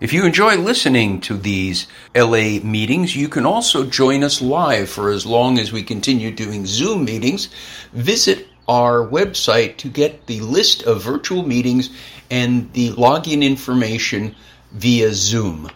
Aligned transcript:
If 0.00 0.14
you 0.14 0.24
enjoy 0.24 0.56
listening 0.56 1.20
to 1.22 1.36
these 1.36 1.86
LA 2.16 2.58
meetings, 2.64 3.14
you 3.14 3.28
can 3.28 3.44
also 3.44 3.84
join 3.84 4.24
us 4.24 4.40
live 4.40 4.88
for 4.88 5.10
as 5.10 5.26
long 5.26 5.58
as 5.58 5.72
we 5.72 5.82
continue 5.82 6.30
doing 6.30 6.64
Zoom 6.64 7.04
meetings. 7.04 7.50
Visit 7.92 8.48
our 8.66 9.06
website 9.06 9.76
to 9.76 9.90
get 9.90 10.26
the 10.26 10.40
list 10.40 10.84
of 10.84 11.02
virtual 11.02 11.46
meetings 11.46 11.90
and 12.30 12.72
the 12.72 12.92
login 12.92 13.42
information 13.42 14.34
via 14.72 15.12
Zoom. 15.12 15.70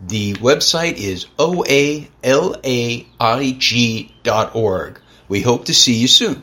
The 0.00 0.32
website 0.36 0.94
is 0.94 1.26
oalaig.org. 1.38 1.80
We 5.28 5.42
hope 5.42 5.64
to 5.66 5.74
see 5.74 5.94
you 5.96 6.08
soon. 6.08 6.42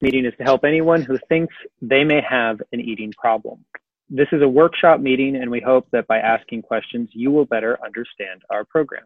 Meeting 0.00 0.24
is 0.24 0.34
to 0.38 0.42
help 0.42 0.64
anyone 0.64 1.02
who 1.02 1.18
thinks 1.28 1.54
they 1.80 2.02
may 2.02 2.20
have 2.20 2.60
an 2.72 2.80
eating 2.80 3.12
problem. 3.12 3.64
This 4.10 4.28
is 4.32 4.40
a 4.42 4.48
workshop 4.48 5.00
meeting, 5.00 5.36
and 5.36 5.50
we 5.50 5.60
hope 5.60 5.86
that 5.92 6.06
by 6.06 6.18
asking 6.18 6.62
questions, 6.62 7.10
you 7.12 7.30
will 7.30 7.44
better 7.44 7.78
understand 7.84 8.42
our 8.50 8.64
program. 8.64 9.04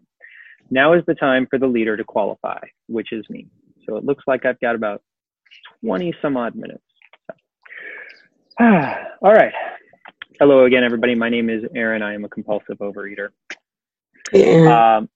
Now 0.71 0.93
is 0.93 1.03
the 1.07 1.15
time 1.15 1.47
for 1.51 1.59
the 1.59 1.67
leader 1.67 1.97
to 1.97 2.05
qualify, 2.05 2.61
which 2.87 3.13
is 3.13 3.25
me. 3.29 3.49
So 3.87 3.97
it 3.97 4.05
looks 4.05 4.25
like 4.29 4.47
I've 4.47 4.61
got 4.61 4.77
about 4.77 5.03
20 5.85 6.15
some 6.23 6.37
odd 6.37 6.55
minutes. 6.55 6.85
All 8.61 9.33
right. 9.33 9.53
Hello 10.39 10.65
again, 10.65 10.85
everybody. 10.85 11.17
My 11.17 11.29
name 11.29 11.51
is 11.51 11.65
Aaron. 11.75 12.03
I 12.03 12.15
am 12.15 12.25
a 12.25 12.29
compulsive 12.29 12.79
overeater. 12.79 13.31
Um, 14.35 15.09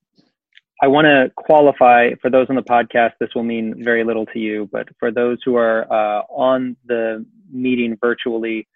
I 0.82 0.88
want 0.88 1.06
to 1.06 1.30
qualify 1.36 2.10
for 2.20 2.30
those 2.30 2.48
on 2.50 2.56
the 2.56 2.62
podcast. 2.62 3.12
This 3.20 3.30
will 3.34 3.44
mean 3.44 3.82
very 3.82 4.04
little 4.04 4.26
to 4.26 4.38
you, 4.38 4.68
but 4.72 4.88
for 4.98 5.10
those 5.10 5.38
who 5.44 5.56
are 5.56 5.90
uh, 5.90 6.22
on 6.28 6.76
the 6.86 7.24
meeting 7.50 7.96
virtually, 8.00 8.68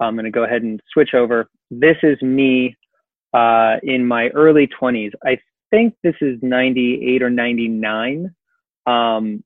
I'm 0.00 0.14
going 0.14 0.24
to 0.24 0.30
go 0.30 0.44
ahead 0.44 0.62
and 0.62 0.80
switch 0.92 1.14
over. 1.14 1.48
This 1.70 1.96
is 2.02 2.20
me 2.22 2.76
uh, 3.32 3.76
in 3.82 4.06
my 4.06 4.28
early 4.28 4.68
20s. 4.80 5.12
I 5.24 5.38
think 5.70 5.94
this 6.02 6.14
is 6.20 6.38
98 6.42 7.22
or 7.22 7.30
99. 7.30 8.34
Um, 8.86 9.44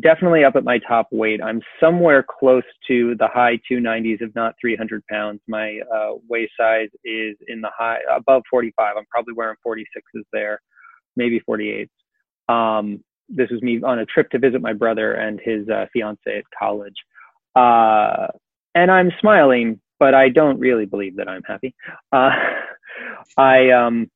definitely 0.00 0.44
up 0.44 0.56
at 0.56 0.64
my 0.64 0.78
top 0.78 1.08
weight. 1.12 1.40
I'm 1.42 1.62
somewhere 1.80 2.24
close 2.28 2.64
to 2.88 3.14
the 3.18 3.28
high 3.28 3.58
290s, 3.70 4.20
if 4.20 4.34
not 4.34 4.54
300 4.60 5.02
pounds. 5.06 5.40
My 5.46 5.80
uh, 5.94 6.14
waist 6.28 6.52
size 6.58 6.88
is 7.04 7.36
in 7.48 7.60
the 7.60 7.70
high 7.76 7.98
above 8.14 8.42
45. 8.50 8.96
I'm 8.96 9.04
probably 9.10 9.34
wearing 9.34 9.56
46s 9.66 10.22
there, 10.32 10.60
maybe 11.16 11.40
48s. 11.48 11.88
Um, 12.48 13.02
this 13.28 13.50
was 13.50 13.62
me 13.62 13.80
on 13.82 14.00
a 14.00 14.06
trip 14.06 14.30
to 14.30 14.38
visit 14.38 14.60
my 14.60 14.72
brother 14.72 15.14
and 15.14 15.40
his 15.42 15.68
uh, 15.68 15.86
fiance 15.92 16.20
at 16.26 16.44
college. 16.56 16.94
Uh, 17.54 18.28
and 18.76 18.90
I'm 18.90 19.10
smiling, 19.20 19.80
but 19.98 20.14
I 20.14 20.28
don't 20.28 20.60
really 20.60 20.84
believe 20.84 21.16
that 21.16 21.28
I'm 21.28 21.42
happy. 21.44 21.74
Uh, 22.12 22.30
I 23.38 23.70
um, 23.70 24.10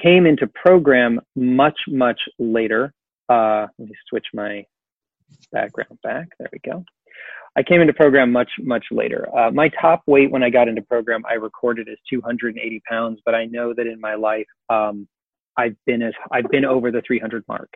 came 0.00 0.26
into 0.26 0.48
program 0.48 1.20
much, 1.36 1.78
much 1.88 2.20
later. 2.38 2.92
Uh, 3.28 3.68
let 3.78 3.88
me 3.88 3.94
switch 4.10 4.26
my 4.34 4.64
background 5.52 5.98
back. 6.02 6.28
There 6.38 6.48
we 6.52 6.58
go. 6.68 6.84
I 7.56 7.62
came 7.62 7.80
into 7.80 7.92
program 7.92 8.32
much, 8.32 8.50
much 8.58 8.86
later. 8.90 9.28
Uh, 9.34 9.52
my 9.52 9.70
top 9.80 10.02
weight 10.08 10.32
when 10.32 10.42
I 10.42 10.50
got 10.50 10.66
into 10.66 10.82
program, 10.82 11.22
I 11.30 11.34
recorded 11.34 11.88
as 11.88 11.98
280 12.10 12.82
pounds, 12.90 13.20
but 13.24 13.36
I 13.36 13.44
know 13.44 13.72
that 13.72 13.86
in 13.86 14.00
my 14.00 14.16
life, 14.16 14.48
um, 14.68 15.06
I've 15.56 15.76
been 15.86 16.02
as 16.02 16.12
I've 16.32 16.50
been 16.50 16.64
over 16.64 16.90
the 16.90 17.02
300 17.06 17.44
mark. 17.46 17.70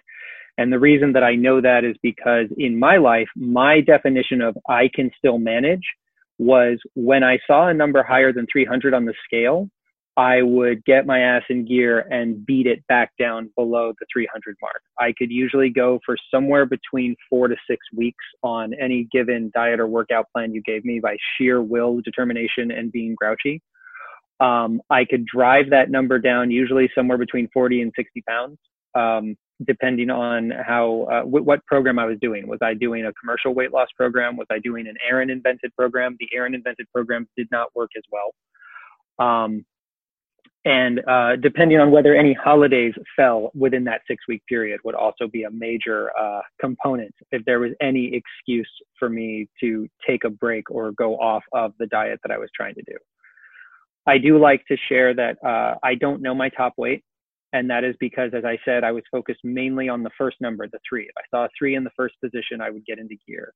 And 0.59 0.73
the 0.73 0.78
reason 0.78 1.12
that 1.12 1.23
I 1.23 1.37
know 1.37 1.61
that 1.61 1.84
is 1.84 1.97
because 2.03 2.47
in 2.59 2.78
my 2.78 2.97
life, 2.97 3.28
my 3.37 3.81
definition 3.81 4.42
of 4.42 4.59
I 4.69 4.91
can 4.92 5.11
still 5.17 5.39
manage 5.39 5.84
was 6.39 6.78
when 6.95 7.23
I 7.23 7.39
saw 7.47 7.69
a 7.69 7.75
number 7.75 8.03
higher 8.03 8.33
than 8.33 8.47
300 8.53 8.92
on 8.92 9.05
the 9.05 9.15
scale, 9.25 9.70
I 10.17 10.42
would 10.42 10.84
get 10.84 11.06
my 11.06 11.20
ass 11.20 11.45
in 11.48 11.65
gear 11.65 12.00
and 12.11 12.45
beat 12.45 12.67
it 12.67 12.84
back 12.89 13.12
down 13.20 13.50
below 13.55 13.92
the 14.00 14.06
300 14.12 14.56
mark. 14.61 14.83
I 14.98 15.15
could 15.17 15.31
usually 15.31 15.70
go 15.70 16.00
for 16.05 16.17
somewhere 16.28 16.67
between 16.67 17.15
four 17.31 17.47
to 17.47 17.55
six 17.71 17.87
weeks 17.97 18.25
on 18.43 18.75
any 18.75 19.06
given 19.12 19.53
diet 19.55 19.78
or 19.78 19.87
workout 19.87 20.27
plan 20.32 20.53
you 20.53 20.62
gave 20.62 20.84
me 20.84 20.99
by 20.99 21.16
sheer 21.37 21.62
will, 21.62 22.00
determination, 22.00 22.72
and 22.72 22.91
being 22.91 23.15
grouchy. 23.15 23.62
Um, 24.41 24.81
I 24.91 25.05
could 25.05 25.25
drive 25.25 25.71
that 25.71 25.88
number 25.88 26.19
down 26.19 26.50
usually 26.50 26.91
somewhere 26.97 27.19
between 27.19 27.49
40 27.55 27.82
and 27.82 27.93
60 27.94 28.22
pounds. 28.28 28.59
Um, 28.97 29.37
depending 29.66 30.10
on 30.10 30.50
how 30.50 31.06
uh, 31.10 31.20
w- 31.20 31.44
what 31.44 31.64
program 31.66 31.98
I 31.98 32.04
was 32.06 32.19
doing. 32.20 32.46
Was 32.46 32.60
I 32.62 32.74
doing 32.74 33.06
a 33.06 33.12
commercial 33.14 33.54
weight 33.54 33.72
loss 33.72 33.88
program? 33.96 34.36
Was 34.36 34.46
I 34.50 34.58
doing 34.58 34.86
an 34.86 34.94
Aaron 35.08 35.30
invented 35.30 35.74
program? 35.76 36.16
The 36.20 36.28
Aaron 36.32 36.54
invented 36.54 36.86
program 36.92 37.28
did 37.36 37.48
not 37.50 37.74
work 37.74 37.91
as 37.96 38.04
well. 38.12 38.34
Um, 39.19 39.64
and 40.64 41.00
uh, 41.08 41.36
depending 41.36 41.78
on 41.78 41.91
whether 41.91 42.14
any 42.14 42.34
holidays 42.34 42.92
fell 43.16 43.50
within 43.54 43.84
that 43.84 44.02
six 44.06 44.24
week 44.28 44.42
period 44.48 44.80
would 44.84 44.94
also 44.94 45.26
be 45.26 45.44
a 45.44 45.50
major 45.50 46.10
uh, 46.19 46.40
component 46.60 47.14
if 47.32 47.44
there 47.44 47.60
was 47.60 47.70
any 47.80 48.12
excuse 48.14 48.69
for 48.98 49.08
me 49.08 49.48
to 49.60 49.88
take 50.06 50.25
a 50.25 50.30
break 50.30 50.70
or 50.70 50.92
go 50.92 51.16
off 51.16 51.42
of 51.52 51.72
the 51.78 51.86
diet 51.86 52.20
that 52.22 52.32
I 52.32 52.38
was 52.38 52.50
trying 52.54 52.75
to 52.75 52.82
do. 52.82 52.96
I 54.06 54.19
do 54.19 54.38
like 54.38 54.64
to 54.66 54.76
share 54.88 55.14
that 55.14 55.36
uh, 55.44 55.76
I 55.82 55.94
don't 55.94 56.22
know 56.22 56.34
my 56.34 56.48
top 56.48 56.75
weight. 56.76 57.04
And 57.53 57.70
that 57.70 57.84
is 57.84 57.94
because, 57.98 58.32
as 58.34 58.44
I 58.44 58.59
said, 58.64 58.84
I 58.84 58.92
was 58.92 59.04
focused 59.10 59.41
mainly 59.42 59.88
on 59.88 60.03
the 60.03 60.10
first 60.19 60.36
number, 60.41 60.69
the 60.69 60.78
three. 60.88 61.04
If 61.04 61.14
I 61.16 61.22
saw 61.31 61.44
a 61.47 61.48
three 61.59 61.76
in 61.76 61.84
the 61.84 61.91
first 61.97 62.14
position, 62.22 62.60
I 62.60 62.70
would 62.70 62.84
get 62.84 62.98
into 62.98 63.16
gear. 63.26 63.53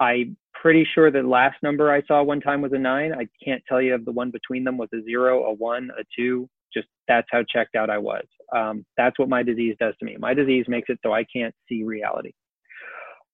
I'm 0.00 0.36
pretty 0.54 0.86
sure 0.94 1.10
the 1.10 1.22
last 1.22 1.56
number 1.62 1.90
I 1.90 2.02
saw 2.06 2.22
one 2.22 2.40
time 2.40 2.60
was 2.60 2.72
a 2.72 2.78
nine. 2.78 3.12
I 3.12 3.28
can't 3.42 3.62
tell 3.68 3.80
you 3.80 3.94
if 3.94 4.04
the 4.04 4.12
one 4.12 4.30
between 4.30 4.64
them 4.64 4.76
was 4.76 4.88
a 4.92 5.02
zero, 5.02 5.44
a 5.44 5.52
one, 5.54 5.90
a 5.98 6.02
two. 6.14 6.48
Just 6.74 6.88
that's 7.08 7.28
how 7.30 7.42
checked 7.48 7.74
out 7.74 7.90
I 7.90 7.98
was. 7.98 8.24
Um, 8.54 8.84
that's 8.96 9.18
what 9.18 9.28
my 9.28 9.42
disease 9.42 9.76
does 9.78 9.94
to 9.98 10.04
me. 10.04 10.16
My 10.18 10.34
disease 10.34 10.66
makes 10.68 10.88
it 10.88 10.98
so 11.02 11.12
I 11.12 11.24
can't 11.24 11.54
see 11.68 11.84
reality. 11.84 12.32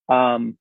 Um, 0.08 0.56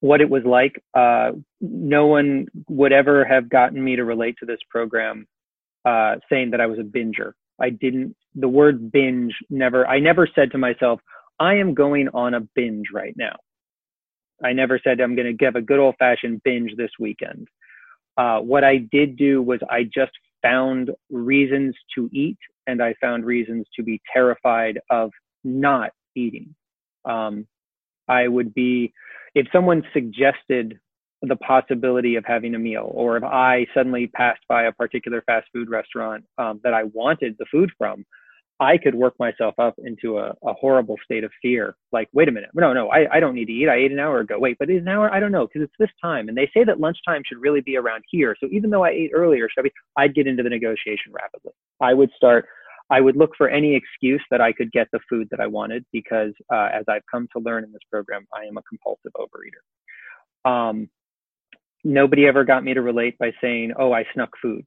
what 0.00 0.20
it 0.20 0.28
was 0.28 0.42
like, 0.44 0.82
uh, 0.94 1.32
no 1.60 2.06
one 2.06 2.46
would 2.68 2.92
ever 2.92 3.24
have 3.24 3.48
gotten 3.48 3.82
me 3.82 3.96
to 3.96 4.04
relate 4.04 4.36
to 4.40 4.46
this 4.46 4.58
program 4.70 5.26
uh, 5.84 6.16
saying 6.30 6.50
that 6.50 6.60
I 6.60 6.66
was 6.66 6.78
a 6.78 6.82
binger. 6.82 7.32
I 7.60 7.70
didn't, 7.70 8.14
the 8.34 8.48
word 8.48 8.92
binge 8.92 9.34
never, 9.50 9.86
I 9.86 9.98
never 9.98 10.28
said 10.34 10.50
to 10.52 10.58
myself, 10.58 11.00
I 11.38 11.54
am 11.54 11.74
going 11.74 12.08
on 12.14 12.34
a 12.34 12.40
binge 12.54 12.86
right 12.92 13.14
now. 13.16 13.36
I 14.44 14.52
never 14.52 14.78
said 14.82 15.00
I'm 15.00 15.14
going 15.16 15.26
to 15.26 15.32
give 15.32 15.56
a 15.56 15.62
good 15.62 15.78
old 15.78 15.94
fashioned 15.98 16.42
binge 16.42 16.72
this 16.76 16.90
weekend. 16.98 17.48
Uh, 18.16 18.38
what 18.40 18.64
I 18.64 18.78
did 18.90 19.16
do 19.16 19.42
was 19.42 19.60
I 19.70 19.84
just 19.84 20.12
found 20.42 20.90
reasons 21.10 21.74
to 21.94 22.08
eat 22.12 22.38
and 22.66 22.82
I 22.82 22.94
found 23.00 23.24
reasons 23.24 23.66
to 23.76 23.82
be 23.82 24.00
terrified 24.12 24.78
of 24.90 25.10
not 25.44 25.90
eating. 26.14 26.54
Um, 27.04 27.46
I 28.08 28.28
would 28.28 28.54
be, 28.54 28.92
if 29.34 29.46
someone 29.52 29.82
suggested 29.92 30.78
the 31.22 31.36
possibility 31.36 32.16
of 32.16 32.24
having 32.26 32.54
a 32.54 32.58
meal, 32.58 32.90
or 32.92 33.16
if 33.16 33.24
I 33.24 33.66
suddenly 33.74 34.06
passed 34.08 34.42
by 34.48 34.64
a 34.64 34.72
particular 34.72 35.22
fast 35.26 35.46
food 35.52 35.70
restaurant 35.70 36.24
um, 36.38 36.60
that 36.62 36.74
I 36.74 36.84
wanted 36.84 37.36
the 37.38 37.46
food 37.50 37.70
from, 37.78 38.04
I 38.58 38.78
could 38.78 38.94
work 38.94 39.14
myself 39.18 39.54
up 39.58 39.74
into 39.78 40.18
a, 40.18 40.34
a 40.44 40.54
horrible 40.54 40.96
state 41.04 41.24
of 41.24 41.30
fear. 41.42 41.76
Like, 41.92 42.08
wait 42.12 42.28
a 42.28 42.32
minute, 42.32 42.50
no, 42.54 42.72
no, 42.72 42.88
I, 42.88 43.06
I 43.16 43.20
don't 43.20 43.34
need 43.34 43.46
to 43.46 43.52
eat. 43.52 43.68
I 43.68 43.76
ate 43.76 43.92
an 43.92 43.98
hour 43.98 44.20
ago. 44.20 44.38
Wait, 44.38 44.56
but 44.58 44.70
is 44.70 44.82
an 44.82 44.88
hour? 44.88 45.12
I 45.12 45.20
don't 45.20 45.32
know 45.32 45.46
because 45.46 45.62
it's 45.62 45.74
this 45.78 45.90
time, 46.02 46.28
and 46.28 46.36
they 46.36 46.50
say 46.54 46.64
that 46.64 46.80
lunchtime 46.80 47.22
should 47.26 47.38
really 47.38 47.60
be 47.60 47.76
around 47.76 48.04
here. 48.08 48.34
So 48.40 48.48
even 48.50 48.70
though 48.70 48.84
I 48.84 48.90
ate 48.90 49.10
earlier, 49.14 49.48
I 49.58 49.62
be? 49.62 49.72
I'd 49.96 50.14
get 50.14 50.26
into 50.26 50.42
the 50.42 50.48
negotiation 50.48 51.12
rapidly. 51.12 51.52
I 51.80 51.92
would 51.92 52.10
start. 52.16 52.46
I 52.88 53.00
would 53.00 53.16
look 53.16 53.32
for 53.36 53.48
any 53.48 53.74
excuse 53.74 54.22
that 54.30 54.40
I 54.40 54.52
could 54.52 54.70
get 54.70 54.86
the 54.92 55.00
food 55.10 55.26
that 55.32 55.40
I 55.40 55.48
wanted 55.48 55.84
because, 55.92 56.32
uh, 56.54 56.68
as 56.72 56.84
I've 56.88 57.02
come 57.10 57.26
to 57.36 57.42
learn 57.42 57.64
in 57.64 57.72
this 57.72 57.82
program, 57.90 58.26
I 58.32 58.44
am 58.44 58.56
a 58.56 58.62
compulsive 58.62 59.12
overeater. 59.16 60.48
Um, 60.48 60.88
nobody 61.86 62.26
ever 62.26 62.44
got 62.44 62.64
me 62.64 62.74
to 62.74 62.82
relate 62.82 63.16
by 63.18 63.32
saying, 63.40 63.72
"Oh, 63.78 63.92
I 63.92 64.04
snuck 64.12 64.30
food." 64.42 64.64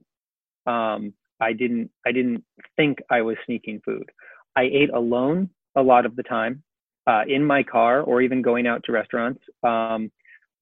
Um, 0.66 1.14
I 1.40 1.52
didn't 1.52 1.90
I 2.06 2.12
didn't 2.12 2.44
think 2.76 2.98
I 3.10 3.22
was 3.22 3.36
sneaking 3.46 3.80
food. 3.84 4.10
I 4.56 4.62
ate 4.62 4.90
alone 4.90 5.50
a 5.76 5.82
lot 5.82 6.06
of 6.06 6.16
the 6.16 6.22
time, 6.24 6.62
uh, 7.06 7.22
in 7.28 7.44
my 7.44 7.62
car 7.62 8.02
or 8.02 8.20
even 8.22 8.42
going 8.42 8.66
out 8.66 8.82
to 8.84 8.92
restaurants, 8.92 9.40
um, 9.62 10.10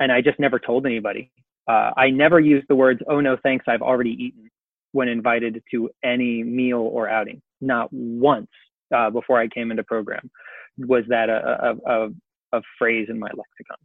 and 0.01 0.13
I 0.13 0.21
just 0.21 0.39
never 0.39 0.59
told 0.59 0.87
anybody. 0.87 1.31
Uh, 1.67 1.91
I 1.97 2.11
never 2.11 2.41
used 2.41 2.67
the 2.69 2.77
words 2.77 3.01
"Oh 3.09 3.21
no, 3.21 3.37
thanks, 3.43 3.67
I've 3.69 3.83
already 3.83 4.11
eaten" 4.11 4.51
when 4.93 5.09
invited 5.09 5.63
to 5.71 5.91
any 6.03 6.43
meal 6.43 6.81
or 6.81 7.09
outing. 7.09 7.41
Not 7.61 7.89
once 7.93 8.51
uh, 8.95 9.11
before 9.11 9.39
I 9.39 9.49
came 9.49 9.71
into 9.71 9.85
program 9.85 10.31
was 10.79 11.05
that 11.09 11.29
a, 11.29 11.77
a, 11.87 11.93
a, 11.93 12.09
a 12.53 12.63
phrase 12.79 13.09
in 13.11 13.19
my 13.19 13.27
lexicon. 13.27 13.77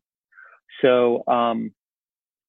So 0.82 1.24
um, 1.28 1.74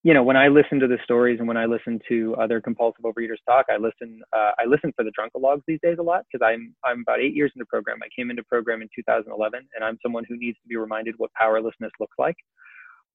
you 0.05 0.13
know, 0.13 0.23
when 0.23 0.37
I 0.37 0.49
listen 0.49 0.79
to 0.81 0.87
the 0.87 0.99
stories 1.03 1.39
and 1.39 1.49
when 1.49 1.57
I 1.57 1.65
listen 1.65 1.99
to 2.11 2.37
other 2.39 2.61
compulsive 2.61 3.05
overeaters 3.05 3.39
talk, 3.49 3.67
I 3.71 3.79
listen. 3.79 4.21
Uh, 4.35 4.51
I 4.59 4.67
listen 4.67 4.93
for 4.95 5.03
the 5.03 5.11
drunkalogs 5.19 5.63
these 5.67 5.81
days 5.83 5.97
a 5.99 6.03
lot 6.03 6.25
because 6.31 6.47
I'm 6.47 6.75
I'm 6.85 7.01
about 7.01 7.21
eight 7.21 7.35
years 7.35 7.51
into 7.57 7.65
program. 7.65 8.01
I 8.03 8.09
came 8.15 8.31
into 8.31 8.45
program 8.45 8.83
in 8.83 8.89
2011, 8.95 9.67
and 9.75 9.85
I'm 9.85 9.99
someone 10.03 10.25
who 10.29 10.37
needs 10.37 10.59
to 10.63 10.69
be 10.69 10.77
reminded 10.77 11.15
what 11.17 11.33
powerlessness 11.33 11.91
looks 11.99 12.17
like. 12.19 12.37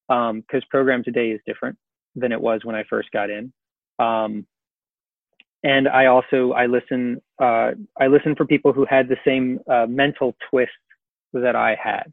Because 0.08 0.32
um, 0.62 0.68
program 0.68 1.04
today 1.04 1.30
is 1.30 1.40
different 1.46 1.78
than 2.16 2.32
it 2.32 2.40
was 2.40 2.62
when 2.64 2.74
I 2.74 2.82
first 2.90 3.08
got 3.12 3.30
in. 3.30 3.52
Um, 4.00 4.44
and 5.62 5.86
I 5.88 6.06
also 6.06 6.52
I 6.52 6.66
listen 6.66 7.22
uh, 7.40 7.70
I 8.00 8.08
listen 8.08 8.34
for 8.34 8.46
people 8.46 8.72
who 8.72 8.84
had 8.84 9.08
the 9.08 9.16
same 9.24 9.60
uh, 9.70 9.86
mental 9.88 10.34
twist 10.50 10.72
that 11.34 11.54
I 11.54 11.76
had. 11.80 12.12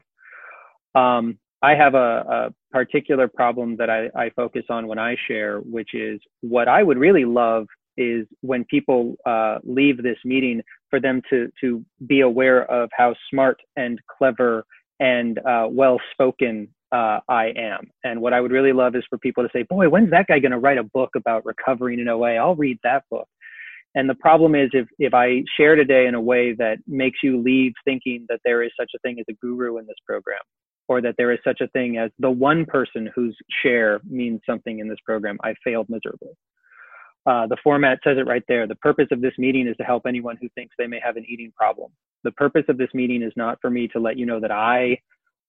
Um, 0.94 1.40
I 1.62 1.74
have 1.74 1.94
a, 1.94 1.98
a, 1.98 2.54
particular 2.70 3.28
problem 3.28 3.76
that 3.78 3.88
I, 3.88 4.10
I, 4.14 4.30
focus 4.36 4.64
on 4.68 4.86
when 4.86 4.98
I 4.98 5.16
share, 5.26 5.60
which 5.60 5.94
is 5.94 6.20
what 6.42 6.68
I 6.68 6.82
would 6.82 6.98
really 6.98 7.24
love 7.24 7.66
is 7.96 8.26
when 8.42 8.64
people 8.66 9.16
uh, 9.26 9.58
leave 9.64 10.02
this 10.02 10.18
meeting 10.24 10.62
for 10.90 11.00
them 11.00 11.20
to 11.30 11.48
to 11.60 11.84
be 12.06 12.20
aware 12.20 12.70
of 12.70 12.90
how 12.96 13.14
smart 13.30 13.58
and 13.76 13.98
clever 14.18 14.64
and 15.00 15.38
uh, 15.38 15.66
well 15.70 15.98
spoken 16.12 16.68
uh, 16.92 17.20
I 17.28 17.52
am. 17.56 17.90
And 18.04 18.20
what 18.20 18.32
I 18.32 18.40
would 18.40 18.52
really 18.52 18.72
love 18.72 18.94
is 18.94 19.04
for 19.08 19.18
people 19.18 19.42
to 19.42 19.50
say, 19.52 19.62
"Boy, 19.62 19.88
when's 19.88 20.10
that 20.10 20.26
guy 20.26 20.38
going 20.38 20.52
to 20.52 20.58
write 20.58 20.78
a 20.78 20.84
book 20.84 21.10
about 21.16 21.44
recovering 21.44 21.98
in 21.98 22.08
OA? 22.08 22.34
I'll 22.34 22.54
read 22.54 22.78
that 22.84 23.04
book." 23.10 23.28
And 23.94 24.08
the 24.08 24.14
problem 24.14 24.54
is 24.54 24.70
if, 24.74 24.86
if 24.98 25.14
I 25.14 25.42
share 25.56 25.74
today 25.74 26.06
in 26.06 26.14
a 26.14 26.20
way 26.20 26.52
that 26.54 26.78
makes 26.86 27.18
you 27.22 27.42
leave 27.42 27.72
thinking 27.84 28.26
that 28.28 28.40
there 28.44 28.62
is 28.62 28.70
such 28.78 28.90
a 28.94 28.98
thing 29.00 29.18
as 29.18 29.24
a 29.28 29.32
guru 29.34 29.78
in 29.78 29.86
this 29.86 29.96
program, 30.06 30.38
or 30.88 31.02
that 31.02 31.14
there 31.18 31.30
is 31.32 31.38
such 31.44 31.60
a 31.60 31.68
thing 31.68 31.98
as 31.98 32.10
the 32.18 32.30
one 32.30 32.64
person 32.64 33.08
whose 33.14 33.36
share 33.62 34.00
means 34.08 34.40
something 34.46 34.78
in 34.78 34.88
this 34.88 34.98
program, 35.04 35.38
I 35.44 35.54
failed 35.62 35.88
miserably. 35.88 36.32
Uh, 37.26 37.46
the 37.46 37.58
format 37.62 37.98
says 38.02 38.16
it 38.16 38.26
right 38.26 38.44
there. 38.48 38.66
The 38.66 38.76
purpose 38.76 39.08
of 39.12 39.20
this 39.20 39.34
meeting 39.36 39.66
is 39.68 39.76
to 39.76 39.84
help 39.84 40.04
anyone 40.06 40.38
who 40.40 40.48
thinks 40.54 40.74
they 40.78 40.86
may 40.86 40.98
have 41.04 41.16
an 41.16 41.26
eating 41.28 41.52
problem. 41.54 41.90
The 42.24 42.32
purpose 42.32 42.64
of 42.68 42.78
this 42.78 42.88
meeting 42.94 43.22
is 43.22 43.32
not 43.36 43.58
for 43.60 43.68
me 43.68 43.86
to 43.88 44.00
let 44.00 44.16
you 44.16 44.24
know 44.24 44.40
that 44.40 44.50
I 44.50 44.98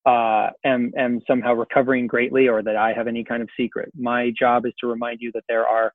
uh, 0.05 0.49
am, 0.65 0.91
am 0.97 1.21
somehow 1.25 1.53
recovering 1.53 2.05
greatly 2.05 2.49
or 2.49 2.61
that 2.63 2.75
I 2.75 2.91
have 2.91 3.07
any 3.07 3.23
kind 3.23 3.41
of 3.41 3.49
secret. 3.55 3.91
My 3.97 4.31
job 4.37 4.65
is 4.65 4.73
to 4.81 4.87
remind 4.87 5.19
you 5.21 5.31
that 5.33 5.43
there 5.47 5.65
are 5.65 5.93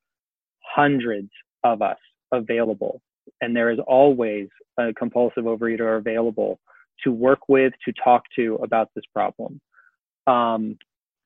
hundreds 0.75 1.31
of 1.65 1.83
us 1.83 1.99
available. 2.33 3.03
And 3.43 3.55
there 3.55 3.71
is 3.71 3.79
always 3.87 4.49
a 4.79 4.93
compulsive 4.95 5.45
overeater 5.45 5.99
available 5.99 6.61
to 7.05 7.13
work 7.13 7.41
with, 7.49 7.73
to 7.85 7.93
talk 8.03 8.25
to 8.37 8.57
about 8.63 8.89
this 8.95 9.05
problem. 9.13 9.61
Um, 10.27 10.79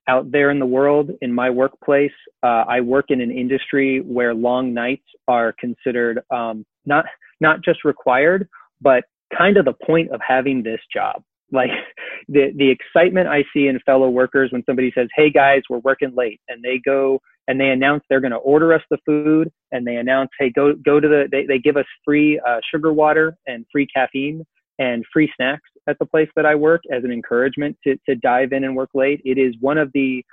out 0.08 0.30
there 0.32 0.50
in 0.50 0.58
the 0.58 0.66
world, 0.66 1.10
in 1.20 1.32
my 1.32 1.50
workplace, 1.50 2.12
uh, 2.42 2.64
I 2.68 2.80
work 2.80 3.06
in 3.10 3.20
an 3.20 3.30
industry 3.30 4.00
where 4.00 4.34
long 4.34 4.72
nights 4.72 5.04
are 5.28 5.54
considered 5.60 6.20
um, 6.30 6.64
not 6.86 7.04
not 7.40 7.62
just 7.62 7.84
required, 7.84 8.48
but 8.80 9.04
kind 9.36 9.56
of 9.58 9.66
the 9.66 9.74
point 9.86 10.10
of 10.10 10.20
having 10.26 10.62
this 10.62 10.80
job. 10.92 11.22
Like 11.52 11.70
the 12.28 12.52
the 12.56 12.70
excitement 12.70 13.28
I 13.28 13.44
see 13.52 13.68
in 13.68 13.78
fellow 13.80 14.08
workers 14.08 14.50
when 14.50 14.64
somebody 14.64 14.90
says, 14.96 15.08
"Hey 15.14 15.30
guys, 15.30 15.62
we're 15.68 15.78
working 15.78 16.14
late," 16.16 16.40
and 16.48 16.62
they 16.64 16.80
go 16.84 17.20
and 17.48 17.58
they 17.58 17.70
announce 17.70 18.04
they're 18.08 18.20
going 18.20 18.32
to 18.32 18.36
order 18.36 18.72
us 18.72 18.82
the 18.90 18.98
food 19.04 19.50
and 19.72 19.86
they 19.86 19.96
announce 19.96 20.30
hey 20.38 20.50
go 20.54 20.74
go 20.74 21.00
to 21.00 21.08
the 21.08 21.26
they, 21.32 21.46
they 21.46 21.58
give 21.58 21.76
us 21.76 21.86
free 22.04 22.40
uh, 22.46 22.58
sugar 22.72 22.92
water 22.92 23.36
and 23.46 23.64
free 23.72 23.86
caffeine 23.86 24.44
and 24.78 25.04
free 25.12 25.30
snacks 25.36 25.68
at 25.88 25.98
the 25.98 26.06
place 26.06 26.28
that 26.36 26.46
i 26.46 26.54
work 26.54 26.82
as 26.92 27.04
an 27.04 27.12
encouragement 27.12 27.76
to, 27.84 27.96
to 28.08 28.14
dive 28.16 28.52
in 28.52 28.64
and 28.64 28.76
work 28.76 28.90
late. 28.94 29.20
It 29.24 29.38
is 29.38 29.54
one 29.60 29.78
of 29.78 29.90
the 29.92 30.24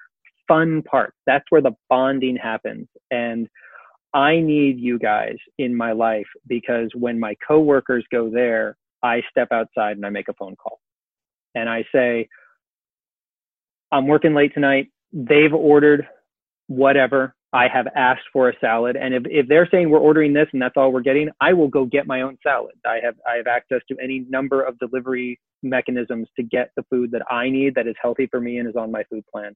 fun 0.48 0.84
parts. 0.84 1.18
That's 1.26 1.46
where 1.50 1.62
the 1.62 1.76
bonding 1.90 2.38
happens. 2.38 2.88
And 3.12 3.48
i 4.14 4.40
need 4.40 4.80
you 4.80 4.98
guys 4.98 5.36
in 5.58 5.76
my 5.76 5.92
life 5.92 6.28
because 6.48 6.90
when 6.96 7.20
my 7.20 7.36
coworkers 7.46 8.06
go 8.12 8.30
there 8.30 8.78
i 9.04 9.22
step 9.30 9.50
outside 9.52 9.98
and 9.98 10.06
i 10.06 10.10
make 10.10 10.30
a 10.30 10.34
phone 10.34 10.56
call. 10.56 10.80
And 11.54 11.70
i 11.70 11.84
say 11.94 12.28
i'm 13.92 14.08
working 14.08 14.34
late 14.34 14.54
tonight. 14.54 14.88
They've 15.12 15.54
ordered 15.54 16.08
whatever. 16.68 17.36
I 17.56 17.70
have 17.70 17.88
asked 17.96 18.26
for 18.34 18.50
a 18.50 18.54
salad. 18.60 18.98
And 18.98 19.14
if, 19.14 19.24
if 19.28 19.48
they're 19.48 19.68
saying 19.72 19.90
we're 19.90 19.98
ordering 19.98 20.34
this 20.34 20.48
and 20.52 20.62
that's 20.62 20.76
all 20.76 20.92
we're 20.92 21.00
getting, 21.00 21.30
I 21.40 21.54
will 21.54 21.70
go 21.70 21.86
get 21.86 22.06
my 22.06 22.20
own 22.20 22.38
salad. 22.44 22.76
I 22.86 23.00
have 23.02 23.16
I 23.26 23.38
have 23.38 23.48
access 23.48 23.80
to 23.88 23.96
any 24.04 24.26
number 24.30 24.62
of 24.62 24.78
delivery 24.78 25.40
mechanisms 25.64 26.28
to 26.36 26.44
get 26.44 26.72
the 26.76 26.84
food 26.90 27.12
that 27.12 27.22
I 27.32 27.50
need 27.50 27.74
that 27.76 27.88
is 27.88 27.96
healthy 28.02 28.28
for 28.28 28.42
me 28.42 28.58
and 28.58 28.68
is 28.68 28.76
on 28.76 28.92
my 28.92 29.04
food 29.10 29.24
plan. 29.32 29.56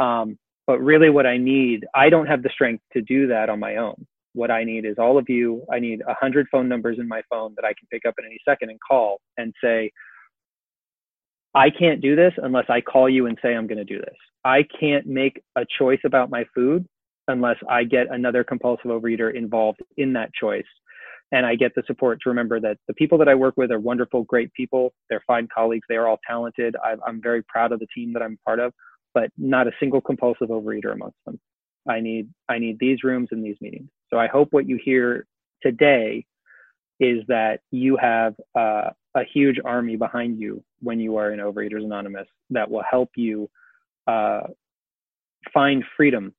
Um, 0.00 0.36
but 0.66 0.80
really 0.80 1.10
what 1.10 1.24
I 1.24 1.36
need, 1.36 1.86
I 1.94 2.10
don't 2.10 2.26
have 2.26 2.42
the 2.42 2.50
strength 2.52 2.82
to 2.92 3.00
do 3.00 3.28
that 3.28 3.48
on 3.48 3.60
my 3.60 3.76
own. 3.76 4.04
What 4.32 4.50
I 4.50 4.64
need 4.64 4.84
is 4.84 4.96
all 4.98 5.16
of 5.16 5.28
you. 5.28 5.62
I 5.72 5.78
need 5.78 6.00
a 6.08 6.14
hundred 6.14 6.48
phone 6.50 6.68
numbers 6.68 6.98
in 6.98 7.06
my 7.06 7.22
phone 7.30 7.54
that 7.54 7.64
I 7.64 7.72
can 7.78 7.86
pick 7.92 8.02
up 8.04 8.14
at 8.18 8.24
any 8.24 8.38
second 8.44 8.70
and 8.70 8.80
call 8.80 9.20
and 9.36 9.54
say, 9.62 9.92
I 11.54 11.70
can't 11.70 12.00
do 12.00 12.16
this 12.16 12.32
unless 12.38 12.64
I 12.68 12.80
call 12.80 13.08
you 13.08 13.26
and 13.26 13.38
say 13.40 13.54
I'm 13.54 13.68
going 13.68 13.78
to 13.78 13.84
do 13.84 13.98
this. 13.98 14.16
I 14.44 14.64
can't 14.80 15.06
make 15.06 15.40
a 15.54 15.64
choice 15.78 16.00
about 16.04 16.28
my 16.28 16.44
food 16.52 16.84
unless 17.28 17.56
I 17.68 17.84
get 17.84 18.10
another 18.10 18.44
compulsive 18.44 18.90
overeater 18.90 19.34
involved 19.34 19.80
in 19.96 20.12
that 20.14 20.32
choice. 20.34 20.64
And 21.30 21.46
I 21.46 21.54
get 21.54 21.74
the 21.74 21.82
support 21.86 22.18
to 22.22 22.28
remember 22.28 22.60
that 22.60 22.76
the 22.88 22.94
people 22.94 23.16
that 23.18 23.28
I 23.28 23.34
work 23.34 23.54
with 23.56 23.70
are 23.72 23.80
wonderful, 23.80 24.24
great 24.24 24.52
people. 24.52 24.92
They're 25.08 25.24
fine 25.26 25.48
colleagues. 25.54 25.86
They 25.88 25.96
are 25.96 26.06
all 26.06 26.20
talented. 26.26 26.76
I'm 26.84 27.22
very 27.22 27.42
proud 27.44 27.72
of 27.72 27.80
the 27.80 27.86
team 27.94 28.12
that 28.12 28.22
I'm 28.22 28.38
part 28.44 28.60
of, 28.60 28.72
but 29.14 29.30
not 29.38 29.66
a 29.66 29.72
single 29.80 30.00
compulsive 30.00 30.48
overeater 30.48 30.92
amongst 30.92 31.16
them. 31.24 31.40
I 31.88 32.00
need 32.00 32.28
I 32.48 32.58
need 32.58 32.78
these 32.78 33.02
rooms 33.02 33.28
and 33.32 33.44
these 33.44 33.56
meetings. 33.60 33.88
So 34.10 34.18
I 34.18 34.26
hope 34.28 34.48
what 34.50 34.68
you 34.68 34.78
hear 34.82 35.26
today 35.62 36.26
is 37.00 37.24
that 37.28 37.60
you 37.70 37.96
have 37.96 38.34
uh, 38.54 38.90
a 39.16 39.24
huge 39.32 39.56
army 39.64 39.96
behind 39.96 40.38
you 40.38 40.62
when 40.80 41.00
you 41.00 41.16
are 41.16 41.32
in 41.32 41.40
Overeaters 41.40 41.84
Anonymous 41.84 42.28
that 42.50 42.70
will 42.70 42.84
help 42.88 43.10
you 43.16 43.50
uh, 44.06 44.42
find 45.52 45.82
freedom 45.96 46.32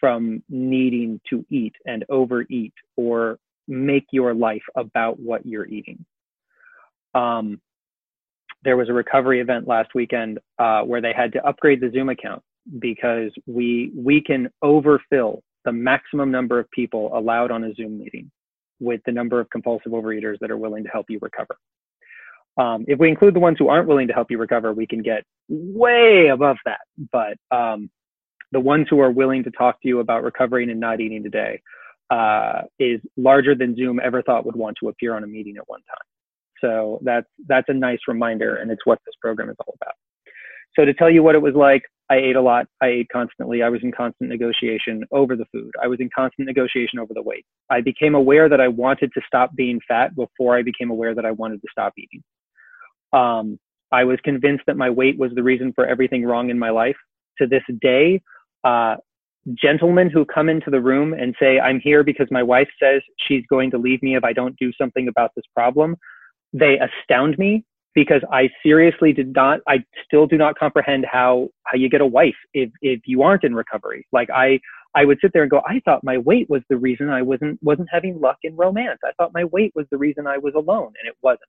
from 0.00 0.42
needing 0.48 1.20
to 1.30 1.44
eat 1.50 1.74
and 1.86 2.04
overeat 2.08 2.74
or 2.96 3.38
make 3.66 4.06
your 4.12 4.34
life 4.34 4.62
about 4.76 5.18
what 5.20 5.44
you're 5.44 5.66
eating. 5.66 6.04
Um, 7.14 7.60
there 8.64 8.76
was 8.76 8.88
a 8.88 8.92
recovery 8.92 9.40
event 9.40 9.68
last 9.68 9.90
weekend 9.94 10.40
uh, 10.58 10.82
where 10.82 11.00
they 11.00 11.12
had 11.16 11.32
to 11.34 11.46
upgrade 11.46 11.80
the 11.80 11.90
Zoom 11.90 12.08
account 12.08 12.42
because 12.78 13.30
we 13.46 13.92
we 13.96 14.20
can 14.20 14.50
overfill 14.62 15.42
the 15.64 15.72
maximum 15.72 16.30
number 16.30 16.58
of 16.58 16.70
people 16.70 17.16
allowed 17.16 17.50
on 17.50 17.64
a 17.64 17.74
Zoom 17.74 17.98
meeting 17.98 18.30
with 18.80 19.00
the 19.06 19.12
number 19.12 19.40
of 19.40 19.48
compulsive 19.50 19.92
overeaters 19.92 20.38
that 20.40 20.50
are 20.50 20.56
willing 20.56 20.84
to 20.84 20.90
help 20.90 21.06
you 21.08 21.18
recover. 21.20 21.56
Um, 22.56 22.84
if 22.88 22.98
we 22.98 23.08
include 23.08 23.34
the 23.34 23.40
ones 23.40 23.56
who 23.58 23.68
aren't 23.68 23.88
willing 23.88 24.08
to 24.08 24.14
help 24.14 24.30
you 24.30 24.38
recover, 24.38 24.72
we 24.72 24.86
can 24.86 25.02
get 25.02 25.24
way 25.48 26.28
above 26.32 26.56
that. 26.64 26.80
But 27.12 27.38
um, 27.56 27.88
the 28.52 28.60
ones 28.60 28.86
who 28.88 29.00
are 29.00 29.10
willing 29.10 29.44
to 29.44 29.50
talk 29.50 29.80
to 29.82 29.88
you 29.88 30.00
about 30.00 30.22
recovering 30.22 30.70
and 30.70 30.80
not 30.80 31.00
eating 31.00 31.22
today 31.22 31.60
uh, 32.10 32.62
is 32.78 33.00
larger 33.16 33.54
than 33.54 33.76
Zoom 33.76 34.00
ever 34.02 34.22
thought 34.22 34.46
would 34.46 34.56
want 34.56 34.76
to 34.80 34.88
appear 34.88 35.14
on 35.14 35.24
a 35.24 35.26
meeting 35.26 35.56
at 35.56 35.68
one 35.68 35.80
time. 35.80 36.06
So 36.60 36.98
that's 37.02 37.26
that's 37.46 37.68
a 37.68 37.74
nice 37.74 37.98
reminder, 38.08 38.56
and 38.56 38.70
it's 38.70 38.84
what 38.84 38.98
this 39.06 39.14
program 39.20 39.50
is 39.50 39.56
all 39.66 39.74
about. 39.80 39.94
So 40.74 40.84
to 40.84 40.94
tell 40.94 41.10
you 41.10 41.22
what 41.22 41.34
it 41.34 41.42
was 41.42 41.54
like, 41.54 41.82
I 42.10 42.16
ate 42.16 42.36
a 42.36 42.40
lot. 42.40 42.66
I 42.80 42.86
ate 42.86 43.08
constantly. 43.12 43.62
I 43.62 43.68
was 43.68 43.80
in 43.82 43.92
constant 43.92 44.30
negotiation 44.30 45.04
over 45.12 45.36
the 45.36 45.44
food. 45.52 45.70
I 45.82 45.86
was 45.86 46.00
in 46.00 46.08
constant 46.14 46.46
negotiation 46.46 46.98
over 46.98 47.12
the 47.12 47.22
weight. 47.22 47.44
I 47.68 47.80
became 47.80 48.14
aware 48.14 48.48
that 48.48 48.60
I 48.60 48.68
wanted 48.68 49.12
to 49.14 49.20
stop 49.26 49.54
being 49.54 49.78
fat 49.86 50.16
before 50.16 50.56
I 50.56 50.62
became 50.62 50.90
aware 50.90 51.14
that 51.14 51.26
I 51.26 51.32
wanted 51.32 51.60
to 51.60 51.68
stop 51.70 51.92
eating. 51.98 52.22
Um, 53.12 53.58
I 53.92 54.04
was 54.04 54.18
convinced 54.24 54.64
that 54.66 54.76
my 54.76 54.90
weight 54.90 55.18
was 55.18 55.32
the 55.34 55.42
reason 55.42 55.72
for 55.74 55.86
everything 55.86 56.24
wrong 56.24 56.50
in 56.50 56.58
my 56.58 56.70
life. 56.70 56.96
To 57.38 57.46
this 57.46 57.62
day, 57.80 58.20
uh, 58.64 58.96
gentlemen 59.54 60.10
who 60.10 60.24
come 60.24 60.48
into 60.48 60.70
the 60.70 60.80
room 60.80 61.12
and 61.12 61.34
say, 61.40 61.58
I'm 61.58 61.80
here 61.80 62.04
because 62.04 62.26
my 62.30 62.42
wife 62.42 62.68
says 62.82 63.02
she's 63.26 63.44
going 63.48 63.70
to 63.70 63.78
leave 63.78 64.02
me 64.02 64.16
if 64.16 64.24
I 64.24 64.32
don't 64.32 64.56
do 64.58 64.72
something 64.80 65.08
about 65.08 65.30
this 65.36 65.44
problem, 65.54 65.96
they 66.52 66.78
astound 66.78 67.38
me 67.38 67.64
because 67.94 68.22
I 68.30 68.48
seriously 68.62 69.12
did 69.12 69.34
not, 69.34 69.60
I 69.66 69.78
still 70.04 70.26
do 70.26 70.36
not 70.36 70.58
comprehend 70.58 71.06
how, 71.10 71.48
how 71.64 71.76
you 71.76 71.88
get 71.88 72.00
a 72.00 72.06
wife 72.06 72.36
if, 72.54 72.70
if 72.80 73.00
you 73.06 73.22
aren't 73.22 73.44
in 73.44 73.54
recovery. 73.54 74.06
Like 74.12 74.28
I, 74.30 74.60
I 74.94 75.04
would 75.04 75.18
sit 75.20 75.32
there 75.32 75.42
and 75.42 75.50
go, 75.50 75.62
I 75.66 75.80
thought 75.84 76.04
my 76.04 76.18
weight 76.18 76.48
was 76.48 76.62
the 76.68 76.76
reason 76.76 77.08
I 77.08 77.22
wasn't, 77.22 77.58
wasn't 77.62 77.88
having 77.90 78.20
luck 78.20 78.36
in 78.42 78.56
romance. 78.56 79.00
I 79.04 79.12
thought 79.16 79.32
my 79.34 79.44
weight 79.44 79.72
was 79.74 79.86
the 79.90 79.98
reason 79.98 80.26
I 80.26 80.38
was 80.38 80.54
alone 80.54 80.92
and 81.00 81.08
it 81.08 81.16
wasn't. 81.22 81.48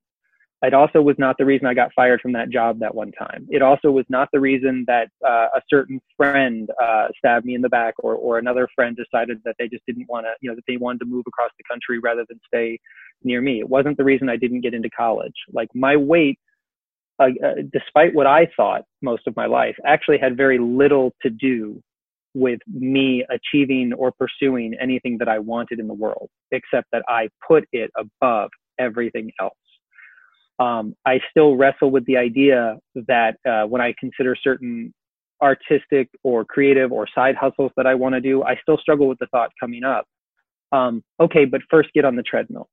It 0.61 0.73
also 0.73 1.01
was 1.01 1.15
not 1.17 1.37
the 1.37 1.45
reason 1.45 1.67
I 1.67 1.73
got 1.73 1.93
fired 1.93 2.19
from 2.19 2.33
that 2.33 2.49
job 2.49 2.79
that 2.79 2.93
one 2.93 3.13
time. 3.13 3.47
It 3.49 3.61
also 3.61 3.91
was 3.91 4.05
not 4.09 4.27
the 4.33 4.41
reason 4.41 4.83
that 4.87 5.07
uh, 5.25 5.47
a 5.55 5.61
certain 5.69 6.01
friend 6.17 6.69
uh, 6.81 7.07
stabbed 7.17 7.45
me 7.45 7.55
in 7.55 7.61
the 7.61 7.69
back, 7.69 7.93
or 7.99 8.15
or 8.15 8.39
another 8.39 8.67
friend 8.75 8.97
decided 8.97 9.39
that 9.45 9.55
they 9.57 9.69
just 9.69 9.85
didn't 9.85 10.07
want 10.09 10.25
to, 10.25 10.31
you 10.41 10.49
know, 10.49 10.55
that 10.55 10.65
they 10.67 10.75
wanted 10.75 10.99
to 10.99 11.05
move 11.05 11.23
across 11.27 11.51
the 11.57 11.63
country 11.69 11.99
rather 11.99 12.25
than 12.27 12.39
stay 12.45 12.77
near 13.23 13.41
me. 13.41 13.59
It 13.59 13.69
wasn't 13.69 13.97
the 13.97 14.03
reason 14.03 14.27
I 14.27 14.35
didn't 14.35 14.59
get 14.59 14.73
into 14.73 14.89
college. 14.89 15.35
Like 15.53 15.69
my 15.73 15.95
weight, 15.95 16.37
uh, 17.19 17.27
uh 17.41 17.53
despite 17.71 18.13
what 18.13 18.27
I 18.27 18.49
thought 18.57 18.83
most 19.01 19.27
of 19.27 19.35
my 19.37 19.45
life, 19.45 19.77
actually 19.85 20.17
had 20.17 20.35
very 20.35 20.59
little 20.59 21.13
to 21.21 21.29
do 21.29 21.81
with 22.33 22.59
me 22.67 23.25
achieving 23.29 23.93
or 23.93 24.11
pursuing 24.11 24.75
anything 24.79 25.19
that 25.19 25.29
I 25.29 25.39
wanted 25.39 25.79
in 25.79 25.87
the 25.87 25.93
world, 25.93 26.29
except 26.51 26.87
that 26.91 27.03
I 27.07 27.29
put 27.47 27.65
it 27.71 27.91
above 27.97 28.49
everything 28.77 29.31
else 29.39 29.53
um, 30.59 30.95
I 31.05 31.21
still 31.31 31.55
wrestle 31.57 31.91
with 31.91 32.05
the 32.05 32.17
idea 32.17 32.77
that 32.95 33.37
uh, 33.49 33.63
when 33.67 33.81
I 33.81 33.93
consider 33.99 34.35
certain 34.41 34.93
artistic 35.41 36.09
or 36.23 36.45
creative 36.45 36.91
or 36.93 37.07
side 37.15 37.35
hustles 37.35 37.71
that 37.77 37.87
I 37.87 37.95
want 37.95 38.15
to 38.15 38.21
do, 38.21 38.43
I 38.43 38.57
still 38.61 38.77
struggle 38.79 39.07
with 39.07 39.19
the 39.19 39.27
thought 39.27 39.51
coming 39.59 39.83
up 39.85 40.05
Um, 40.73 41.03
okay, 41.21 41.45
but 41.45 41.61
first 41.71 41.91
get 41.95 42.05
on 42.05 42.17
the 42.17 42.23
treadmill. 42.23 42.69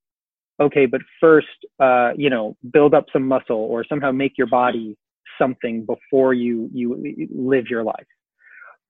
Okay, 0.60 0.86
but 0.86 1.02
first, 1.20 1.48
uh, 1.80 2.12
you 2.16 2.30
know, 2.30 2.56
build 2.72 2.94
up 2.94 3.06
some 3.12 3.28
muscle 3.28 3.56
or 3.58 3.84
somehow 3.88 4.12
make 4.12 4.38
your 4.38 4.48
body 4.48 4.96
something 5.40 5.86
before 5.86 6.34
you 6.34 6.70
you 6.74 7.28
live 7.34 7.66
your 7.68 7.84
life. 7.84 8.06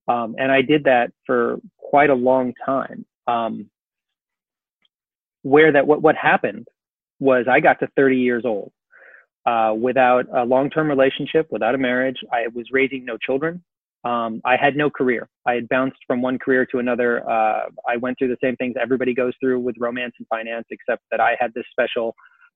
Um, 0.08 0.36
and 0.38 0.52
I 0.52 0.62
did 0.62 0.84
that 0.86 1.12
for 1.26 1.58
quite 1.78 2.10
a 2.10 2.14
long 2.14 2.54
time. 2.66 3.06
Um, 3.28 3.70
where 5.42 5.72
that 5.72 5.86
what 5.86 6.02
what 6.02 6.16
happened 6.16 6.68
was 7.20 7.46
I 7.50 7.60
got 7.60 7.80
to 7.80 7.88
30 7.96 8.18
years 8.18 8.44
old 8.46 8.72
uh, 9.46 9.72
without 9.78 10.26
a 10.34 10.44
long-term 10.44 10.88
relationship, 10.88 11.46
without 11.50 11.74
a 11.74 11.78
marriage. 11.78 12.16
I 12.32 12.48
was 12.54 12.66
raising 12.72 13.04
no 13.04 13.16
children. 13.16 13.62
Um, 14.04 14.40
I 14.44 14.56
had 14.56 14.76
no 14.76 14.90
career. 14.90 15.28
I 15.46 15.54
had 15.54 15.68
bounced 15.68 15.98
from 16.06 16.22
one 16.22 16.38
career 16.38 16.66
to 16.66 16.78
another. 16.78 17.28
Uh, 17.28 17.66
I 17.88 17.96
went 17.96 18.18
through 18.18 18.28
the 18.28 18.36
same 18.42 18.56
things 18.56 18.74
everybody 18.80 19.14
goes 19.14 19.32
through 19.40 19.60
with 19.60 19.76
romance 19.78 20.14
and 20.18 20.28
finance, 20.28 20.66
except 20.70 21.02
that 21.10 21.20
I 21.20 21.36
had 21.40 21.52
this 21.54 21.64
special 21.70 22.14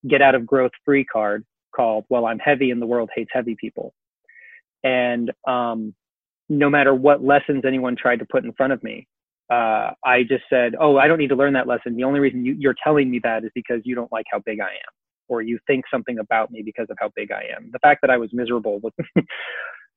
get 0.09 0.23
out 0.23 0.35
of 0.35 0.47
growth 0.47 0.71
free 0.85 1.05
card 1.05 1.45
called 1.75 2.05
"Well, 2.09 2.27
I'm 2.27 2.39
heavy 2.39 2.71
and 2.71 2.81
the 2.81 2.87
world 2.87 3.11
hates 3.15 3.31
heavy 3.33 3.57
people." 3.61 3.95
And 4.85 5.33
um, 5.47 5.95
no 6.49 6.71
matter 6.71 6.95
what 6.95 7.23
lessons 7.23 7.65
anyone 7.67 7.97
tried 7.97 8.21
to 8.21 8.27
put 8.31 8.45
in 8.45 8.53
front 8.53 8.73
of 8.73 8.83
me, 8.83 9.07
uh, 9.51 9.91
I 10.05 10.23
just 10.23 10.45
said, 10.49 10.75
"Oh, 10.81 10.99
I 10.99 11.09
don't 11.09 11.19
need 11.19 11.29
to 11.29 11.37
learn 11.37 11.55
that 11.55 11.67
lesson. 11.67 11.97
The 11.97 12.05
only 12.05 12.21
reason 12.21 12.45
you, 12.45 12.55
you're 12.59 12.77
telling 12.85 13.11
me 13.11 13.21
that 13.25 13.45
is 13.45 13.51
because 13.55 13.81
you 13.85 13.97
don't 13.97 14.13
like 14.13 14.27
how 14.31 14.39
big 14.39 14.61
I 14.61 14.67
am, 14.69 14.93
or 15.31 15.41
you 15.41 15.59
think 15.67 15.85
something 15.91 16.19
about 16.19 16.51
me 16.51 16.63
because 16.63 16.87
of 16.91 16.99
how 17.01 17.11
big 17.17 17.33
I 17.33 17.45
am." 17.57 17.71
The 17.73 17.79
fact 17.79 18.03
that 18.03 18.11
I 18.11 18.19
was 18.19 18.31
miserable 18.35 18.81
was 18.81 18.93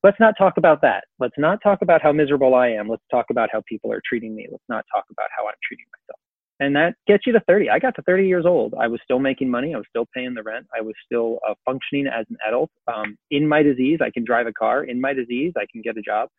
let's 0.04 0.20
not 0.20 0.36
talk 0.38 0.54
about 0.58 0.82
that. 0.82 1.06
Let's 1.20 1.38
not 1.38 1.60
talk 1.62 1.82
about 1.82 2.02
how 2.02 2.12
miserable 2.12 2.56
I 2.56 2.70
am. 2.70 2.88
Let's 2.88 3.04
talk 3.12 3.26
about 3.32 3.50
how 3.52 3.62
people 3.68 3.92
are 3.92 4.02
treating 4.08 4.36
me. 4.36 4.48
Let's 4.50 4.64
not 4.70 4.86
talk 4.94 5.06
about 5.12 5.28
how 5.36 5.48
I'm 5.48 5.56
treating 5.68 5.86
myself. 5.92 6.20
And 6.60 6.76
that 6.76 6.96
gets 7.08 7.26
you 7.26 7.34
to 7.34 7.42
30. 7.48 7.70
I 7.70 7.80
got 7.80 7.96
to 7.96 8.02
30 8.04 8.28
years 8.28 8.46
old. 8.46 8.74
I 8.80 8.88
was 8.88 9.00
still 9.04 9.20
making 9.20 9.50
money. 9.50 9.74
I 9.74 9.78
was 9.78 9.88
still 9.90 10.08
paying 10.14 10.34
the 10.34 10.44
rent. 10.44 10.68
I 10.78 10.82
was 10.82 10.94
still 11.06 11.40
uh, 11.50 11.56
functioning 11.66 12.08
as 12.08 12.26
an 12.30 12.38
adult. 12.48 12.70
Um, 12.94 13.18
in 13.32 13.48
my 13.48 13.64
disease, 13.64 14.00
I 14.02 14.12
can 14.12 14.24
drive 14.24 14.48
a 14.48 14.54
car. 14.54 14.84
In 14.84 15.02
my 15.02 15.14
disease, 15.14 15.54
I 15.58 15.66
can 15.72 15.82
get 15.82 15.98
a 15.98 16.02
job. 16.02 16.30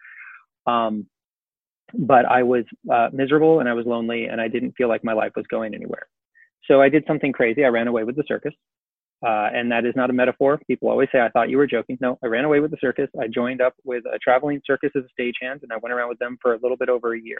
Um, 0.67 1.07
but 1.93 2.25
I 2.27 2.43
was 2.43 2.65
uh, 2.93 3.09
miserable 3.13 3.61
and 3.61 3.69
I 3.69 3.75
was 3.75 3.87
lonely 3.87 4.25
and 4.27 4.41
I 4.41 4.49
didn't 4.49 4.73
feel 4.73 4.89
like 4.89 5.05
my 5.05 5.13
life 5.13 5.33
was 5.37 5.47
going 5.51 5.75
anywhere. 5.75 6.07
So 6.65 6.81
I 6.81 6.89
did 6.89 7.05
something 7.07 7.33
crazy. 7.33 7.65
I 7.65 7.69
ran 7.69 7.89
away 7.89 8.05
with 8.05 8.17
the 8.17 8.25
circus. 8.27 8.55
Uh, 9.23 9.49
and 9.55 9.71
that 9.73 9.87
is 9.87 9.95
not 9.97 10.11
a 10.11 10.13
metaphor. 10.13 10.61
People 10.67 10.89
always 10.91 11.09
say, 11.11 11.21
I 11.21 11.31
thought 11.31 11.49
you 11.49 11.57
were 11.57 11.67
joking. 11.67 11.97
No, 12.01 12.19
I 12.23 12.27
ran 12.27 12.45
away 12.45 12.61
with 12.61 12.71
the 12.71 12.77
circus. 12.81 13.09
I 13.21 13.27
joined 13.27 13.63
up 13.63 13.75
with 13.85 14.05
a 14.07 14.19
traveling 14.19 14.61
circus 14.67 14.91
as 14.97 15.03
a 15.05 15.23
stagehand, 15.23 15.63
and 15.63 15.73
I 15.73 15.79
went 15.79 15.95
around 15.95 16.11
with 16.11 16.19
them 16.19 16.37
for 16.43 16.55
a 16.55 16.59
little 16.63 16.77
bit 16.77 16.89
over 16.91 17.15
a 17.15 17.21
year. 17.21 17.39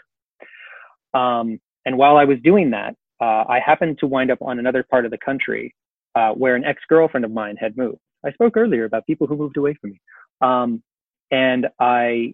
Um, 1.13 1.59
and 1.85 1.97
while 1.97 2.17
I 2.17 2.25
was 2.25 2.37
doing 2.43 2.71
that, 2.71 2.95
uh, 3.21 3.45
I 3.47 3.59
happened 3.63 3.99
to 3.99 4.07
wind 4.07 4.31
up 4.31 4.41
on 4.41 4.59
another 4.59 4.83
part 4.83 5.05
of 5.05 5.11
the 5.11 5.17
country 5.17 5.75
uh, 6.15 6.31
where 6.31 6.55
an 6.55 6.65
ex 6.65 6.81
girlfriend 6.89 7.25
of 7.25 7.31
mine 7.31 7.55
had 7.59 7.77
moved. 7.77 7.99
I 8.25 8.31
spoke 8.31 8.57
earlier 8.57 8.85
about 8.85 9.05
people 9.05 9.27
who 9.27 9.37
moved 9.37 9.57
away 9.57 9.75
from 9.79 9.91
me. 9.91 10.01
Um, 10.41 10.83
and 11.31 11.67
I, 11.79 12.33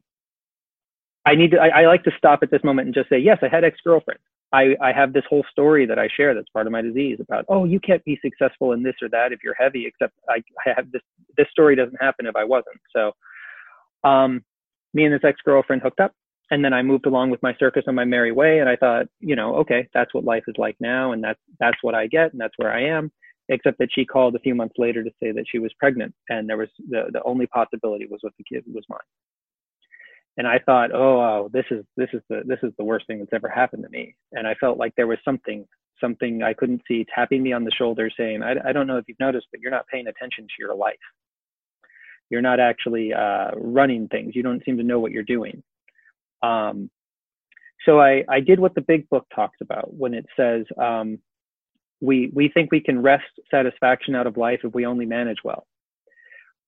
I 1.25 1.35
need 1.35 1.51
to, 1.51 1.57
I, 1.57 1.81
I 1.81 1.87
like 1.87 2.03
to 2.03 2.11
stop 2.17 2.39
at 2.41 2.51
this 2.51 2.63
moment 2.63 2.87
and 2.87 2.95
just 2.95 3.09
say, 3.09 3.19
yes, 3.19 3.37
I 3.41 3.47
had 3.49 3.63
ex 3.63 3.77
girlfriends. 3.85 4.21
I, 4.53 4.75
I 4.81 4.91
have 4.91 5.13
this 5.13 5.23
whole 5.29 5.45
story 5.49 5.85
that 5.85 5.97
I 5.97 6.09
share 6.15 6.33
that's 6.35 6.49
part 6.49 6.67
of 6.67 6.73
my 6.73 6.81
disease 6.81 7.19
about, 7.21 7.45
oh, 7.47 7.63
you 7.63 7.79
can't 7.79 8.03
be 8.03 8.19
successful 8.21 8.73
in 8.73 8.83
this 8.83 8.95
or 9.01 9.09
that 9.09 9.31
if 9.31 9.39
you're 9.43 9.55
heavy, 9.55 9.85
except 9.85 10.13
I, 10.29 10.43
I 10.65 10.73
have 10.75 10.91
this, 10.91 11.01
this 11.37 11.47
story 11.51 11.75
doesn't 11.75 12.01
happen 12.01 12.25
if 12.25 12.35
I 12.35 12.43
wasn't. 12.43 12.79
So, 12.95 13.11
um, 14.03 14.43
me 14.93 15.05
and 15.05 15.13
this 15.13 15.23
ex 15.23 15.39
girlfriend 15.45 15.81
hooked 15.81 16.01
up. 16.01 16.13
And 16.49 16.65
then 16.65 16.73
I 16.73 16.81
moved 16.81 17.05
along 17.05 17.29
with 17.29 17.41
my 17.41 17.55
circus 17.57 17.85
on 17.87 17.95
my 17.95 18.03
merry 18.03 18.33
way. 18.33 18.59
And 18.59 18.67
I 18.67 18.75
thought, 18.75 19.05
you 19.21 19.37
know, 19.37 19.55
okay, 19.55 19.87
that's 19.93 20.13
what 20.13 20.25
life 20.25 20.43
is 20.49 20.55
like 20.57 20.75
now. 20.81 21.13
And 21.13 21.23
that's, 21.23 21.39
that's 21.61 21.77
what 21.81 21.95
I 21.95 22.07
get. 22.07 22.33
And 22.33 22.41
that's 22.41 22.57
where 22.57 22.73
I 22.73 22.83
am. 22.83 23.09
Except 23.47 23.77
that 23.79 23.89
she 23.93 24.05
called 24.05 24.35
a 24.35 24.39
few 24.39 24.53
months 24.53 24.75
later 24.77 25.01
to 25.01 25.11
say 25.21 25.31
that 25.31 25.45
she 25.49 25.59
was 25.59 25.71
pregnant. 25.79 26.13
And 26.27 26.49
there 26.49 26.57
was 26.57 26.67
the, 26.89 27.05
the 27.13 27.23
only 27.23 27.47
possibility 27.47 28.05
was 28.05 28.19
with 28.21 28.33
the 28.37 28.43
kid 28.43 28.65
was 28.67 28.83
mine 28.89 28.99
and 30.37 30.47
I 30.47 30.59
thought, 30.59 30.93
oh, 30.93 31.49
this 31.51 31.65
is 31.71 31.83
this 31.97 32.09
is 32.13 32.21
the 32.29 32.41
this 32.45 32.59
is 32.63 32.71
the 32.77 32.83
worst 32.83 33.07
thing 33.07 33.19
that's 33.19 33.33
ever 33.33 33.49
happened 33.49 33.83
to 33.83 33.89
me. 33.89 34.15
And 34.31 34.47
I 34.47 34.55
felt 34.55 34.77
like 34.77 34.93
there 34.95 35.07
was 35.07 35.17
something 35.25 35.65
something 35.99 36.41
I 36.41 36.53
couldn't 36.53 36.81
see 36.87 37.05
tapping 37.13 37.43
me 37.43 37.53
on 37.53 37.63
the 37.63 37.71
shoulder, 37.71 38.09
saying, 38.17 38.41
I, 38.41 38.55
I 38.65 38.71
don't 38.71 38.87
know 38.87 38.97
if 38.97 39.05
you've 39.07 39.19
noticed, 39.19 39.47
but 39.51 39.61
you're 39.61 39.71
not 39.71 39.87
paying 39.87 40.07
attention 40.07 40.45
to 40.45 40.53
your 40.57 40.73
life. 40.73 40.95
You're 42.29 42.41
not 42.41 42.59
actually 42.59 43.13
uh, 43.13 43.51
running 43.55 44.07
things. 44.07 44.35
You 44.35 44.41
don't 44.41 44.63
seem 44.65 44.77
to 44.77 44.83
know 44.83 44.99
what 44.99 45.11
you're 45.11 45.23
doing. 45.23 45.61
Um, 46.41 46.89
so 47.85 47.99
I, 47.99 48.23
I 48.29 48.39
did 48.39 48.59
what 48.59 48.73
the 48.73 48.81
big 48.81 49.09
book 49.09 49.27
talks 49.33 49.57
about 49.61 49.93
when 49.93 50.13
it 50.13 50.25
says 50.35 50.65
um, 50.79 51.19
we 51.99 52.31
we 52.33 52.49
think 52.49 52.71
we 52.71 52.81
can 52.81 53.01
wrest 53.01 53.25
satisfaction 53.49 54.15
out 54.15 54.27
of 54.27 54.37
life 54.37 54.61
if 54.63 54.73
we 54.73 54.85
only 54.85 55.05
manage 55.05 55.39
well. 55.43 55.67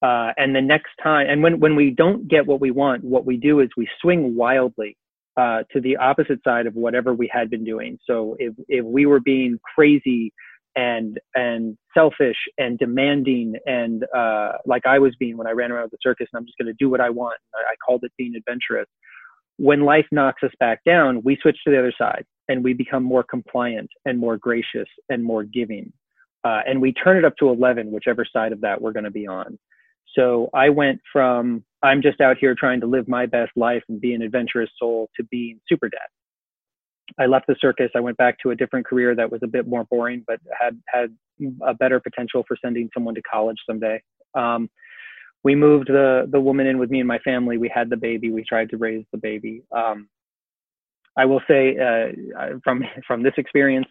Uh, 0.03 0.33
and 0.35 0.53
the 0.53 0.61
next 0.61 0.91
time, 1.01 1.27
and 1.29 1.41
when, 1.41 1.59
when 1.59 1.75
we 1.77 1.89
don't 1.89 2.27
get 2.27 2.45
what 2.45 2.59
we 2.59 2.71
want, 2.71 3.03
what 3.03 3.25
we 3.25 3.37
do 3.37 3.61
is 3.61 3.69
we 3.77 3.87
swing 4.01 4.35
wildly 4.35 4.97
uh, 5.37 5.63
to 5.71 5.79
the 5.79 5.95
opposite 5.95 6.39
side 6.43 6.67
of 6.67 6.75
whatever 6.75 7.13
we 7.13 7.29
had 7.31 7.49
been 7.49 7.63
doing. 7.63 7.97
So 8.05 8.35
if, 8.37 8.53
if 8.67 8.85
we 8.85 9.05
were 9.05 9.21
being 9.21 9.59
crazy 9.75 10.33
and 10.75 11.19
and 11.35 11.77
selfish 11.93 12.35
and 12.57 12.79
demanding 12.79 13.55
and 13.65 14.05
uh, 14.15 14.53
like 14.65 14.85
I 14.85 14.99
was 14.99 15.15
being 15.19 15.37
when 15.37 15.47
I 15.47 15.51
ran 15.51 15.71
around 15.71 15.91
the 15.91 15.97
circus 16.01 16.27
and 16.33 16.39
I'm 16.39 16.45
just 16.45 16.57
going 16.57 16.67
to 16.67 16.75
do 16.79 16.89
what 16.89 16.99
I 16.99 17.09
want. 17.09 17.37
I, 17.55 17.59
I 17.59 17.75
called 17.85 18.03
it 18.03 18.11
being 18.17 18.35
adventurous. 18.35 18.87
When 19.57 19.81
life 19.85 20.07
knocks 20.11 20.43
us 20.43 20.51
back 20.59 20.83
down, 20.83 21.21
we 21.23 21.37
switch 21.41 21.57
to 21.63 21.71
the 21.71 21.79
other 21.79 21.93
side 21.97 22.25
and 22.49 22.63
we 22.63 22.73
become 22.73 23.03
more 23.03 23.23
compliant 23.23 23.89
and 24.05 24.19
more 24.19 24.37
gracious 24.37 24.87
and 25.09 25.23
more 25.23 25.43
giving. 25.43 25.93
Uh, 26.43 26.61
and 26.67 26.81
we 26.81 26.91
turn 26.91 27.17
it 27.17 27.23
up 27.23 27.37
to 27.37 27.49
11, 27.49 27.91
whichever 27.91 28.25
side 28.25 28.51
of 28.51 28.61
that 28.61 28.81
we're 28.81 28.91
going 28.91 29.05
to 29.05 29.11
be 29.11 29.27
on. 29.27 29.57
So 30.15 30.49
I 30.53 30.69
went 30.69 31.01
from 31.11 31.63
I'm 31.81 32.01
just 32.01 32.21
out 32.21 32.37
here 32.37 32.55
trying 32.57 32.79
to 32.81 32.87
live 32.87 33.07
my 33.07 33.25
best 33.25 33.51
life 33.55 33.83
and 33.89 33.99
be 33.99 34.13
an 34.13 34.21
adventurous 34.21 34.69
soul 34.79 35.09
to 35.17 35.23
being 35.25 35.59
super 35.67 35.89
dad. 35.89 36.07
I 37.19 37.25
left 37.25 37.47
the 37.47 37.55
circus. 37.59 37.91
I 37.95 37.99
went 37.99 38.17
back 38.17 38.37
to 38.39 38.51
a 38.51 38.55
different 38.55 38.85
career 38.85 39.13
that 39.15 39.29
was 39.29 39.41
a 39.43 39.47
bit 39.47 39.67
more 39.67 39.83
boring, 39.83 40.23
but 40.25 40.39
had 40.57 40.79
had 40.87 41.13
a 41.61 41.73
better 41.73 41.99
potential 41.99 42.43
for 42.47 42.57
sending 42.63 42.89
someone 42.93 43.15
to 43.15 43.21
college 43.21 43.57
someday. 43.69 44.01
Um, 44.33 44.69
we 45.43 45.55
moved 45.55 45.89
the 45.89 46.27
the 46.31 46.39
woman 46.39 46.67
in 46.67 46.77
with 46.77 46.89
me 46.89 46.99
and 46.99 47.07
my 47.07 47.19
family. 47.19 47.57
We 47.57 47.69
had 47.73 47.89
the 47.89 47.97
baby. 47.97 48.31
We 48.31 48.43
tried 48.43 48.69
to 48.69 48.77
raise 48.77 49.05
the 49.11 49.17
baby. 49.17 49.63
Um, 49.75 50.07
I 51.17 51.25
will 51.25 51.41
say 51.47 51.77
uh, 51.77 52.57
from 52.63 52.83
from 53.05 53.23
this 53.23 53.33
experience, 53.37 53.87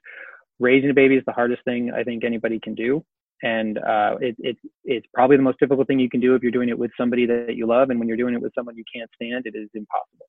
raising 0.59 0.91
a 0.91 0.95
baby 0.95 1.17
is 1.17 1.25
the 1.27 1.33
hardest 1.33 1.63
thing 1.65 1.93
I 1.93 2.05
think 2.05 2.25
anybody 2.25 2.59
can 2.59 2.75
do 2.75 3.05
and 3.43 3.79
uh, 3.79 4.17
it, 4.21 4.37
it, 4.39 4.57
it's 4.85 5.07
probably 5.13 5.37
the 5.37 5.43
most 5.43 5.59
difficult 5.59 5.87
thing 5.87 5.99
you 5.99 6.11
can 6.11 6.21
do 6.21 6.35
if 6.35 6.43
you're 6.43 6.53
doing 6.53 6.69
it 6.69 6.79
with 6.79 6.91
somebody 6.97 7.27
that 7.27 7.57
you 7.57 7.67
love. 7.67 7.91
And 7.91 7.99
when 7.99 8.09
you're 8.09 8.17
doing 8.17 8.35
it 8.35 8.41
with 8.41 8.53
someone 8.55 8.77
you 8.77 8.85
can't 8.95 9.11
stand 9.15 9.47
it 9.47 9.57
is 9.57 9.69
impossible. 9.75 10.27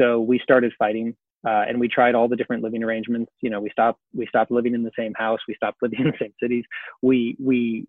So 0.00 0.20
we 0.20 0.38
started 0.40 0.72
fighting 0.78 1.16
uh, 1.46 1.64
and 1.68 1.78
we 1.78 1.88
tried 1.88 2.14
all 2.14 2.28
the 2.28 2.36
different 2.36 2.62
living 2.62 2.82
arrangements. 2.82 3.32
You 3.40 3.50
know 3.50 3.60
we 3.60 3.70
stopped 3.70 4.00
we 4.14 4.26
stopped 4.26 4.50
living 4.50 4.74
in 4.74 4.82
the 4.82 4.90
same 4.98 5.14
house. 5.14 5.40
We 5.46 5.54
stopped 5.54 5.78
living 5.82 6.00
in 6.00 6.06
the 6.06 6.18
same 6.20 6.34
cities. 6.42 6.64
We 7.02 7.36
we 7.40 7.86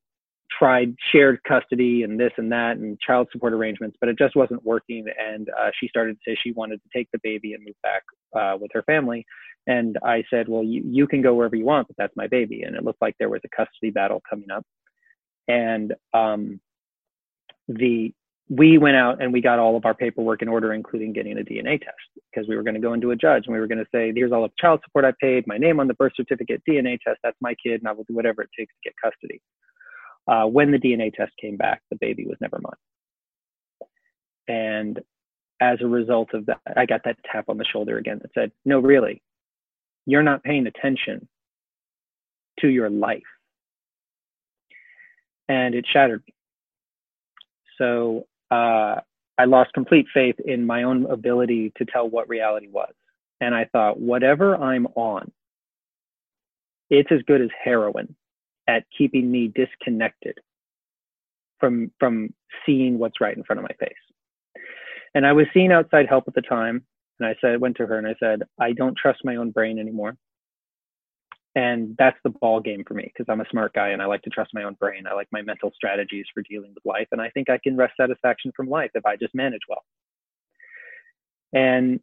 tried 0.58 0.96
shared 1.12 1.40
custody 1.48 2.02
and 2.02 2.20
this 2.20 2.32
and 2.38 2.52
that 2.52 2.78
and 2.78 3.00
child 3.00 3.28
support 3.32 3.54
arrangements 3.54 3.96
but 4.02 4.10
it 4.10 4.18
just 4.18 4.36
wasn't 4.36 4.64
working. 4.64 5.06
And 5.20 5.50
uh, 5.50 5.70
she 5.80 5.88
started 5.88 6.14
to 6.14 6.32
say 6.32 6.38
she 6.42 6.52
wanted 6.52 6.82
to 6.82 6.90
take 6.96 7.08
the 7.12 7.20
baby 7.24 7.54
and 7.54 7.64
move 7.64 7.76
back 7.84 8.04
uh, 8.36 8.58
with 8.60 8.72
her 8.74 8.84
family 8.84 9.26
and 9.70 10.00
I 10.04 10.24
said, 10.32 10.50
well, 10.50 10.64
you, 10.64 10.82
you 10.84 11.06
can 11.06 11.22
go 11.22 11.36
wherever 11.36 11.56
you 11.56 11.64
want, 11.64 11.88
but 11.88 11.96
that's 11.96 12.16
my 12.16 12.26
baby. 12.26 12.64
And 12.64 12.76
it 12.76 12.84
looked 12.84 13.04
like 13.04 13.16
there 13.20 13.30
was 13.30 13.42
a 13.46 13.56
custody 13.56 13.92
battle 13.92 14.20
coming 14.28 14.50
up. 14.50 14.66
And 15.48 15.94
um, 16.12 16.60
the 17.68 18.12
we 18.50 18.80
went 18.80 18.96
out 18.96 19.22
and 19.22 19.32
we 19.32 19.42
got 19.42 19.60
all 19.60 19.78
of 19.78 19.86
our 19.86 19.94
paperwork 19.94 20.42
in 20.42 20.48
order, 20.48 20.74
including 20.74 21.14
getting 21.14 21.38
a 21.38 21.44
DNA 21.44 21.80
test, 21.80 21.94
because 22.34 22.50
we 22.50 22.56
were 22.56 22.64
going 22.64 22.74
to 22.74 22.82
go 22.82 22.94
into 22.94 23.12
a 23.12 23.16
judge 23.16 23.44
and 23.46 23.54
we 23.54 23.60
were 23.60 23.68
going 23.68 23.78
to 23.78 23.86
say, 23.94 24.12
here's 24.16 24.32
all 24.32 24.42
the 24.42 24.50
child 24.58 24.80
support 24.84 25.06
I 25.06 25.14
paid, 25.22 25.46
my 25.46 25.60
name 25.60 25.80
on 25.80 25.88
the 25.88 25.94
birth 25.94 26.14
certificate, 26.16 26.64
DNA 26.68 26.98
test, 27.00 27.20
that's 27.24 27.38
my 27.40 27.54
kid, 27.64 27.80
and 27.80 27.88
I 27.88 27.92
will 27.92 28.06
do 28.06 28.16
whatever 28.16 28.42
it 28.42 28.50
takes 28.58 28.74
to 28.74 28.90
get 28.90 28.94
custody. 29.04 29.40
Uh, 30.28 30.48
when 30.48 30.72
the 30.72 30.80
DNA 30.80 31.14
test 31.14 31.32
came 31.40 31.58
back, 31.58 31.84
the 31.92 31.98
baby 32.02 32.26
was 32.26 32.38
never 32.42 32.60
mine. 32.60 33.88
And 34.48 35.00
as 35.62 35.78
a 35.82 35.88
result 35.88 36.34
of 36.34 36.48
that, 36.48 36.60
I 36.76 36.88
got 36.88 37.02
that 37.06 37.18
tap 37.32 37.50
on 37.50 37.60
the 37.60 37.66
shoulder 37.66 38.00
again 38.00 38.18
that 38.24 38.32
said, 38.34 38.52
no, 38.66 38.80
really, 38.80 39.22
you're 40.12 40.24
not 40.24 40.44
paying 40.44 40.68
attention 40.68 41.28
to 42.60 42.68
your 42.68 42.90
life. 42.90 43.24
And 45.48 45.74
it 45.74 45.86
shattered 45.92 46.24
me. 46.28 46.34
So 47.78 48.28
uh, 48.52 48.98
I 49.38 49.46
lost 49.46 49.74
complete 49.74 50.06
faith 50.14 50.36
in 50.44 50.66
my 50.66 50.84
own 50.84 51.06
ability 51.10 51.72
to 51.78 51.86
tell 51.86 52.10
what 52.10 52.30
reality 52.30 52.68
was. 52.68 52.94
And 53.42 53.56
I 53.56 53.66
thought, 53.72 54.00
whatever 54.00 54.56
I'm 54.56 54.86
on, 54.96 55.32
it's 56.90 57.12
as 57.12 57.22
good 57.26 57.42
as 57.42 57.50
heroin 57.64 58.16
at 58.68 58.84
keeping 58.96 59.32
me 59.32 59.52
disconnected 59.56 60.38
from 61.60 61.92
from 62.00 62.34
seeing 62.66 63.00
what's 63.00 63.22
right 63.22 63.36
in 63.36 63.44
front 63.44 63.60
of 63.60 63.64
my 63.64 63.76
face. 63.80 63.94
And 65.16 65.26
I 65.26 65.34
was 65.34 65.48
seeing 65.54 65.72
outside 65.72 66.08
help 66.08 66.26
at 66.28 66.36
the 66.36 66.42
time, 66.42 66.84
and 67.20 67.28
I 67.28 67.36
said, 67.42 67.62
went 67.62 67.78
to 67.78 67.86
her 67.86 67.98
and 67.98 68.08
I 68.08 68.16
said, 68.20 68.44
I 68.60 68.74
don't 68.74 68.98
trust 68.98 69.20
my 69.24 69.36
own 69.36 69.52
brain 69.52 69.80
anymore. 69.80 70.16
And 71.56 71.96
that's 71.98 72.18
the 72.24 72.30
ball 72.30 72.60
game 72.60 72.84
for 72.88 72.94
me 72.94 73.12
because 73.12 73.26
I'm 73.30 73.42
a 73.42 73.50
smart 73.50 73.74
guy 73.74 73.90
and 73.90 74.02
I 74.02 74.06
like 74.06 74.22
to 74.22 74.30
trust 74.30 74.52
my 74.54 74.64
own 74.64 74.76
brain. 74.76 75.08
I 75.08 75.14
like 75.14 75.28
my 75.32 75.42
mental 75.42 75.72
strategies 75.76 76.26
for 76.34 76.44
dealing 76.50 76.74
with 76.74 76.86
life. 76.86 77.08
And 77.12 77.20
I 77.20 77.30
think 77.32 77.50
I 77.50 77.60
can 77.62 77.76
wrest 77.76 77.94
satisfaction 78.00 78.52
from 78.56 78.70
life 78.70 78.92
if 78.94 79.06
I 79.06 79.16
just 79.16 79.34
manage 79.34 79.62
well. 79.68 79.84
And 81.52 82.00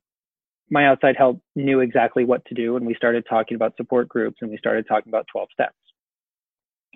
my 0.68 0.86
outside 0.86 1.16
help 1.16 1.40
knew 1.54 1.80
exactly 1.80 2.24
what 2.24 2.44
to 2.46 2.54
do. 2.54 2.76
And 2.76 2.86
we 2.86 2.94
started 2.94 3.24
talking 3.28 3.54
about 3.54 3.76
support 3.76 4.08
groups 4.08 4.38
and 4.40 4.50
we 4.50 4.58
started 4.58 4.86
talking 4.88 5.10
about 5.10 5.26
12 5.30 5.48
steps. 5.52 5.76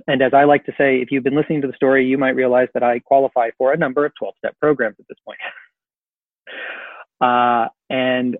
And 0.08 0.20
as 0.20 0.32
I 0.34 0.44
like 0.44 0.64
to 0.66 0.72
say, 0.76 1.00
if 1.00 1.10
you've 1.10 1.24
been 1.24 1.36
listening 1.36 1.60
to 1.62 1.68
the 1.68 1.74
story, 1.74 2.06
you 2.06 2.18
might 2.18 2.34
realize 2.34 2.68
that 2.74 2.82
I 2.82 2.98
qualify 2.98 3.50
for 3.58 3.72
a 3.72 3.76
number 3.76 4.04
of 4.04 4.12
12 4.18 4.34
step 4.38 4.56
programs 4.58 4.96
at 4.98 5.06
this 5.08 5.18
point. 5.24 5.38
uh, 7.20 7.68
and 7.88 8.36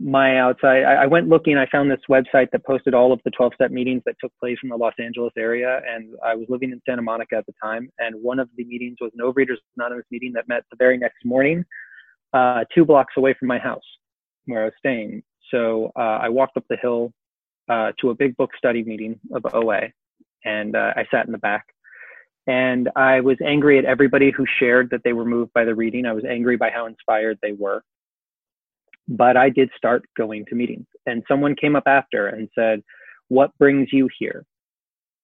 my 0.00 0.38
outside, 0.38 0.84
I, 0.84 1.02
I, 1.02 1.06
went 1.06 1.28
looking, 1.28 1.58
I 1.58 1.66
found 1.66 1.90
this 1.90 2.00
website 2.08 2.50
that 2.52 2.64
posted 2.64 2.94
all 2.94 3.12
of 3.12 3.20
the 3.24 3.30
12 3.30 3.52
step 3.54 3.70
meetings 3.70 4.02
that 4.06 4.16
took 4.20 4.32
place 4.40 4.56
in 4.62 4.70
the 4.70 4.76
Los 4.76 4.94
Angeles 4.98 5.32
area. 5.36 5.82
And 5.86 6.14
I 6.24 6.34
was 6.34 6.46
living 6.48 6.72
in 6.72 6.80
Santa 6.88 7.02
Monica 7.02 7.36
at 7.36 7.46
the 7.46 7.52
time. 7.62 7.90
And 7.98 8.16
one 8.22 8.38
of 8.38 8.48
the 8.56 8.64
meetings 8.64 8.96
was 9.00 9.10
an 9.14 9.20
Overeaters 9.20 9.58
Anonymous 9.76 10.06
meeting 10.10 10.32
that 10.34 10.48
met 10.48 10.64
the 10.70 10.76
very 10.78 10.96
next 10.96 11.24
morning, 11.24 11.64
uh, 12.32 12.64
two 12.74 12.86
blocks 12.86 13.14
away 13.18 13.34
from 13.38 13.48
my 13.48 13.58
house 13.58 13.82
where 14.46 14.62
I 14.62 14.64
was 14.64 14.74
staying. 14.78 15.22
So 15.50 15.92
uh, 15.96 16.18
I 16.22 16.30
walked 16.30 16.56
up 16.56 16.64
the 16.70 16.78
hill 16.80 17.12
uh, 17.68 17.92
to 18.00 18.10
a 18.10 18.14
big 18.14 18.36
book 18.36 18.50
study 18.56 18.82
meeting 18.82 19.20
of 19.34 19.44
OA, 19.52 19.88
and 20.44 20.76
uh, 20.76 20.94
I 20.96 21.04
sat 21.10 21.26
in 21.26 21.32
the 21.32 21.38
back. 21.38 21.66
And 22.46 22.88
I 22.96 23.20
was 23.20 23.36
angry 23.44 23.78
at 23.78 23.84
everybody 23.84 24.30
who 24.30 24.46
shared 24.58 24.88
that 24.90 25.02
they 25.04 25.12
were 25.12 25.26
moved 25.26 25.52
by 25.52 25.64
the 25.64 25.74
reading. 25.74 26.06
I 26.06 26.12
was 26.12 26.24
angry 26.24 26.56
by 26.56 26.70
how 26.70 26.86
inspired 26.86 27.38
they 27.42 27.52
were 27.52 27.82
but 29.10 29.36
I 29.36 29.50
did 29.50 29.70
start 29.76 30.04
going 30.16 30.44
to 30.46 30.54
meetings. 30.54 30.86
And 31.04 31.24
someone 31.26 31.56
came 31.56 31.74
up 31.74 31.82
after 31.86 32.28
and 32.28 32.48
said, 32.54 32.80
What 33.28 33.50
brings 33.58 33.88
you 33.92 34.08
here? 34.18 34.44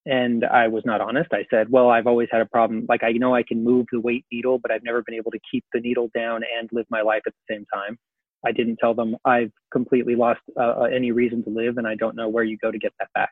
And 0.05 0.45
I 0.45 0.69
was 0.69 0.83
not 0.85 1.01
honest. 1.01 1.31
I 1.33 1.47
said, 1.51 1.71
Well, 1.71 1.89
I've 1.89 2.09
always 2.09 2.29
had 2.33 2.41
a 2.41 2.47
problem. 2.47 2.85
Like, 2.89 3.05
I 3.05 3.13
know 3.13 3.35
I 3.35 3.45
can 3.45 3.63
move 3.63 3.87
the 3.93 4.01
weight 4.01 4.25
needle, 4.33 4.59
but 4.59 4.73
I've 4.73 4.83
never 4.83 5.03
been 5.03 5.15
able 5.15 5.31
to 5.31 5.39
keep 5.51 5.65
the 5.73 5.81
needle 5.81 6.11
down 6.15 6.43
and 6.59 6.69
live 6.73 6.87
my 6.91 7.01
life 7.01 7.23
at 7.27 7.33
the 7.33 7.55
same 7.55 7.65
time. 7.73 7.97
I 8.45 8.51
didn't 8.53 8.77
tell 8.77 8.93
them 8.93 9.17
I've 9.25 9.53
completely 9.73 10.15
lost 10.15 10.41
uh, 10.59 10.81
uh 10.81 10.89
any 10.93 11.11
reason 11.11 11.43
to 11.45 11.51
live 11.51 11.79
and 11.79 11.87
I 11.87 11.95
don't 11.95 12.17
know 12.17 12.29
where 12.29 12.45
you 12.45 12.59
go 12.59 12.71
to 12.71 12.79
get 12.79 12.93
that 12.99 13.09
back. 13.15 13.31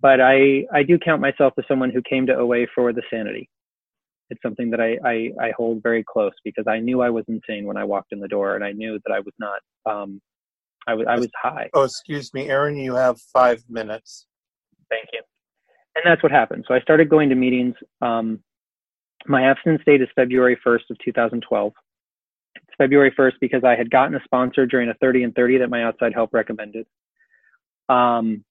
But 0.00 0.20
I, 0.20 0.64
I 0.72 0.82
do 0.82 0.98
count 0.98 1.20
myself 1.20 1.54
as 1.58 1.64
someone 1.68 1.90
who 1.90 2.00
came 2.08 2.26
to 2.26 2.34
OA 2.34 2.66
for 2.74 2.92
the 2.92 3.02
sanity 3.10 3.50
it's 4.30 4.42
something 4.42 4.70
that 4.70 4.80
I, 4.80 4.96
I, 5.04 5.46
I 5.48 5.52
hold 5.56 5.82
very 5.82 6.04
close 6.04 6.32
because 6.44 6.64
I 6.66 6.78
knew 6.78 7.02
I 7.02 7.10
was 7.10 7.24
insane 7.28 7.66
when 7.66 7.76
I 7.76 7.84
walked 7.84 8.12
in 8.12 8.20
the 8.20 8.28
door, 8.28 8.54
and 8.54 8.64
I 8.64 8.72
knew 8.72 8.98
that 9.04 9.12
I 9.12 9.20
was 9.20 9.34
not. 9.38 9.60
Um, 9.84 10.20
I 10.86 10.94
was 10.94 11.06
I 11.08 11.18
was 11.18 11.28
high. 11.40 11.68
Oh, 11.74 11.82
excuse 11.82 12.32
me, 12.32 12.48
Aaron. 12.48 12.76
You 12.76 12.94
have 12.94 13.20
five 13.20 13.62
minutes. 13.68 14.26
Thank 14.88 15.08
you. 15.12 15.20
And 15.96 16.04
that's 16.04 16.22
what 16.22 16.32
happened. 16.32 16.64
So 16.66 16.74
I 16.74 16.80
started 16.80 17.08
going 17.08 17.28
to 17.28 17.34
meetings. 17.34 17.74
Um, 18.00 18.40
my 19.26 19.42
abstinence 19.42 19.82
date 19.84 20.00
is 20.00 20.08
February 20.14 20.58
1st 20.64 20.90
of 20.90 20.96
2012. 21.04 21.72
It's 22.54 22.64
February 22.78 23.12
1st 23.18 23.34
because 23.40 23.64
I 23.64 23.76
had 23.76 23.90
gotten 23.90 24.14
a 24.14 24.20
sponsor 24.24 24.66
during 24.66 24.88
a 24.88 24.94
30 24.94 25.24
and 25.24 25.34
30 25.34 25.58
that 25.58 25.70
my 25.70 25.84
outside 25.84 26.14
help 26.14 26.32
recommended. 26.32 26.86
Um, 27.88 28.44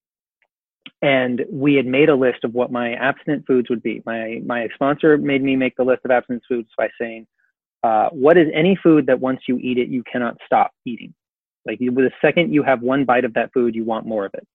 and 1.02 1.44
we 1.50 1.74
had 1.74 1.86
made 1.86 2.08
a 2.08 2.14
list 2.14 2.44
of 2.44 2.54
what 2.54 2.70
my 2.70 2.92
abstinent 2.94 3.46
foods 3.46 3.70
would 3.70 3.82
be. 3.82 4.02
My 4.04 4.40
my 4.44 4.68
sponsor 4.74 5.16
made 5.16 5.42
me 5.42 5.56
make 5.56 5.76
the 5.76 5.84
list 5.84 6.02
of 6.04 6.10
abstinent 6.10 6.42
foods 6.48 6.68
by 6.76 6.88
saying, 7.00 7.26
uh, 7.82 8.10
"What 8.10 8.36
is 8.36 8.48
any 8.52 8.76
food 8.76 9.06
that 9.06 9.20
once 9.20 9.40
you 9.48 9.58
eat 9.58 9.78
it, 9.78 9.88
you 9.88 10.02
cannot 10.04 10.36
stop 10.44 10.72
eating? 10.84 11.14
Like 11.66 11.80
you, 11.80 11.90
the 11.90 12.10
second 12.20 12.52
you 12.52 12.62
have 12.62 12.82
one 12.82 13.04
bite 13.04 13.24
of 13.24 13.34
that 13.34 13.52
food, 13.52 13.74
you 13.74 13.84
want 13.84 14.06
more 14.06 14.26
of 14.26 14.34
it." 14.34 14.46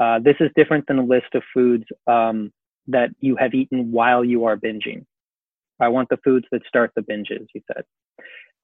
Uh, 0.00 0.18
this 0.18 0.36
is 0.40 0.50
different 0.56 0.86
than 0.86 0.98
a 0.98 1.04
list 1.04 1.34
of 1.34 1.42
foods 1.54 1.84
um, 2.06 2.52
that 2.88 3.10
you 3.20 3.36
have 3.36 3.54
eaten 3.54 3.92
while 3.92 4.24
you 4.24 4.44
are 4.44 4.56
binging. 4.56 5.04
I 5.80 5.88
want 5.88 6.08
the 6.08 6.18
foods 6.24 6.46
that 6.52 6.62
start 6.66 6.92
the 6.94 7.02
binges, 7.02 7.46
he 7.52 7.62
said. 7.72 7.84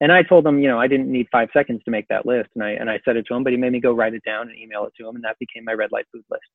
And 0.01 0.11
I 0.11 0.23
told 0.23 0.47
him, 0.47 0.59
you 0.59 0.69
know, 0.69 0.79
I 0.79 0.87
didn't 0.87 1.11
need 1.11 1.27
five 1.31 1.49
seconds 1.51 1.81
to 1.83 1.91
make 1.91 2.07
that 2.07 2.25
list, 2.25 2.49
and 2.55 2.63
I 2.63 2.71
and 2.71 2.89
I 2.89 2.99
said 3.03 3.17
it 3.17 3.25
to 3.27 3.35
him, 3.35 3.43
but 3.43 3.51
he 3.51 3.57
made 3.57 3.73
me 3.73 3.81
go 3.81 3.93
write 3.93 4.13
it 4.13 4.23
down 4.25 4.49
and 4.49 4.57
email 4.57 4.85
it 4.85 4.93
to 4.97 5.07
him, 5.07 5.15
and 5.15 5.23
that 5.25 5.37
became 5.39 5.65
my 5.65 5.73
red 5.73 5.91
light 5.91 6.05
food 6.11 6.23
list 6.29 6.45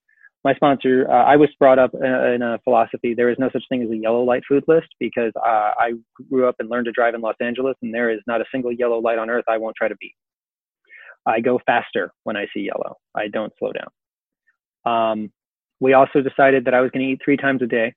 my 0.45 0.55
sponsor, 0.55 1.07
uh, 1.11 1.25
I 1.25 1.37
was 1.37 1.49
brought 1.59 1.79
up 1.79 1.93
in 1.95 2.43
a, 2.43 2.59
philosophy. 2.64 3.14
There 3.14 3.31
is 3.31 3.37
no 3.38 3.49
such 3.51 3.64
thing 3.69 3.83
as 3.83 3.90
a 3.90 3.97
yellow 3.97 4.23
light 4.23 4.43
food 4.47 4.62
list 4.69 4.88
because 5.01 5.33
uh, 5.37 5.73
I 5.79 5.93
grew 6.31 6.47
up 6.47 6.57
and 6.59 6.69
learned 6.69 6.85
to 6.85 6.93
drive 6.93 7.14
in 7.14 7.23
Los 7.23 7.37
Angeles, 7.40 7.77
and 7.83 7.93
there 7.93 8.11
is 8.11 8.21
not 8.27 8.43
a 8.43 8.45
single 8.53 8.71
yellow 8.71 8.99
light 8.99 9.19
on 9.19 9.31
earth 9.31 9.45
I 9.49 9.57
won't 9.57 9.75
try 9.75 9.88
to 9.88 9.97
beat. 9.97 10.14
I 11.27 11.40
go 11.40 11.59
faster 11.64 12.12
when 12.25 12.37
I 12.37 12.47
see 12.53 12.61
yellow. 12.61 12.99
I 13.14 13.29
don't 13.29 13.53
slow 13.59 13.73
down. 13.73 13.88
Um, 14.85 15.33
we 15.81 15.95
also 15.95 16.21
decided 16.21 16.67
that 16.67 16.75
I 16.75 16.83
was 16.83 16.90
going 16.90 17.07
to 17.07 17.12
eat 17.12 17.21
three 17.25 17.38
times 17.38 17.62
a 17.62 17.67
day, 17.67 17.95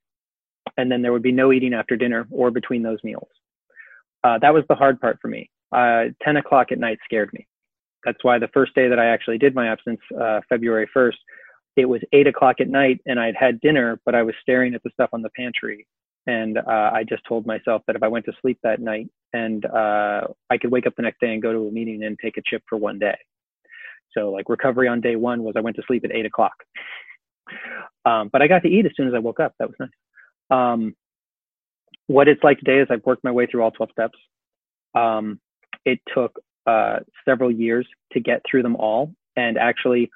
and 0.77 0.91
then 0.91 1.01
there 1.01 1.11
would 1.11 1.23
be 1.23 1.31
no 1.31 1.51
eating 1.51 1.73
after 1.73 1.95
dinner 1.95 2.27
or 2.31 2.51
between 2.51 2.83
those 2.83 2.99
meals. 3.03 3.29
Uh, 4.23 4.37
that 4.39 4.53
was 4.53 4.63
the 4.69 4.75
hard 4.75 4.99
part 4.99 5.17
for 5.21 5.27
me. 5.27 5.49
Uh, 5.71 6.05
10 6.23 6.37
o'clock 6.37 6.71
at 6.71 6.79
night 6.79 6.99
scared 7.03 7.29
me. 7.33 7.47
That's 8.05 8.23
why 8.23 8.39
the 8.39 8.47
first 8.53 8.73
day 8.75 8.87
that 8.87 8.99
I 8.99 9.07
actually 9.07 9.37
did 9.37 9.55
my 9.55 9.67
absence, 9.67 9.99
uh, 10.19 10.39
February 10.47 10.89
1st, 10.95 11.15
it 11.75 11.85
was 11.85 12.01
eight 12.13 12.27
o'clock 12.27 12.57
at 12.59 12.69
night 12.69 12.99
and 13.05 13.19
I'd 13.19 13.35
had 13.35 13.59
dinner, 13.61 13.99
but 14.05 14.15
I 14.15 14.23
was 14.23 14.33
staring 14.41 14.73
at 14.73 14.83
the 14.83 14.89
stuff 14.93 15.09
on 15.13 15.21
the 15.21 15.29
pantry. 15.35 15.85
And 16.25 16.57
uh, 16.57 16.91
I 16.93 17.05
just 17.07 17.23
told 17.27 17.45
myself 17.45 17.83
that 17.87 17.95
if 17.95 18.03
I 18.03 18.07
went 18.07 18.25
to 18.25 18.33
sleep 18.41 18.59
that 18.63 18.81
night 18.81 19.09
and 19.33 19.65
uh, 19.65 20.27
I 20.49 20.57
could 20.59 20.71
wake 20.71 20.87
up 20.87 20.93
the 20.97 21.03
next 21.03 21.19
day 21.21 21.31
and 21.31 21.41
go 21.41 21.53
to 21.53 21.67
a 21.67 21.71
meeting 21.71 22.03
and 22.03 22.17
take 22.21 22.37
a 22.37 22.41
chip 22.45 22.63
for 22.67 22.77
one 22.77 22.99
day. 22.99 23.17
So 24.13 24.31
like 24.31 24.49
recovery 24.49 24.87
on 24.87 24.99
day 24.99 25.15
one 25.15 25.43
was 25.43 25.53
I 25.55 25.61
went 25.61 25.75
to 25.77 25.83
sleep 25.87 26.03
at 26.03 26.11
eight 26.11 26.25
o'clock. 26.25 26.55
Um, 28.05 28.29
but 28.31 28.41
I 28.41 28.47
got 28.47 28.63
to 28.63 28.69
eat 28.69 28.85
as 28.85 28.91
soon 28.95 29.07
as 29.07 29.13
I 29.13 29.19
woke 29.19 29.39
up. 29.39 29.53
That 29.59 29.67
was 29.67 29.75
nice. 29.79 29.89
Um, 30.49 30.95
what 32.07 32.27
it's 32.27 32.43
like 32.43 32.59
today 32.59 32.79
is 32.79 32.87
I've 32.89 33.05
worked 33.05 33.23
my 33.23 33.31
way 33.31 33.45
through 33.45 33.63
all 33.63 33.71
12 33.71 33.91
steps. 33.91 34.17
Um, 34.95 35.39
it 35.85 35.99
took 36.13 36.39
uh, 36.65 36.99
several 37.25 37.51
years 37.51 37.87
to 38.13 38.19
get 38.19 38.41
through 38.49 38.63
them 38.63 38.75
all. 38.75 39.13
And 39.35 39.57
actually, 39.57 40.09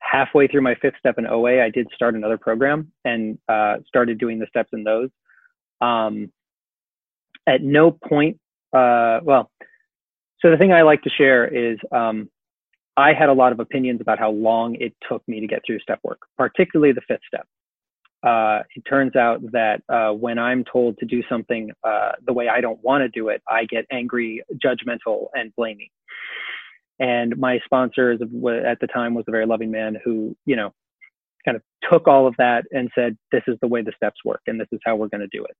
halfway 0.00 0.46
through 0.46 0.62
my 0.62 0.74
fifth 0.76 0.94
step 0.98 1.18
in 1.18 1.26
OA, 1.26 1.62
I 1.62 1.70
did 1.70 1.88
start 1.94 2.14
another 2.14 2.38
program 2.38 2.92
and 3.04 3.38
uh, 3.48 3.76
started 3.86 4.18
doing 4.18 4.38
the 4.38 4.46
steps 4.46 4.70
in 4.72 4.84
those. 4.84 5.10
Um, 5.80 6.32
at 7.46 7.62
no 7.62 7.90
point, 7.90 8.38
uh, 8.72 9.20
well, 9.22 9.50
so 10.40 10.50
the 10.50 10.56
thing 10.56 10.72
I 10.72 10.82
like 10.82 11.02
to 11.02 11.10
share 11.10 11.46
is 11.46 11.78
um, 11.90 12.28
I 12.96 13.12
had 13.12 13.28
a 13.28 13.32
lot 13.32 13.52
of 13.52 13.60
opinions 13.60 14.00
about 14.00 14.18
how 14.18 14.30
long 14.30 14.76
it 14.76 14.94
took 15.08 15.26
me 15.26 15.40
to 15.40 15.46
get 15.46 15.62
through 15.66 15.80
step 15.80 16.00
work, 16.02 16.20
particularly 16.36 16.92
the 16.92 17.00
fifth 17.08 17.20
step. 17.26 17.46
Uh, 18.22 18.60
it 18.74 18.82
turns 18.88 19.14
out 19.14 19.40
that 19.52 19.82
uh, 19.88 20.12
when 20.12 20.38
I'm 20.38 20.64
told 20.64 20.98
to 20.98 21.06
do 21.06 21.22
something 21.28 21.70
uh, 21.84 22.12
the 22.26 22.32
way 22.32 22.48
I 22.48 22.60
don't 22.60 22.82
want 22.82 23.02
to 23.02 23.08
do 23.08 23.28
it, 23.28 23.42
I 23.48 23.64
get 23.64 23.86
angry, 23.92 24.42
judgmental, 24.64 25.26
and 25.34 25.54
blaming. 25.56 25.88
And 26.98 27.36
my 27.38 27.60
sponsor 27.64 28.12
at 28.12 28.80
the 28.80 28.88
time 28.92 29.14
was 29.14 29.24
a 29.28 29.30
very 29.30 29.46
loving 29.46 29.70
man 29.70 29.96
who, 30.04 30.36
you 30.46 30.56
know, 30.56 30.72
kind 31.44 31.56
of 31.56 31.62
took 31.88 32.08
all 32.08 32.26
of 32.26 32.34
that 32.38 32.64
and 32.72 32.90
said, 32.94 33.16
this 33.30 33.42
is 33.46 33.56
the 33.62 33.68
way 33.68 33.82
the 33.82 33.92
steps 33.96 34.24
work 34.24 34.40
and 34.46 34.60
this 34.60 34.68
is 34.72 34.80
how 34.84 34.96
we're 34.96 35.08
going 35.08 35.20
to 35.20 35.28
do 35.28 35.44
it. 35.44 35.56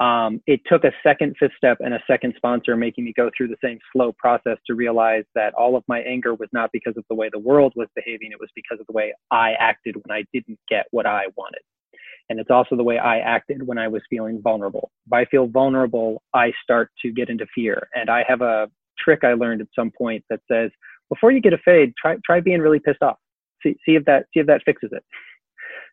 Um, 0.00 0.40
it 0.46 0.60
took 0.66 0.84
a 0.84 0.92
second 1.02 1.34
fifth 1.40 1.56
step 1.56 1.78
and 1.80 1.92
a 1.92 2.02
second 2.06 2.34
sponsor 2.36 2.76
making 2.76 3.04
me 3.04 3.12
go 3.16 3.30
through 3.36 3.48
the 3.48 3.56
same 3.64 3.78
slow 3.92 4.12
process 4.12 4.56
to 4.68 4.74
realize 4.74 5.24
that 5.34 5.54
all 5.54 5.74
of 5.74 5.82
my 5.88 6.00
anger 6.00 6.34
was 6.34 6.48
not 6.52 6.70
because 6.72 6.96
of 6.96 7.04
the 7.08 7.16
way 7.16 7.30
the 7.32 7.38
world 7.38 7.72
was 7.74 7.88
behaving. 7.96 8.30
It 8.30 8.38
was 8.38 8.50
because 8.54 8.78
of 8.78 8.86
the 8.86 8.92
way 8.92 9.12
I 9.32 9.54
acted 9.58 9.96
when 9.96 10.16
I 10.16 10.24
didn't 10.32 10.60
get 10.68 10.86
what 10.92 11.06
I 11.06 11.24
wanted. 11.36 11.62
And 12.28 12.38
it's 12.38 12.50
also 12.50 12.76
the 12.76 12.82
way 12.82 12.98
I 12.98 13.18
acted 13.18 13.66
when 13.66 13.78
I 13.78 13.88
was 13.88 14.02
feeling 14.10 14.40
vulnerable. 14.42 14.90
If 15.06 15.12
I 15.12 15.24
feel 15.26 15.46
vulnerable, 15.46 16.22
I 16.34 16.52
start 16.62 16.90
to 17.02 17.10
get 17.10 17.30
into 17.30 17.46
fear. 17.54 17.88
And 17.94 18.10
I 18.10 18.24
have 18.28 18.42
a 18.42 18.68
trick 18.98 19.24
I 19.24 19.32
learned 19.32 19.60
at 19.60 19.68
some 19.74 19.90
point 19.96 20.24
that 20.28 20.40
says 20.50 20.70
before 21.08 21.32
you 21.32 21.40
get 21.40 21.52
a 21.52 21.58
fade, 21.58 21.94
try 22.00 22.16
try 22.24 22.40
being 22.40 22.60
really 22.60 22.80
pissed 22.80 23.02
off. 23.02 23.16
See 23.62 23.76
see 23.86 23.94
if 23.94 24.04
that 24.04 24.26
see 24.34 24.40
if 24.40 24.46
that 24.46 24.62
fixes 24.64 24.90
it. 24.92 25.04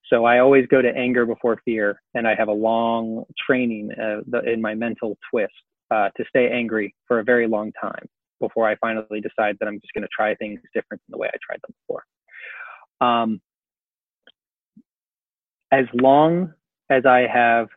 So 0.09 0.25
I 0.25 0.39
always 0.39 0.67
go 0.67 0.81
to 0.81 0.95
anger 0.95 1.25
before 1.25 1.59
fear, 1.65 2.01
and 2.13 2.27
I 2.27 2.35
have 2.35 2.47
a 2.47 2.53
long 2.53 3.23
training 3.47 3.91
uh, 3.93 4.21
the, 4.27 4.41
in 4.51 4.61
my 4.61 4.75
mental 4.75 5.17
twist 5.31 5.53
uh, 5.89 6.09
to 6.15 6.25
stay 6.29 6.49
angry 6.51 6.93
for 7.07 7.19
a 7.19 7.23
very 7.23 7.47
long 7.47 7.71
time 7.81 8.07
before 8.39 8.69
I 8.69 8.75
finally 8.75 9.21
decide 9.21 9.55
that 9.59 9.67
I'm 9.67 9.79
just 9.79 9.93
going 9.93 10.03
to 10.03 10.09
try 10.15 10.35
things 10.35 10.59
different 10.73 11.01
than 11.07 11.11
the 11.11 11.17
way 11.17 11.29
I 11.33 11.37
tried 11.43 11.59
them 11.63 11.73
before. 11.87 12.03
Um, 13.01 13.41
as 15.71 15.85
long 15.93 16.53
as 16.89 17.05
I 17.05 17.27
have 17.31 17.67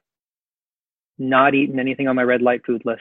not 1.19 1.55
eaten 1.55 1.79
anything 1.79 2.09
on 2.09 2.17
my 2.17 2.23
red 2.23 2.43
light 2.43 2.61
food 2.67 2.83
list, 2.85 3.01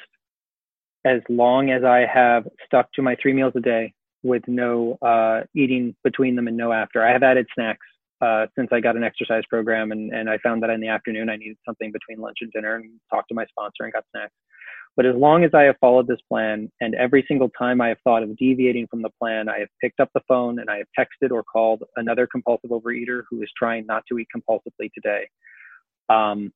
as 1.05 1.21
long 1.29 1.69
as 1.69 1.83
I 1.83 2.05
have 2.11 2.47
stuck 2.65 2.91
to 2.93 3.01
my 3.01 3.15
three 3.21 3.33
meals 3.33 3.53
a 3.55 3.59
day 3.59 3.93
with 4.23 4.43
no 4.47 4.97
uh, 5.01 5.41
eating 5.55 5.95
between 6.03 6.35
them 6.35 6.47
and 6.47 6.57
no 6.57 6.71
after. 6.71 7.03
I 7.03 7.11
have 7.11 7.23
added 7.23 7.47
snacks 7.53 7.85
uh, 8.21 8.47
since 8.57 8.69
I 8.71 8.79
got 8.79 8.95
an 8.95 9.03
exercise 9.03 9.43
program, 9.49 9.91
and, 9.91 10.11
and 10.11 10.29
I 10.29 10.37
found 10.39 10.63
that 10.63 10.69
in 10.69 10.81
the 10.81 10.87
afternoon 10.87 11.29
I 11.29 11.35
needed 11.35 11.57
something 11.65 11.91
between 11.91 12.19
lunch 12.19 12.37
and 12.41 12.51
dinner, 12.51 12.75
and 12.75 12.99
talked 13.11 13.29
to 13.29 13.35
my 13.35 13.45
sponsor 13.45 13.83
and 13.83 13.93
got 13.93 14.05
snacks. 14.11 14.33
But 14.97 15.05
as 15.05 15.15
long 15.15 15.43
as 15.43 15.51
I 15.53 15.61
have 15.61 15.77
followed 15.79 16.07
this 16.07 16.19
plan, 16.27 16.71
and 16.81 16.95
every 16.95 17.23
single 17.27 17.49
time 17.49 17.79
I 17.79 17.89
have 17.89 17.99
thought 18.03 18.23
of 18.23 18.35
deviating 18.35 18.87
from 18.87 19.03
the 19.03 19.11
plan, 19.21 19.47
I 19.47 19.59
have 19.59 19.67
picked 19.79 19.99
up 19.99 20.09
the 20.15 20.23
phone 20.27 20.57
and 20.59 20.71
I 20.71 20.79
have 20.79 20.87
texted 20.97 21.31
or 21.31 21.43
called 21.43 21.83
another 21.97 22.25
compulsive 22.25 22.71
overeater 22.71 23.21
who 23.29 23.43
is 23.43 23.51
trying 23.55 23.85
not 23.85 24.03
to 24.09 24.17
eat 24.17 24.27
compulsively 24.35 24.91
today. 24.93 25.29
Um, 26.09 26.51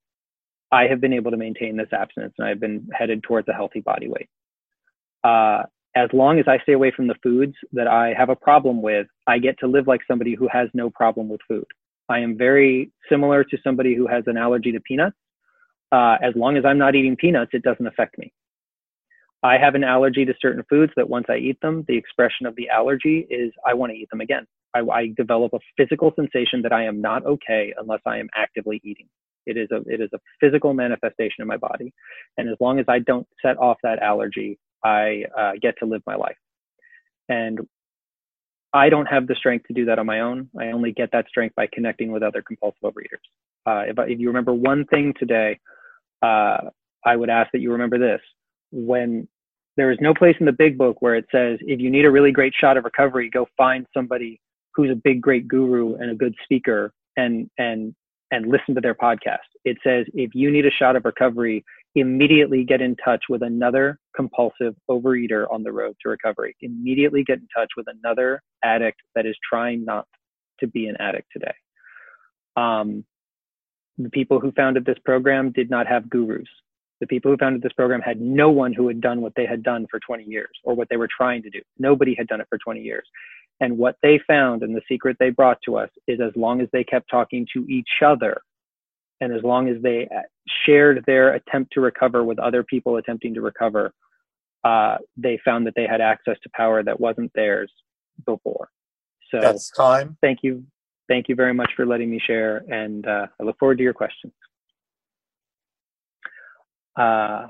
I 0.71 0.87
have 0.87 0.99
been 0.99 1.13
able 1.13 1.29
to 1.29 1.37
maintain 1.37 1.77
this 1.77 1.93
abstinence 1.93 2.33
and 2.39 2.47
I've 2.47 2.59
been 2.59 2.89
headed 2.91 3.21
towards 3.21 3.47
a 3.47 3.53
healthy 3.53 3.81
body 3.81 4.07
weight. 4.07 4.29
Uh, 5.23 5.63
as 5.95 6.09
long 6.11 6.39
as 6.39 6.47
I 6.47 6.57
stay 6.63 6.73
away 6.73 6.91
from 6.95 7.07
the 7.07 7.15
foods 7.21 7.53
that 7.73 7.87
I 7.87 8.15
have 8.17 8.29
a 8.29 8.35
problem 8.35 8.81
with, 8.81 9.05
I 9.27 9.37
get 9.37 9.59
to 9.59 9.67
live 9.67 9.85
like 9.85 10.01
somebody 10.07 10.33
who 10.33 10.47
has 10.51 10.67
no 10.73 10.89
problem 10.89 11.29
with 11.29 11.41
food. 11.47 11.67
I 12.09 12.19
am 12.19 12.37
very 12.37 12.91
similar 13.07 13.43
to 13.43 13.57
somebody 13.63 13.93
who 13.93 14.07
has 14.07 14.23
an 14.25 14.37
allergy 14.37 14.71
to 14.71 14.79
peanuts 14.79 15.17
uh, 15.91 16.17
as 16.21 16.33
long 16.35 16.57
as 16.57 16.65
I'm 16.65 16.77
not 16.77 16.95
eating 16.95 17.15
peanuts, 17.15 17.51
it 17.53 17.63
doesn't 17.63 17.85
affect 17.85 18.17
me. 18.17 18.33
I 19.43 19.57
have 19.57 19.75
an 19.75 19.83
allergy 19.83 20.23
to 20.25 20.33
certain 20.39 20.63
foods 20.69 20.93
that 20.95 21.09
once 21.09 21.25
I 21.27 21.37
eat 21.37 21.59
them, 21.61 21.83
the 21.87 21.97
expression 21.97 22.45
of 22.45 22.55
the 22.55 22.69
allergy 22.69 23.25
is 23.29 23.51
I 23.65 23.73
want 23.73 23.91
to 23.91 23.97
eat 23.97 24.09
them 24.11 24.21
again. 24.21 24.45
I, 24.75 24.81
I 24.81 25.13
develop 25.17 25.53
a 25.53 25.59
physical 25.75 26.13
sensation 26.15 26.61
that 26.61 26.71
I 26.71 26.85
am 26.85 27.01
not 27.01 27.25
okay 27.25 27.73
unless 27.77 28.01
I 28.05 28.19
am 28.19 28.29
actively 28.35 28.79
eating. 28.83 29.07
It 29.47 29.57
is 29.57 29.69
a 29.71 29.77
it 29.91 29.99
is 29.99 30.09
a 30.13 30.19
physical 30.39 30.75
manifestation 30.75 31.41
in 31.41 31.47
my 31.47 31.57
body, 31.57 31.91
and 32.37 32.47
as 32.47 32.57
long 32.59 32.79
as 32.79 32.85
I 32.87 32.99
don't 32.99 33.27
set 33.43 33.57
off 33.57 33.77
that 33.81 33.97
allergy, 33.99 34.59
I 34.83 35.23
uh, 35.37 35.53
get 35.59 35.73
to 35.79 35.85
live 35.85 36.03
my 36.05 36.15
life. 36.15 36.37
And 37.27 37.59
I 38.73 38.89
don't 38.89 39.07
have 39.07 39.27
the 39.27 39.35
strength 39.35 39.67
to 39.67 39.73
do 39.73 39.85
that 39.85 39.97
on 39.97 40.05
my 40.05 40.21
own. 40.21 40.49
I 40.59 40.67
only 40.67 40.91
get 40.91 41.09
that 41.11 41.27
strength 41.27 41.55
by 41.55 41.67
connecting 41.73 42.11
with 42.11 42.21
other 42.23 42.41
compulsive 42.41 42.81
overeaters. 42.83 43.25
Uh, 43.65 43.89
if, 43.89 43.95
if 44.11 44.19
you 44.19 44.27
remember 44.27 44.53
one 44.53 44.85
thing 44.85 45.13
today, 45.19 45.59
uh, 46.21 46.69
I 47.05 47.15
would 47.15 47.29
ask 47.29 47.51
that 47.51 47.59
you 47.59 47.71
remember 47.71 47.97
this. 47.97 48.21
When 48.71 49.27
there 49.77 49.91
is 49.91 49.97
no 50.01 50.13
place 50.13 50.35
in 50.39 50.45
the 50.45 50.51
big 50.51 50.77
book 50.77 51.01
where 51.01 51.15
it 51.15 51.25
says, 51.31 51.57
if 51.61 51.79
you 51.79 51.89
need 51.89 52.05
a 52.05 52.11
really 52.11 52.31
great 52.31 52.53
shot 52.59 52.77
of 52.77 52.83
recovery, 52.83 53.29
go 53.29 53.47
find 53.57 53.85
somebody 53.93 54.39
who's 54.75 54.91
a 54.91 54.95
big, 54.95 55.21
great 55.21 55.47
guru 55.47 55.95
and 55.95 56.11
a 56.11 56.15
good 56.15 56.35
speaker 56.43 56.93
and, 57.17 57.49
and, 57.57 57.93
and 58.31 58.47
listen 58.47 58.75
to 58.75 58.81
their 58.81 58.95
podcast. 58.95 59.39
It 59.65 59.77
says, 59.83 60.05
if 60.13 60.31
you 60.33 60.51
need 60.51 60.65
a 60.65 60.71
shot 60.71 60.95
of 60.95 61.05
recovery, 61.05 61.63
immediately 61.95 62.63
get 62.63 62.81
in 62.81 62.95
touch 63.03 63.23
with 63.27 63.41
another 63.41 63.99
compulsive 64.15 64.75
overeater 64.89 65.45
on 65.51 65.63
the 65.63 65.71
road 65.71 65.95
to 66.01 66.09
recovery. 66.09 66.55
Immediately 66.61 67.23
get 67.25 67.39
in 67.39 67.47
touch 67.55 67.69
with 67.75 67.87
another 67.87 68.41
addict 68.63 69.01
that 69.15 69.25
is 69.25 69.35
trying 69.49 69.83
not 69.83 70.07
to 70.61 70.67
be 70.67 70.87
an 70.87 70.95
addict 70.99 71.27
today. 71.33 71.53
Um, 72.55 73.03
the 73.97 74.09
people 74.09 74.39
who 74.39 74.51
founded 74.51 74.85
this 74.85 74.99
program 75.03 75.51
did 75.51 75.69
not 75.69 75.87
have 75.87 76.09
gurus. 76.09 76.47
The 76.99 77.07
people 77.07 77.31
who 77.31 77.37
founded 77.37 77.61
this 77.61 77.73
program 77.73 78.01
had 78.01 78.21
no 78.21 78.49
one 78.49 78.73
who 78.73 78.87
had 78.87 79.01
done 79.01 79.21
what 79.21 79.33
they 79.35 79.45
had 79.45 79.63
done 79.63 79.87
for 79.89 79.99
20 79.99 80.23
years 80.23 80.51
or 80.63 80.75
what 80.75 80.87
they 80.89 80.97
were 80.97 81.09
trying 81.15 81.41
to 81.43 81.49
do. 81.49 81.59
Nobody 81.79 82.15
had 82.15 82.27
done 82.27 82.41
it 82.41 82.47
for 82.49 82.59
20 82.59 82.79
years. 82.79 83.07
And 83.59 83.77
what 83.77 83.95
they 84.01 84.19
found 84.27 84.63
and 84.63 84.75
the 84.75 84.81
secret 84.87 85.17
they 85.19 85.29
brought 85.29 85.57
to 85.65 85.77
us 85.77 85.89
is 86.07 86.19
as 86.19 86.31
long 86.35 86.61
as 86.61 86.67
they 86.71 86.83
kept 86.83 87.09
talking 87.09 87.47
to 87.53 87.65
each 87.67 88.01
other 88.05 88.41
and 89.19 89.31
as 89.31 89.43
long 89.43 89.69
as 89.69 89.81
they 89.81 90.09
shared 90.65 91.03
their 91.05 91.33
attempt 91.35 91.73
to 91.73 91.81
recover 91.81 92.23
with 92.23 92.39
other 92.39 92.63
people 92.63 92.97
attempting 92.97 93.35
to 93.35 93.41
recover, 93.41 93.93
uh, 94.63 94.97
they 95.15 95.39
found 95.45 95.67
that 95.67 95.73
they 95.75 95.85
had 95.87 96.01
access 96.01 96.37
to 96.43 96.49
power 96.55 96.83
that 96.83 96.99
wasn't 96.99 97.31
theirs 97.33 97.71
before. 98.25 98.69
So 99.29 99.39
that's 99.39 99.71
time. 99.71 100.17
Thank 100.21 100.39
you 100.41 100.65
thank 101.11 101.27
you 101.27 101.35
very 101.35 101.53
much 101.53 101.71
for 101.75 101.85
letting 101.85 102.09
me 102.09 102.21
share, 102.25 102.63
and 102.69 103.05
uh, 103.05 103.27
I 103.37 103.43
look 103.43 103.59
forward 103.59 103.77
to 103.79 103.83
your 103.83 103.93
questions. 103.93 104.31
Uh, 106.97 107.47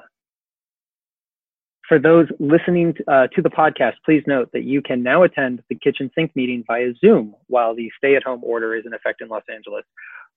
for 1.87 1.99
those 1.99 2.25
listening 2.39 2.95
uh, 3.07 3.27
to 3.35 3.41
the 3.43 3.49
podcast, 3.49 3.93
please 4.03 4.23
note 4.25 4.49
that 4.53 4.63
you 4.63 4.81
can 4.81 5.03
now 5.03 5.21
attend 5.23 5.61
the 5.69 5.75
kitchen 5.75 6.09
sink 6.15 6.31
meeting 6.35 6.63
via 6.65 6.93
Zoom 6.99 7.35
while 7.47 7.75
the 7.75 7.91
stay-at-home 7.97 8.41
order 8.43 8.73
is 8.75 8.85
in 8.87 8.95
effect 8.95 9.21
in 9.21 9.27
Los 9.27 9.43
Angeles. 9.53 9.83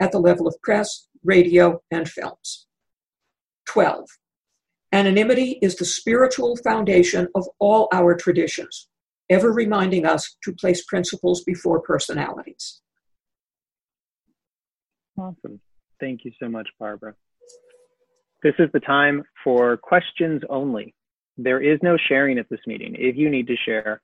at 0.00 0.12
the 0.12 0.18
level 0.18 0.48
of 0.48 0.56
press, 0.62 1.08
radio, 1.22 1.80
and 1.90 2.08
films. 2.08 2.66
12. 3.68 4.04
Anonymity 4.92 5.58
is 5.62 5.76
the 5.76 5.84
spiritual 5.84 6.56
foundation 6.56 7.28
of 7.34 7.46
all 7.60 7.88
our 7.92 8.16
traditions, 8.16 8.88
ever 9.28 9.52
reminding 9.52 10.04
us 10.04 10.36
to 10.42 10.52
place 10.52 10.84
principles 10.84 11.44
before 11.44 11.80
personalities. 11.80 12.80
Awesome. 15.16 15.60
Thank 16.00 16.24
you 16.24 16.32
so 16.42 16.48
much, 16.48 16.68
Barbara. 16.78 17.14
This 18.42 18.54
is 18.58 18.70
the 18.72 18.80
time 18.80 19.22
for 19.44 19.76
questions 19.76 20.42
only. 20.48 20.94
There 21.36 21.60
is 21.60 21.78
no 21.82 21.96
sharing 22.08 22.38
at 22.38 22.48
this 22.48 22.60
meeting. 22.66 22.96
If 22.98 23.16
you 23.16 23.30
need 23.30 23.46
to 23.48 23.56
share, 23.64 24.00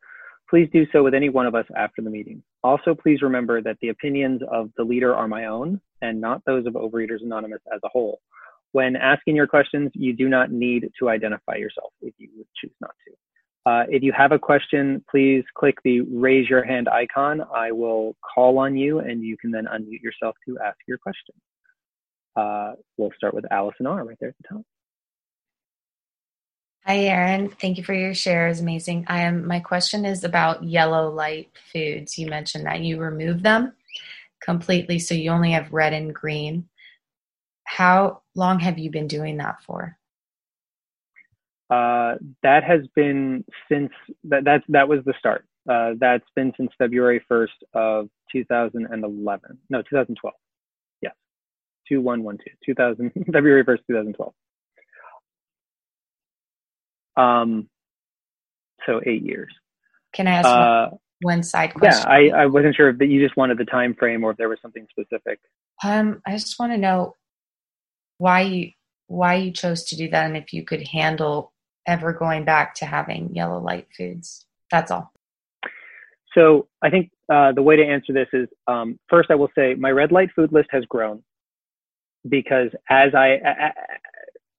please 0.49 0.69
do 0.73 0.87
so 0.93 1.03
with 1.03 1.15
any 1.15 1.29
one 1.29 1.47
of 1.47 1.55
us 1.55 1.67
after 1.77 2.03
the 2.03 2.11
meeting. 2.11 2.43
Also, 2.63 2.95
please 2.95 3.23
remember 3.23 3.61
that 3.63 3.77
the 3.81 3.89
opinions 3.89 4.41
of 4.51 4.71
the 4.77 4.85
leader 4.85 5.15
are 5.15 5.29
my 5.29 5.47
own 5.47 5.81
and 6.03 6.21
not 6.21 6.43
those 6.45 6.67
of 6.67 6.75
Overeaters 6.75 7.23
Anonymous 7.23 7.61
as 7.73 7.81
a 7.85 7.89
whole. 7.89 8.21
When 8.73 8.97
asking 8.97 9.37
your 9.37 9.47
questions, 9.47 9.91
you 9.95 10.13
do 10.13 10.29
not 10.29 10.51
need 10.51 10.91
to 10.99 11.09
identify 11.09 11.57
yourself 11.57 11.93
if 12.03 12.15
you 12.19 12.29
choose 12.61 12.75
not 12.81 12.95
to. 13.07 13.71
Uh, 13.71 13.85
if 13.89 14.03
you 14.03 14.13
have 14.17 14.31
a 14.31 14.39
question, 14.39 15.05
please 15.11 15.43
click 15.57 15.77
the 15.83 16.03
raise 16.03 16.49
your 16.49 16.65
hand 16.65 16.89
icon. 16.89 17.43
I 17.53 17.73
will 17.73 18.15
call 18.35 18.59
on 18.59 18.77
you 18.77 19.01
and 19.01 19.25
you 19.25 19.37
can 19.37 19.51
then 19.51 19.65
unmute 19.65 20.03
yourself 20.03 20.37
to 20.47 20.57
ask 20.65 20.77
your 20.87 20.99
question. 20.99 21.35
Uh, 22.37 22.75
we'll 22.97 23.11
start 23.17 23.35
with 23.35 23.45
Allison 23.51 23.87
R 23.87 24.05
right 24.05 24.17
there 24.21 24.29
at 24.29 24.37
the 24.43 24.57
top. 24.57 24.65
Hi, 26.87 26.99
Aaron. 26.99 27.49
Thank 27.49 27.79
you 27.79 27.83
for 27.83 27.95
your 27.95 28.15
share. 28.15 28.47
It's 28.47 28.61
amazing. 28.61 29.07
I 29.09 29.23
am. 29.23 29.45
My 29.45 29.59
question 29.59 30.05
is 30.05 30.23
about 30.23 30.63
yellow 30.63 31.11
light 31.11 31.51
foods. 31.73 32.17
You 32.17 32.29
mentioned 32.29 32.65
that 32.67 32.83
you 32.83 33.01
remove 33.01 33.43
them 33.43 33.73
completely, 34.41 35.01
so 35.01 35.13
you 35.13 35.33
only 35.33 35.51
have 35.51 35.73
red 35.73 35.93
and 35.93 36.15
green. 36.15 36.69
How 37.65 38.23
long 38.37 38.61
have 38.61 38.79
you 38.79 38.93
been 38.93 39.09
doing 39.09 39.39
that 39.39 39.57
for? 39.67 39.99
Uh, 41.69 42.15
that 42.45 42.63
has 42.63 42.83
been 42.95 43.45
since 43.69 43.91
that 44.23 44.45
that 44.45 44.63
that 44.69 44.89
was 44.89 45.01
the 45.05 45.15
start. 45.19 45.45
Uh, 45.69 45.95
that's 45.99 46.31
been 46.37 46.53
since 46.57 46.71
February 46.79 47.21
1st 47.29 47.49
of 47.75 48.09
2011. 48.31 49.59
No, 49.71 49.83
2012. 49.83 50.35
Yes, 51.03 51.15
2112. 51.89 52.57
2000 52.65 53.11
February 53.33 53.65
1st, 53.65 53.79
2012. 53.89 54.33
Um, 57.17 57.69
so 58.85 59.01
eight 59.05 59.23
years. 59.23 59.53
Can 60.13 60.27
I 60.27 60.33
ask 60.33 60.47
uh, 60.47 60.97
one 61.23 61.43
side 61.43 61.75
question? 61.75 62.05
Yeah, 62.09 62.35
I, 62.37 62.43
I 62.43 62.47
wasn't 62.47 62.77
sure 62.77 62.89
if 62.89 63.01
you 63.01 63.23
just 63.23 63.37
wanted 63.37 63.59
the 63.59 63.65
time 63.65 63.95
frame 63.95 64.25
or 64.25 64.31
if 64.31 64.37
there 64.37 64.49
was 64.49 64.59
something 64.63 64.87
specific. 64.91 65.41
Um, 65.83 66.23
I 66.27 66.33
just 66.33 66.59
want 66.59 66.73
to 66.73 66.79
know 66.79 67.17
why 68.19 68.41
you 68.43 68.71
why 69.09 69.35
you 69.35 69.53
chose 69.53 69.85
to 69.85 69.97
do 69.97 70.09
that 70.11 70.27
and 70.27 70.37
if 70.37 70.53
you 70.53 70.65
could 70.65 70.87
handle 70.89 71.53
ever 71.87 72.13
going 72.13 72.45
back 72.45 72.75
to 72.75 72.87
having 72.87 73.35
yellow 73.35 73.61
light 73.61 73.87
foods. 73.97 74.47
That's 74.71 74.91
all. 74.91 75.13
So 76.35 76.69
I 76.83 76.91
think 76.91 77.11
uh, 77.33 77.53
the 77.53 77.63
way 77.63 77.77
to 77.77 77.85
answer 77.85 78.13
this 78.13 78.29
is 78.33 78.49
um, 78.67 78.99
first, 79.09 79.31
I 79.31 79.37
will 79.37 79.51
say 79.57 79.75
my 79.75 79.91
red 79.91 80.13
light 80.13 80.31
food 80.35 80.53
list 80.53 80.69
has 80.71 80.85
grown 80.87 81.23
because 82.29 82.71
as 82.91 83.15
I, 83.15 83.39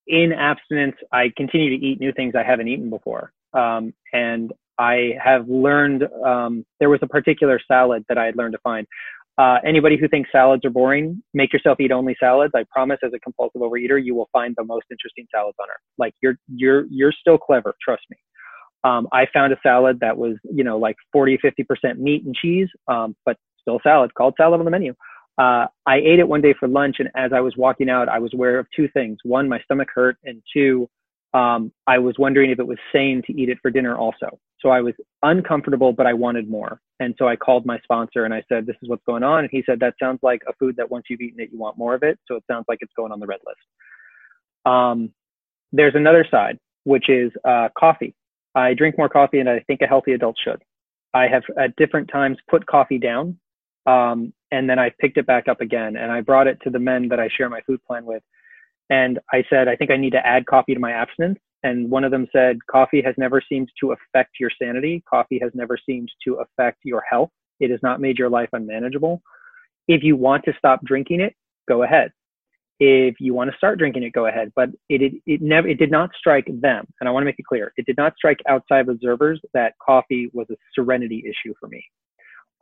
in 0.07 0.33
abstinence, 0.33 0.95
I 1.11 1.31
continue 1.35 1.77
to 1.77 1.85
eat 1.85 1.99
new 1.99 2.13
things 2.13 2.33
I 2.35 2.43
haven't 2.43 2.67
eaten 2.67 2.89
before. 2.89 3.31
Um, 3.53 3.93
and 4.13 4.51
I 4.79 5.13
have 5.23 5.47
learned, 5.47 6.03
um, 6.25 6.65
there 6.79 6.89
was 6.89 6.99
a 7.01 7.07
particular 7.07 7.59
salad 7.67 8.05
that 8.09 8.17
I 8.17 8.25
had 8.25 8.35
learned 8.35 8.53
to 8.53 8.59
find. 8.59 8.87
Uh, 9.37 9.57
anybody 9.63 9.97
who 9.97 10.07
thinks 10.07 10.31
salads 10.31 10.65
are 10.65 10.71
boring, 10.71 11.21
make 11.33 11.53
yourself 11.53 11.79
eat 11.79 11.91
only 11.91 12.15
salads. 12.19 12.53
I 12.55 12.65
promise, 12.71 12.97
as 13.03 13.11
a 13.13 13.19
compulsive 13.19 13.61
overeater, 13.61 14.03
you 14.03 14.15
will 14.15 14.29
find 14.33 14.55
the 14.57 14.63
most 14.63 14.85
interesting 14.89 15.27
salads 15.31 15.57
on 15.61 15.67
earth. 15.69 15.81
Like 15.99 16.15
you're 16.21 16.37
you're 16.47 16.85
you're 16.89 17.11
still 17.11 17.37
clever, 17.37 17.75
trust 17.79 18.01
me. 18.09 18.17
Um, 18.83 19.07
I 19.11 19.27
found 19.31 19.53
a 19.53 19.57
salad 19.61 19.99
that 19.99 20.17
was 20.17 20.37
you 20.51 20.63
know 20.63 20.79
like 20.79 20.95
40, 21.13 21.37
50 21.39 21.63
percent 21.65 21.99
meat 21.99 22.25
and 22.25 22.33
cheese, 22.33 22.67
um, 22.87 23.15
but 23.25 23.37
still 23.61 23.79
salad, 23.83 24.11
called 24.15 24.33
salad 24.37 24.59
on 24.59 24.65
the 24.65 24.71
menu. 24.71 24.95
Uh, 25.37 25.67
I 25.85 25.97
ate 25.97 26.19
it 26.19 26.27
one 26.27 26.41
day 26.41 26.53
for 26.59 26.67
lunch, 26.67 26.97
and 26.99 27.09
as 27.15 27.31
I 27.33 27.39
was 27.39 27.55
walking 27.57 27.89
out, 27.89 28.09
I 28.09 28.19
was 28.19 28.33
aware 28.33 28.59
of 28.59 28.67
two 28.75 28.87
things: 28.89 29.17
one, 29.23 29.47
my 29.47 29.59
stomach 29.61 29.89
hurt, 29.93 30.17
and 30.23 30.41
two, 30.53 30.89
um, 31.33 31.71
I 31.85 31.99
was 31.99 32.15
wondering 32.17 32.51
if 32.51 32.59
it 32.59 32.67
was 32.67 32.77
sane 32.91 33.21
to 33.27 33.33
eat 33.33 33.49
it 33.49 33.59
for 33.61 33.69
dinner 33.69 33.95
also. 33.97 34.39
So 34.59 34.69
I 34.69 34.81
was 34.81 34.93
uncomfortable, 35.23 35.93
but 35.93 36.07
I 36.07 36.13
wanted 36.13 36.49
more. 36.49 36.81
And 36.99 37.13
so 37.19 37.27
I 37.27 37.35
called 37.35 37.65
my 37.65 37.77
sponsor 37.83 38.25
and 38.25 38.33
I 38.33 38.43
said, 38.49 38.65
This 38.65 38.75
is 38.81 38.89
what's 38.89 39.03
going 39.05 39.23
on. 39.23 39.39
And 39.39 39.49
he 39.51 39.63
said, 39.65 39.79
That 39.79 39.93
sounds 40.01 40.19
like 40.23 40.41
a 40.47 40.53
food 40.53 40.75
that 40.77 40.89
once 40.89 41.05
you've 41.09 41.21
eaten 41.21 41.39
it, 41.39 41.49
you 41.51 41.59
want 41.59 41.77
more 41.77 41.93
of 41.93 42.03
it. 42.03 42.17
So 42.27 42.35
it 42.35 42.43
sounds 42.49 42.65
like 42.67 42.79
it's 42.81 42.93
going 42.95 43.11
on 43.11 43.19
the 43.19 43.27
red 43.27 43.39
list. 43.45 43.59
Um, 44.65 45.11
there's 45.71 45.95
another 45.95 46.25
side, 46.29 46.57
which 46.85 47.09
is 47.09 47.31
uh, 47.47 47.69
coffee. 47.77 48.15
I 48.55 48.73
drink 48.73 48.97
more 48.97 49.09
coffee 49.09 49.37
than 49.37 49.47
I 49.47 49.59
think 49.59 49.81
a 49.81 49.87
healthy 49.87 50.13
adult 50.13 50.37
should. 50.43 50.63
I 51.13 51.27
have 51.27 51.43
at 51.59 51.75
different 51.75 52.09
times 52.11 52.37
put 52.49 52.65
coffee 52.65 52.97
down 52.97 53.37
um, 53.87 54.33
and 54.51 54.69
then 54.69 54.77
I 54.77 54.91
picked 54.99 55.17
it 55.17 55.25
back 55.25 55.47
up 55.47 55.61
again. 55.61 55.95
And 55.97 56.11
I 56.11 56.21
brought 56.21 56.47
it 56.47 56.59
to 56.63 56.69
the 56.69 56.79
men 56.79 57.07
that 57.09 57.19
I 57.19 57.29
share 57.35 57.49
my 57.49 57.61
food 57.61 57.79
plan 57.87 58.05
with. 58.05 58.21
And 58.89 59.19
I 59.33 59.43
said, 59.49 59.67
I 59.67 59.75
think 59.75 59.91
I 59.91 59.97
need 59.97 60.11
to 60.11 60.25
add 60.25 60.45
coffee 60.45 60.73
to 60.73 60.79
my 60.79 60.91
abstinence. 60.91 61.39
And 61.63 61.89
one 61.89 62.03
of 62.03 62.11
them 62.11 62.27
said, 62.31 62.59
Coffee 62.69 63.01
has 63.01 63.15
never 63.17 63.41
seemed 63.41 63.69
to 63.81 63.93
affect 63.93 64.31
your 64.39 64.51
sanity. 64.61 65.03
Coffee 65.09 65.39
has 65.41 65.51
never 65.55 65.77
seemed 65.77 66.09
to 66.25 66.35
affect 66.35 66.79
your 66.83 67.03
health. 67.09 67.31
It 67.59 67.71
has 67.71 67.79
not 67.81 67.99
made 67.99 68.17
your 68.17 68.29
life 68.29 68.49
unmanageable. 68.53 69.21
If 69.87 70.03
you 70.03 70.15
want 70.15 70.45
to 70.45 70.53
stop 70.57 70.83
drinking 70.85 71.21
it, 71.21 71.33
go 71.67 71.83
ahead. 71.83 72.11
If 72.79 73.15
you 73.19 73.33
want 73.33 73.49
to 73.49 73.57
start 73.57 73.79
drinking 73.79 74.03
it, 74.03 74.11
go 74.11 74.27
ahead. 74.27 74.51
But 74.55 74.69
it, 74.87 75.01
it, 75.01 75.13
it 75.25 75.41
it 75.41 75.79
did 75.79 75.89
not 75.89 76.11
strike 76.17 76.45
them. 76.61 76.85
And 76.99 77.09
I 77.09 77.11
want 77.11 77.23
to 77.23 77.25
make 77.25 77.39
it 77.39 77.45
clear, 77.49 77.73
it 77.75 77.87
did 77.87 77.97
not 77.97 78.13
strike 78.15 78.39
outside 78.47 78.87
observers 78.87 79.41
that 79.55 79.73
coffee 79.83 80.29
was 80.33 80.47
a 80.51 80.55
serenity 80.75 81.23
issue 81.25 81.55
for 81.59 81.67
me. 81.67 81.83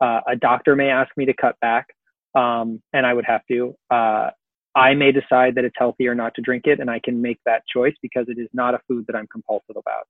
Uh, 0.00 0.20
a 0.26 0.36
doctor 0.36 0.76
may 0.76 0.90
ask 0.90 1.10
me 1.16 1.24
to 1.26 1.34
cut 1.34 1.58
back, 1.60 1.86
um, 2.34 2.82
and 2.92 3.06
I 3.06 3.14
would 3.14 3.24
have 3.24 3.42
to. 3.50 3.74
Uh, 3.90 4.30
I 4.74 4.92
may 4.94 5.10
decide 5.10 5.54
that 5.54 5.64
it's 5.64 5.74
healthier 5.78 6.14
not 6.14 6.34
to 6.34 6.42
drink 6.42 6.66
it, 6.66 6.80
and 6.80 6.90
I 6.90 7.00
can 7.02 7.20
make 7.22 7.38
that 7.46 7.62
choice 7.66 7.94
because 8.02 8.26
it 8.28 8.38
is 8.38 8.48
not 8.52 8.74
a 8.74 8.80
food 8.86 9.06
that 9.06 9.16
I'm 9.16 9.26
compulsive 9.28 9.76
about. 9.76 10.06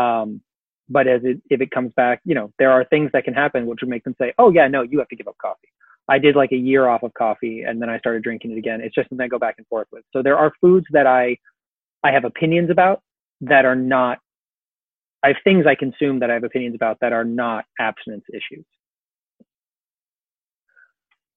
Um, 0.00 0.40
but 0.88 1.08
as 1.08 1.20
it, 1.24 1.42
if 1.50 1.60
it 1.60 1.70
comes 1.72 1.92
back, 1.96 2.20
you 2.24 2.34
know, 2.34 2.52
there 2.58 2.70
are 2.70 2.84
things 2.84 3.10
that 3.12 3.24
can 3.24 3.34
happen 3.34 3.66
which 3.66 3.80
would 3.82 3.90
make 3.90 4.04
them 4.04 4.14
say, 4.20 4.32
"Oh 4.38 4.50
yeah, 4.50 4.68
no, 4.68 4.82
you 4.82 4.98
have 5.00 5.08
to 5.08 5.16
give 5.16 5.28
up 5.28 5.36
coffee." 5.42 5.68
I 6.08 6.18
did 6.18 6.36
like 6.36 6.52
a 6.52 6.56
year 6.56 6.88
off 6.88 7.02
of 7.02 7.12
coffee, 7.14 7.62
and 7.62 7.82
then 7.82 7.90
I 7.90 7.98
started 7.98 8.22
drinking 8.22 8.52
it 8.52 8.58
again. 8.58 8.80
It's 8.80 8.94
just 8.94 9.10
something 9.10 9.24
I 9.24 9.28
go 9.28 9.38
back 9.38 9.56
and 9.58 9.66
forth 9.66 9.88
with. 9.92 10.04
So 10.12 10.22
there 10.22 10.38
are 10.38 10.52
foods 10.60 10.86
that 10.92 11.06
I 11.06 11.36
I 12.04 12.12
have 12.12 12.24
opinions 12.24 12.70
about 12.70 13.02
that 13.42 13.64
are 13.64 13.76
not. 13.76 14.18
I 15.22 15.28
have 15.28 15.36
things 15.44 15.66
I 15.66 15.74
consume 15.74 16.20
that 16.20 16.30
I 16.30 16.34
have 16.34 16.44
opinions 16.44 16.76
about 16.76 16.98
that 17.00 17.12
are 17.12 17.24
not 17.24 17.64
abstinence 17.80 18.24
issues. 18.32 18.64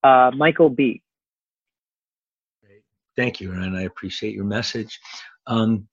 Uh, 0.04 0.32
Michael 0.36 0.70
B. 0.70 1.02
Thank 3.18 3.42
you, 3.42 3.52
and 3.52 3.78
I 3.78 3.82
appreciate 3.82 4.34
your 4.34 4.46
message. 4.46 5.00
Um, 5.48 5.88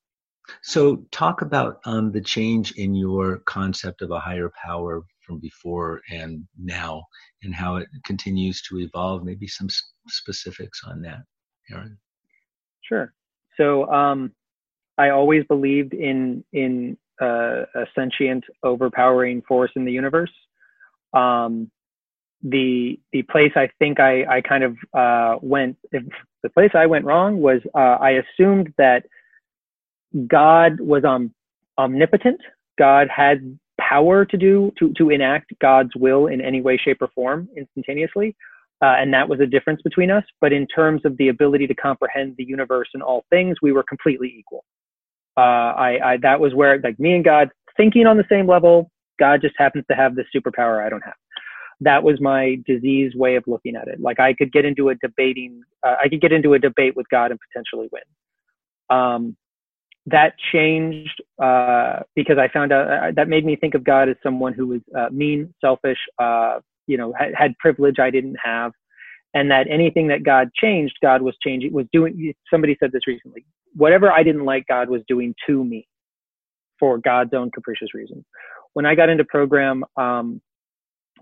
so, 0.63 1.05
talk 1.11 1.43
about 1.43 1.81
um, 1.85 2.11
the 2.11 2.21
change 2.21 2.73
in 2.73 2.95
your 2.95 3.39
concept 3.39 4.03
of 4.03 4.11
a 4.11 4.21
higher 4.21 4.51
power 4.65 5.03
from 5.27 5.39
before 5.41 6.01
and 6.11 6.47
now, 6.59 7.05
and 7.43 7.55
how 7.55 7.77
it 7.77 7.89
continues 8.05 8.63
to 8.63 8.79
evolve. 8.79 9.25
Maybe 9.25 9.47
some 9.47 9.69
specifics 10.09 10.83
on 10.87 11.03
that, 11.03 11.21
Aaron. 11.71 11.99
Sure. 12.83 13.13
So, 13.57 13.91
um, 13.93 14.33
I 14.97 15.11
always 15.11 15.45
believed 15.45 15.93
in 15.93 16.45
in 16.53 16.97
uh, 17.21 17.65
a 17.75 17.87
sentient, 17.95 18.45
overpowering 18.63 19.43
force 19.43 19.71
in 19.77 19.85
the 19.85 19.93
universe. 19.93 20.33
Um, 21.13 21.71
the 22.43 22.99
the 23.13 23.23
place 23.23 23.53
I 23.57 23.69
think 23.79 24.01
I 24.01 24.25
I 24.25 24.41
kind 24.41 24.65
of 24.65 24.77
uh, 24.95 25.39
went 25.43 25.77
the 25.91 26.51
place 26.51 26.71
I 26.75 26.87
went 26.87 27.05
wrong 27.05 27.41
was 27.41 27.61
uh, 27.75 27.97
I 28.01 28.23
assumed 28.23 28.73
that 28.79 29.05
God 30.27 30.81
was 30.81 31.05
um, 31.05 31.35
omnipotent. 31.77 32.41
God 32.79 33.09
had 33.15 33.59
power 33.81 34.25
to 34.25 34.37
do 34.37 34.73
to 34.79 34.93
to 34.95 35.11
enact 35.11 35.53
God's 35.61 35.95
will 35.97 36.27
in 36.27 36.41
any 36.41 36.61
way, 36.61 36.77
shape, 36.77 37.03
or 37.03 37.09
form 37.15 37.49
instantaneously, 37.57 38.37
uh, 38.83 38.95
and 38.99 39.13
that 39.13 39.29
was 39.29 39.41
a 39.41 39.47
difference 39.47 39.83
between 39.83 40.11
us. 40.11 40.25
But 40.41 40.53
in 40.53 40.67
terms 40.69 41.03
of 41.05 41.17
the 41.17 41.29
ability 41.29 41.67
to 41.67 41.75
comprehend 41.75 42.37
the 42.39 42.45
universe 42.45 42.89
and 42.95 43.03
all 43.03 43.25
things, 43.31 43.57
we 43.61 43.73
were 43.73 43.83
completely 43.83 44.33
equal. 44.39 44.65
Uh, 45.37 45.41
I, 45.41 46.13
I 46.13 46.17
that 46.19 46.39
was 46.39 46.55
where 46.55 46.81
like 46.81 46.99
me 47.01 47.15
and 47.15 47.25
God 47.25 47.51
thinking 47.77 48.07
on 48.07 48.17
the 48.17 48.27
same 48.29 48.47
level. 48.47 48.91
God 49.19 49.41
just 49.41 49.55
happens 49.59 49.85
to 49.91 49.97
have 49.97 50.15
this 50.15 50.27
superpower 50.35 50.85
I 50.85 50.89
don't 50.89 51.03
have 51.05 51.15
that 51.81 52.03
was 52.03 52.21
my 52.21 52.57
disease 52.67 53.15
way 53.15 53.37
of 53.37 53.45
looking 53.47 53.77
at 53.77 53.89
it. 53.89 54.01
Like 54.01 54.19
I 54.21 54.35
could 54.35 54.53
get 54.53 54.65
into 54.65 54.89
a 54.89 54.95
debating, 54.97 55.63
uh, 55.87 55.95
I 56.03 56.09
could 56.09 56.21
get 56.21 56.33
into 56.33 56.55
a 56.55 56.59
debate 56.59 56.97
with 56.97 57.09
God 57.09 57.31
and 57.31 57.39
potentially 57.53 57.89
win. 57.93 58.03
Um, 58.91 59.37
that 60.07 60.35
changed 60.53 61.23
uh, 61.43 62.01
because 62.17 62.39
I 62.39 62.49
found 62.49 62.73
out 62.73 62.91
uh, 62.91 63.13
that 63.15 63.29
made 63.29 63.45
me 63.45 63.57
think 63.57 63.75
of 63.75 63.85
God 63.85 64.09
as 64.09 64.17
someone 64.23 64.55
who 64.55 64.67
was 64.67 64.81
uh, 64.97 65.09
mean, 65.11 65.55
selfish, 65.61 65.99
uh, 66.19 66.61
you 66.87 66.97
know, 66.97 67.13
had, 67.19 67.33
had, 67.37 67.59
privilege 67.59 67.97
I 68.01 68.11
didn't 68.11 68.37
have, 68.43 68.73
and 69.35 69.51
that 69.51 69.67
anything 69.69 70.09
that 70.09 70.25
God 70.25 70.49
changed, 70.55 70.95
God 71.03 71.21
was 71.21 71.37
changing, 71.45 71.73
was 71.73 71.87
doing. 71.93 72.33
Somebody 72.51 72.77
said 72.81 72.93
this 72.93 73.07
recently. 73.07 73.45
Whatever 73.75 74.11
I 74.11 74.23
didn't 74.23 74.47
like, 74.47 74.67
God 74.67 74.89
was 74.89 75.03
doing 75.07 75.35
to 75.47 75.63
me 75.63 75.87
for 76.81 76.97
God's 76.97 77.35
own 77.35 77.51
capricious 77.51 77.93
reasons. 77.93 78.25
When 78.73 78.87
I 78.87 78.95
got 78.95 79.11
into 79.11 79.25
program, 79.25 79.85
um, 79.99 80.41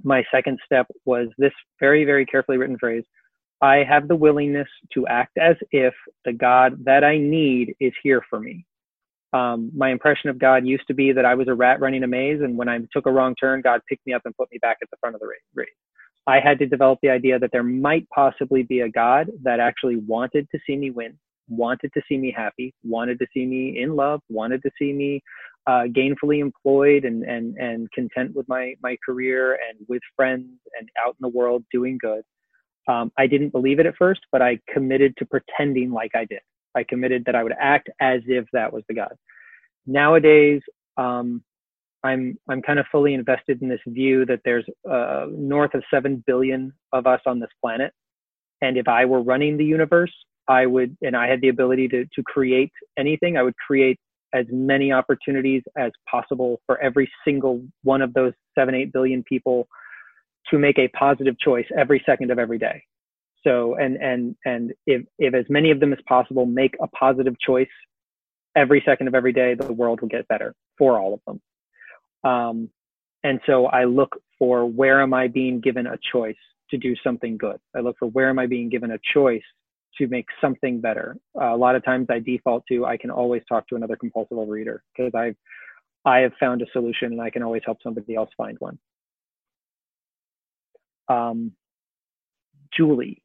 my 0.03 0.25
second 0.33 0.59
step 0.65 0.87
was 1.05 1.29
this 1.39 1.53
very, 1.81 2.05
very 2.05 2.27
carefully 2.27 2.59
written 2.59 2.79
phrase 2.79 3.05
I 3.63 3.85
have 3.89 4.09
the 4.09 4.17
willingness 4.17 4.69
to 4.95 5.07
act 5.07 5.39
as 5.39 5.57
if 5.71 5.95
the 6.25 6.33
God 6.33 6.85
that 6.85 7.05
I 7.05 7.19
need 7.19 7.75
is 7.81 7.93
here 8.03 8.23
for 8.29 8.39
me. 8.39 8.67
Um, 9.33 9.71
my 9.75 9.91
impression 9.91 10.31
of 10.31 10.39
God 10.39 10.67
used 10.67 10.87
to 10.89 10.95
be 10.95 11.13
that 11.13 11.25
I 11.25 11.35
was 11.35 11.49
a 11.49 11.55
rat 11.55 11.81
running 11.81 12.03
a 12.03 12.07
maze, 12.07 12.41
and 12.43 12.57
when 12.57 12.69
I 12.69 12.79
took 12.93 13.07
a 13.07 13.11
wrong 13.11 13.35
turn, 13.35 13.61
God 13.63 13.81
picked 13.89 14.07
me 14.07 14.13
up 14.13 14.23
and 14.25 14.37
put 14.37 14.51
me 14.53 14.59
back 14.63 14.79
at 14.83 14.91
the 14.91 14.97
front 14.99 15.15
of 15.15 15.21
the 15.21 15.29
race. 15.55 15.69
I 16.27 16.41
had 16.41 16.59
to 16.59 16.67
develop 16.67 16.99
the 17.03 17.11
idea 17.11 17.39
that 17.39 17.51
there 17.53 17.63
might 17.63 18.09
possibly 18.11 18.63
be 18.63 18.81
a 18.81 18.89
God 18.89 19.31
that 19.43 19.61
actually 19.61 19.97
wanted 19.97 20.49
to 20.51 20.59
see 20.67 20.77
me 20.77 20.91
win, 20.91 21.19
wanted 21.49 21.93
to 21.95 22.03
see 22.09 22.19
me 22.19 22.33
happy, 22.37 22.75
wanted 22.85 23.19
to 23.21 23.27
see 23.33 23.47
me 23.47 23.81
in 23.81 23.95
love, 23.95 24.21
wanted 24.29 24.63
to 24.63 24.71
see 24.79 24.93
me 24.93 25.23
uh, 25.67 25.85
gainfully 25.89 26.41
employed 26.41 27.05
and, 27.05 27.25
and, 27.25 27.57
and 27.57 27.91
content 27.93 28.35
with 28.35 28.49
my, 28.49 28.75
my 28.83 28.97
career 29.05 29.55
and 29.69 29.79
with 29.89 30.03
friends 30.15 30.49
and 30.79 30.89
out 31.05 31.17
in 31.19 31.23
the 31.23 31.29
world 31.29 31.65
doing 31.73 31.99
good. 32.01 32.23
Um, 32.89 33.11
I 33.19 33.27
didn't 33.27 33.51
believe 33.51 33.81
it 33.81 33.87
at 33.87 33.97
first, 33.97 34.21
but 34.31 34.43
I 34.43 34.61
committed 34.73 35.17
to 35.19 35.27
pretending 35.27 35.91
like 35.91 36.13
I 36.15 36.25
did. 36.25 36.41
I 36.77 36.85
committed 36.85 37.25
that 37.25 37.35
I 37.35 37.43
would 37.43 37.55
act 37.59 37.91
as 38.01 38.21
if 38.27 38.45
that 38.53 38.73
was 38.73 38.85
the 38.89 38.95
God. 38.95 39.15
Nowadays, 39.87 40.63
um, 40.97 41.43
I'm 42.05 42.39
I'm 42.49 42.63
kind 42.63 42.79
of 42.79 42.87
fully 42.93 43.15
invested 43.15 43.63
in 43.63 43.69
this 43.69 43.81
view 43.87 44.25
that 44.27 44.41
there's 44.45 44.65
uh, 44.89 45.27
north 45.31 45.75
of 45.75 45.83
seven 45.93 46.23
billion 46.27 46.73
of 46.93 47.07
us 47.07 47.21
on 47.27 47.41
this 47.41 47.51
planet, 47.61 47.93
and 48.61 48.77
if 48.77 48.87
I 48.87 49.05
were 49.05 49.23
running 49.23 49.57
the 49.57 49.65
universe, 49.65 50.13
I 50.47 50.67
would, 50.67 50.97
and 51.03 51.17
I 51.17 51.27
had 51.27 51.41
the 51.41 51.49
ability 51.49 51.89
to 51.89 52.05
to 52.05 52.23
create 52.23 52.71
anything, 52.97 53.37
I 53.37 53.43
would 53.43 53.57
create 53.57 53.99
as 54.35 54.47
many 54.51 54.93
opportunities 54.93 55.62
as 55.77 55.93
possible 56.11 56.61
for 56.67 56.81
every 56.81 57.11
single 57.25 57.62
one 57.83 58.03
of 58.03 58.12
those 58.15 58.33
seven 58.57 58.75
eight 58.75 58.93
billion 58.93 59.23
people 59.23 59.69
to 60.51 60.59
make 60.59 60.79
a 60.79 60.89
positive 60.89 61.39
choice 61.39 61.67
every 61.77 62.03
second 62.07 62.31
of 62.31 62.39
every 62.39 62.59
day. 62.59 62.83
So 63.47 63.77
and 63.77 63.97
and 63.97 64.37
and 64.45 64.73
if 64.87 65.03
if 65.19 65.35
as 65.35 65.45
many 65.49 65.71
of 65.71 65.81
them 65.81 65.93
as 65.93 65.99
possible 66.09 66.47
make 66.47 66.75
a 66.81 66.89
positive 66.89 67.35
choice 67.39 67.69
every 68.57 68.83
second 68.85 69.09
of 69.09 69.15
every 69.15 69.33
day, 69.33 69.55
the 69.55 69.73
world 69.73 70.01
will 70.01 70.09
get 70.09 70.27
better 70.29 70.55
for 70.79 70.99
all 70.99 71.15
of 71.15 71.21
them. 71.27 72.31
Um, 72.31 72.71
and 73.23 73.41
so 73.47 73.67
I 73.67 73.85
look 73.85 74.17
for 74.39 74.67
where 74.67 75.01
am 75.03 75.15
I 75.15 75.29
being 75.29 75.61
given 75.61 75.87
a 75.87 75.99
choice 76.12 76.37
to 76.71 76.77
do 76.77 76.95
something 77.05 77.37
good. 77.37 77.59
I 77.77 77.81
look 77.81 77.97
for 77.99 78.07
where 78.07 78.29
am 78.29 78.39
I 78.39 78.47
being 78.47 78.69
given 78.69 78.91
a 78.91 78.99
choice 79.15 79.43
to 79.99 80.09
make 80.09 80.27
something 80.41 80.81
better. 80.81 81.17
Uh, 81.41 81.55
a 81.55 81.57
lot 81.57 81.77
of 81.77 81.85
times 81.85 82.07
I 82.11 82.19
default 82.21 82.65
to 82.69 82.87
I 82.87 82.97
can 82.97 83.11
always 83.11 83.43
talk 83.49 83.69
to 83.69 83.77
another 83.77 83.97
compulsive 83.97 84.39
overeater 84.39 84.79
because 84.97 85.13
I've 85.15 85.37
I 86.05 86.19
have 86.21 86.33
found 86.41 86.63
a 86.63 86.67
solution 86.73 87.13
and 87.13 87.21
I 87.23 87.31
can 87.31 87.43
always 87.43 87.63
help 87.65 87.79
somebody 87.83 88.15
else 88.15 88.31
find 88.37 88.57
one. 88.61 88.79
Um, 91.09 91.53
Julie 92.77 93.23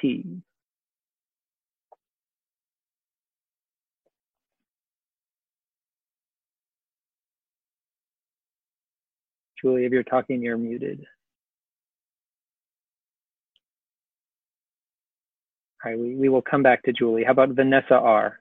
T. 0.00 0.42
Julie, 9.60 9.84
if 9.86 9.92
you're 9.92 10.02
talking, 10.02 10.42
you're 10.42 10.58
muted. 10.58 11.06
All 15.84 15.90
right, 15.90 15.98
we, 15.98 16.14
we 16.14 16.28
will 16.28 16.42
come 16.42 16.62
back 16.62 16.84
to 16.84 16.92
Julie. 16.92 17.24
How 17.24 17.32
about 17.32 17.50
Vanessa 17.50 17.94
R? 17.94 18.38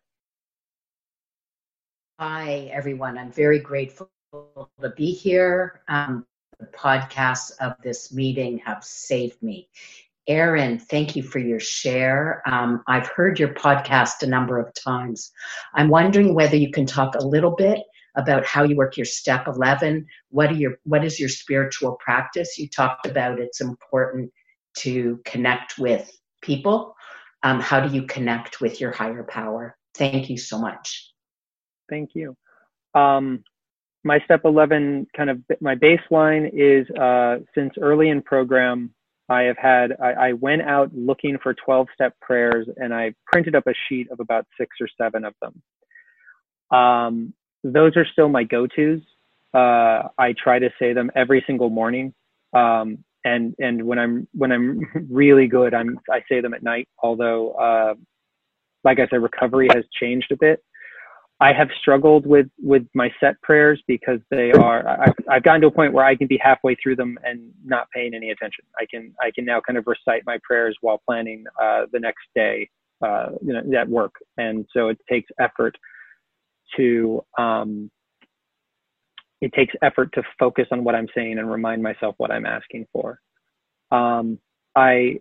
Hi, 2.20 2.70
everyone. 2.72 3.18
I'm 3.18 3.32
very 3.32 3.58
grateful 3.58 4.12
to 4.32 4.90
be 4.96 5.12
here. 5.12 5.82
Um, 5.88 6.26
the 6.60 6.68
podcasts 6.68 7.52
of 7.60 7.74
this 7.84 8.14
meeting 8.14 8.60
have 8.60 8.84
saved 8.84 9.42
me. 9.42 9.70
Aaron, 10.28 10.78
thank 10.78 11.16
you 11.16 11.24
for 11.24 11.40
your 11.40 11.60
share. 11.60 12.44
Um, 12.46 12.84
I've 12.88 13.08
heard 13.08 13.40
your 13.40 13.56
podcast 13.56 14.22
a 14.22 14.28
number 14.28 14.60
of 14.60 14.72
times. 14.76 15.32
I'm 15.74 15.90
wondering 15.90 16.36
whether 16.36 16.56
you 16.56 16.72
can 16.72 16.86
talk 16.86 17.16
a 17.16 17.26
little 17.26 17.56
bit 17.56 17.80
about 18.16 18.46
how 18.46 18.64
you 18.64 18.76
work 18.76 18.98
your 18.98 19.06
step 19.06 19.48
11 19.48 20.06
what 20.32 20.52
are 20.52 20.56
your 20.56 20.74
what 20.84 21.06
is 21.06 21.18
your 21.18 21.30
spiritual 21.30 21.98
practice 22.04 22.58
you 22.58 22.68
talked 22.68 23.06
about 23.06 23.40
it's 23.40 23.62
important 23.62 24.30
to 24.76 25.18
connect 25.24 25.78
with 25.78 26.12
people 26.42 26.94
um, 27.44 27.60
how 27.60 27.80
do 27.80 27.94
you 27.94 28.04
connect 28.04 28.62
with 28.62 28.80
your 28.80 28.92
higher 28.92 29.24
power 29.24 29.78
thank 29.96 30.30
you 30.30 30.38
so 30.38 30.60
much 30.60 31.12
thank 31.90 32.12
you 32.14 32.36
um, 32.94 33.44
my 34.04 34.20
step 34.26 34.42
11 34.46 35.08
kind 35.16 35.30
of 35.30 35.40
my 35.60 35.76
baseline 35.76 36.50
is 36.54 36.90
uh, 36.98 37.38
since 37.56 37.74
early 37.82 38.10
in 38.10 38.22
program 38.22 38.94
i 39.30 39.42
have 39.42 39.58
had 39.58 39.94
I, 40.02 40.12
I 40.12 40.34
went 40.34 40.64
out 40.64 40.94
looking 40.94 41.38
for 41.42 41.54
12 41.54 41.88
step 41.94 42.16
prayers 42.22 42.68
and 42.78 42.94
i 42.94 43.14
printed 43.32 43.56
up 43.56 43.68
a 43.68 43.74
sheet 43.88 44.12
of 44.12 44.20
about 44.20 44.46
six 44.58 44.78
or 44.80 44.88
seven 44.98 45.26
of 45.26 45.34
them 45.42 45.62
um, 46.72 47.34
those 47.64 47.96
are 47.96 48.06
still 48.06 48.30
my 48.30 48.44
go-tos. 48.44 49.02
Uh, 49.54 50.08
I 50.18 50.34
try 50.42 50.60
to 50.60 50.70
say 50.80 50.94
them 50.94 51.12
every 51.16 51.44
single 51.46 51.70
morning. 51.70 52.14
Um, 52.54 53.04
and, 53.24 53.56
and 53.60 53.84
when 53.86 54.00
I'm, 54.00 54.28
when 54.34 54.52
I'm 54.52 54.82
really 55.10 55.48
good, 55.48 55.74
I'm, 55.74 56.00
I 56.10 56.22
say 56.30 56.42
them 56.42 56.54
at 56.54 56.64
night. 56.64 56.88
Although, 57.02 57.52
uh, 57.52 57.94
like 58.84 59.00
I 59.00 59.08
said, 59.08 59.22
recovery 59.22 59.68
has 59.74 59.84
changed 60.00 60.32
a 60.32 60.38
bit. 60.38 60.64
I 61.40 61.54
have 61.54 61.70
struggled 61.80 62.28
with, 62.28 62.48
with 62.60 62.84
my 62.94 63.12
set 63.20 63.42
prayers 63.42 63.82
because 63.88 64.20
they 64.30 64.52
are, 64.52 64.88
I've, 64.88 65.14
I've 65.28 65.44
gotten 65.44 65.62
to 65.62 65.68
a 65.68 65.72
point 65.72 65.92
where 65.92 66.06
I 66.06 66.16
can 66.16 66.28
be 66.28 66.38
halfway 66.38 66.76
through 66.76 66.98
them 66.98 67.18
and 67.24 67.52
not 67.66 67.90
paying 67.90 68.14
any 68.14 68.30
attention. 68.30 68.64
I 68.80 68.86
can, 68.86 69.14
I 69.20 69.32
can 69.34 69.46
now 69.46 69.60
kind 69.60 69.78
of 69.78 69.88
recite 69.88 70.22
my 70.28 70.38
prayers 70.44 70.78
while 70.82 71.02
planning, 71.04 71.46
uh, 71.60 71.88
the 71.92 72.00
next 72.00 72.26
day, 72.36 72.70
uh, 73.04 73.30
you 73.44 73.54
know, 73.54 73.80
at 73.80 73.90
work. 73.90 74.14
And 74.38 74.68
so 74.72 74.90
it 74.90 75.00
takes 75.10 75.32
effort 75.40 75.76
to 76.78 77.26
um, 77.40 77.90
it 79.42 79.52
takes 79.54 79.74
effort 79.82 80.14
to 80.14 80.24
focus 80.40 80.68
on 80.72 80.84
what 80.84 80.96
I'm 80.96 81.08
saying 81.16 81.40
and 81.40 81.52
remind 81.52 81.82
myself 81.82 82.16
what 82.18 82.32
I'm 82.32 82.46
asking 82.46 82.86
for. 82.94 83.20
Um, 83.92 84.40
I 84.76 85.20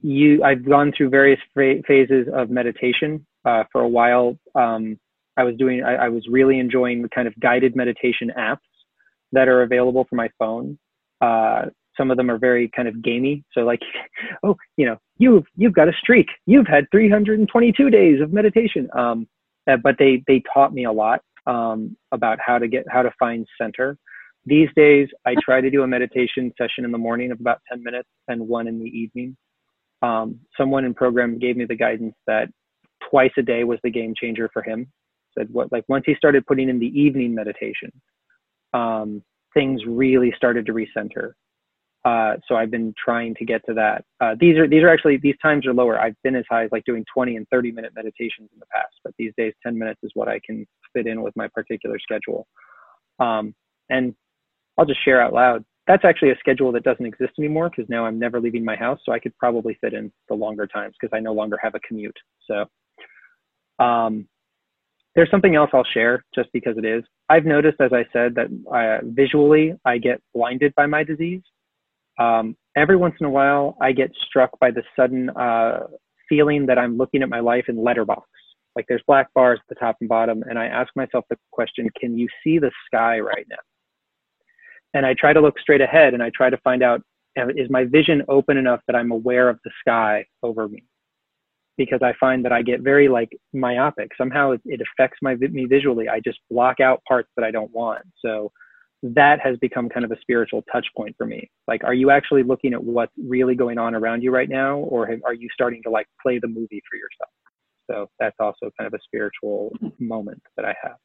you 0.00 0.42
I've 0.42 0.64
gone 0.64 0.92
through 0.96 1.10
various 1.10 1.40
phases 1.54 2.26
of 2.34 2.50
meditation. 2.50 3.26
Uh, 3.44 3.62
for 3.70 3.82
a 3.82 3.88
while, 3.88 4.36
um, 4.56 4.98
I 5.36 5.44
was 5.44 5.54
doing 5.56 5.84
I, 5.84 6.06
I, 6.06 6.08
was 6.08 6.26
really 6.28 6.58
enjoying 6.58 7.00
the 7.00 7.08
kind 7.08 7.28
of 7.28 7.38
guided 7.38 7.76
meditation 7.76 8.32
apps 8.36 8.58
that 9.30 9.46
are 9.46 9.62
available 9.62 10.04
for 10.10 10.16
my 10.16 10.28
phone. 10.36 10.78
Uh, 11.20 11.66
some 11.96 12.10
of 12.10 12.16
them 12.16 12.28
are 12.28 12.38
very 12.38 12.68
kind 12.74 12.88
of 12.88 13.02
gamey. 13.02 13.44
So 13.52 13.60
like, 13.60 13.80
oh, 14.42 14.56
you 14.76 14.86
know, 14.86 14.96
you've 15.18 15.44
you've 15.56 15.74
got 15.74 15.88
a 15.88 15.92
streak. 15.92 16.26
You've 16.46 16.66
had 16.66 16.86
322 16.90 17.90
days 17.90 18.20
of 18.20 18.32
meditation. 18.32 18.88
Um, 18.96 19.28
uh, 19.70 19.76
but 19.76 19.96
they 19.98 20.22
they 20.26 20.42
taught 20.52 20.72
me 20.72 20.84
a 20.84 20.92
lot 20.92 21.20
um, 21.46 21.96
about 22.12 22.38
how 22.44 22.58
to 22.58 22.68
get 22.68 22.84
how 22.90 23.02
to 23.02 23.10
find 23.18 23.46
center. 23.60 23.96
These 24.44 24.68
days, 24.76 25.08
I 25.26 25.34
try 25.44 25.60
to 25.60 25.70
do 25.70 25.82
a 25.82 25.86
meditation 25.86 26.52
session 26.58 26.84
in 26.84 26.92
the 26.92 26.98
morning 26.98 27.30
of 27.30 27.40
about 27.40 27.60
10 27.70 27.82
minutes 27.82 28.08
and 28.28 28.46
one 28.46 28.68
in 28.68 28.78
the 28.78 28.86
evening. 28.86 29.36
Um, 30.02 30.40
someone 30.56 30.84
in 30.84 30.94
program 30.94 31.38
gave 31.38 31.56
me 31.56 31.64
the 31.64 31.74
guidance 31.74 32.14
that 32.26 32.48
twice 33.10 33.32
a 33.38 33.42
day 33.42 33.64
was 33.64 33.78
the 33.82 33.90
game 33.90 34.14
changer 34.20 34.50
for 34.52 34.62
him. 34.62 34.86
Said 35.36 35.48
what 35.50 35.72
like 35.72 35.84
once 35.88 36.04
he 36.06 36.14
started 36.14 36.46
putting 36.46 36.68
in 36.68 36.78
the 36.78 36.98
evening 36.98 37.34
meditation, 37.34 37.90
um, 38.72 39.22
things 39.54 39.82
really 39.86 40.32
started 40.36 40.66
to 40.66 40.72
recenter. 40.72 41.32
Uh, 42.06 42.36
so 42.46 42.54
I've 42.54 42.70
been 42.70 42.94
trying 43.02 43.34
to 43.34 43.44
get 43.44 43.62
to 43.66 43.74
that. 43.74 44.04
Uh, 44.20 44.36
these 44.38 44.56
are 44.56 44.68
these 44.68 44.84
are 44.84 44.88
actually 44.88 45.16
these 45.16 45.34
times 45.42 45.66
are 45.66 45.74
lower. 45.74 45.98
I've 45.98 46.14
been 46.22 46.36
as 46.36 46.44
high 46.48 46.62
as 46.62 46.70
like 46.70 46.84
doing 46.84 47.04
20 47.12 47.34
and 47.34 47.48
30 47.50 47.72
minute 47.72 47.94
meditations 47.96 48.48
in 48.52 48.60
the 48.60 48.66
past, 48.72 48.94
but 49.02 49.12
these 49.18 49.32
days 49.36 49.52
10 49.64 49.76
minutes 49.76 49.98
is 50.04 50.12
what 50.14 50.28
I 50.28 50.38
can 50.46 50.64
fit 50.94 51.08
in 51.08 51.20
with 51.22 51.34
my 51.34 51.48
particular 51.48 51.98
schedule. 51.98 52.46
Um, 53.18 53.56
and 53.90 54.14
I'll 54.78 54.86
just 54.86 55.04
share 55.04 55.20
out 55.20 55.32
loud. 55.32 55.64
That's 55.88 56.04
actually 56.04 56.30
a 56.30 56.36
schedule 56.38 56.70
that 56.72 56.84
doesn't 56.84 57.04
exist 57.04 57.32
anymore 57.40 57.70
because 57.70 57.90
now 57.90 58.06
I'm 58.06 58.20
never 58.20 58.40
leaving 58.40 58.64
my 58.64 58.76
house, 58.76 59.00
so 59.04 59.10
I 59.10 59.18
could 59.18 59.36
probably 59.36 59.76
fit 59.80 59.92
in 59.92 60.12
the 60.28 60.34
longer 60.34 60.68
times 60.68 60.94
because 61.00 61.16
I 61.16 61.18
no 61.18 61.32
longer 61.32 61.58
have 61.60 61.74
a 61.74 61.80
commute. 61.80 62.16
So 62.48 63.84
um, 63.84 64.28
there's 65.16 65.30
something 65.32 65.56
else 65.56 65.70
I'll 65.72 65.82
share 65.92 66.24
just 66.36 66.50
because 66.52 66.78
it 66.78 66.84
is. 66.84 67.02
I've 67.28 67.46
noticed, 67.46 67.80
as 67.80 67.92
I 67.92 68.04
said, 68.12 68.36
that 68.36 68.46
uh, 68.72 69.04
visually 69.06 69.74
I 69.84 69.98
get 69.98 70.22
blinded 70.34 70.72
by 70.76 70.86
my 70.86 71.02
disease. 71.02 71.42
Um, 72.18 72.56
every 72.76 72.96
once 72.96 73.14
in 73.20 73.26
a 73.26 73.30
while, 73.30 73.76
I 73.80 73.92
get 73.92 74.10
struck 74.26 74.50
by 74.58 74.70
the 74.70 74.82
sudden 74.98 75.30
uh, 75.30 75.80
feeling 76.28 76.66
that 76.66 76.78
I'm 76.78 76.96
looking 76.96 77.22
at 77.22 77.28
my 77.28 77.40
life 77.40 77.64
in 77.68 77.82
letterbox. 77.82 78.28
Like 78.74 78.86
there's 78.88 79.02
black 79.06 79.32
bars 79.34 79.58
at 79.62 79.68
the 79.74 79.80
top 79.80 79.96
and 80.00 80.08
bottom, 80.08 80.42
and 80.48 80.58
I 80.58 80.66
ask 80.66 80.90
myself 80.96 81.24
the 81.30 81.36
question, 81.50 81.88
can 81.98 82.16
you 82.18 82.28
see 82.44 82.58
the 82.58 82.70
sky 82.86 83.20
right 83.20 83.46
now? 83.48 83.56
And 84.94 85.04
I 85.04 85.14
try 85.14 85.32
to 85.32 85.40
look 85.40 85.58
straight 85.58 85.80
ahead 85.80 86.14
and 86.14 86.22
I 86.22 86.30
try 86.34 86.50
to 86.50 86.58
find 86.58 86.82
out, 86.82 87.02
is 87.36 87.68
my 87.68 87.84
vision 87.84 88.22
open 88.28 88.56
enough 88.56 88.80
that 88.86 88.96
I'm 88.96 89.10
aware 89.10 89.48
of 89.48 89.58
the 89.64 89.70
sky 89.80 90.24
over 90.42 90.68
me? 90.68 90.84
Because 91.76 92.00
I 92.02 92.14
find 92.18 92.42
that 92.46 92.52
I 92.52 92.62
get 92.62 92.80
very 92.80 93.08
like 93.08 93.28
myopic. 93.52 94.10
Somehow 94.16 94.52
it, 94.52 94.62
it 94.64 94.80
affects 94.80 95.18
my 95.20 95.34
me 95.34 95.66
visually. 95.66 96.08
I 96.08 96.20
just 96.20 96.38
block 96.50 96.80
out 96.80 97.02
parts 97.06 97.28
that 97.36 97.44
I 97.44 97.50
don't 97.50 97.70
want. 97.74 98.04
So 98.24 98.50
that 99.02 99.40
has 99.40 99.56
become 99.58 99.88
kind 99.88 100.04
of 100.04 100.10
a 100.10 100.20
spiritual 100.20 100.62
touch 100.72 100.86
point 100.96 101.14
for 101.16 101.26
me. 101.26 101.50
Like, 101.68 101.84
are 101.84 101.94
you 101.94 102.10
actually 102.10 102.42
looking 102.42 102.72
at 102.72 102.82
what's 102.82 103.12
really 103.16 103.54
going 103.54 103.78
on 103.78 103.94
around 103.94 104.22
you 104.22 104.30
right 104.30 104.48
now, 104.48 104.78
or 104.78 105.06
have, 105.06 105.20
are 105.24 105.34
you 105.34 105.48
starting 105.52 105.82
to 105.84 105.90
like 105.90 106.06
play 106.22 106.38
the 106.38 106.48
movie 106.48 106.82
for 106.90 106.96
yourself? 106.96 107.30
So 107.90 108.10
that's 108.18 108.36
also 108.40 108.70
kind 108.78 108.86
of 108.86 108.94
a 108.94 109.02
spiritual 109.04 109.72
moment 109.98 110.42
that 110.56 110.64
I 110.64 110.74
have. 110.82 110.96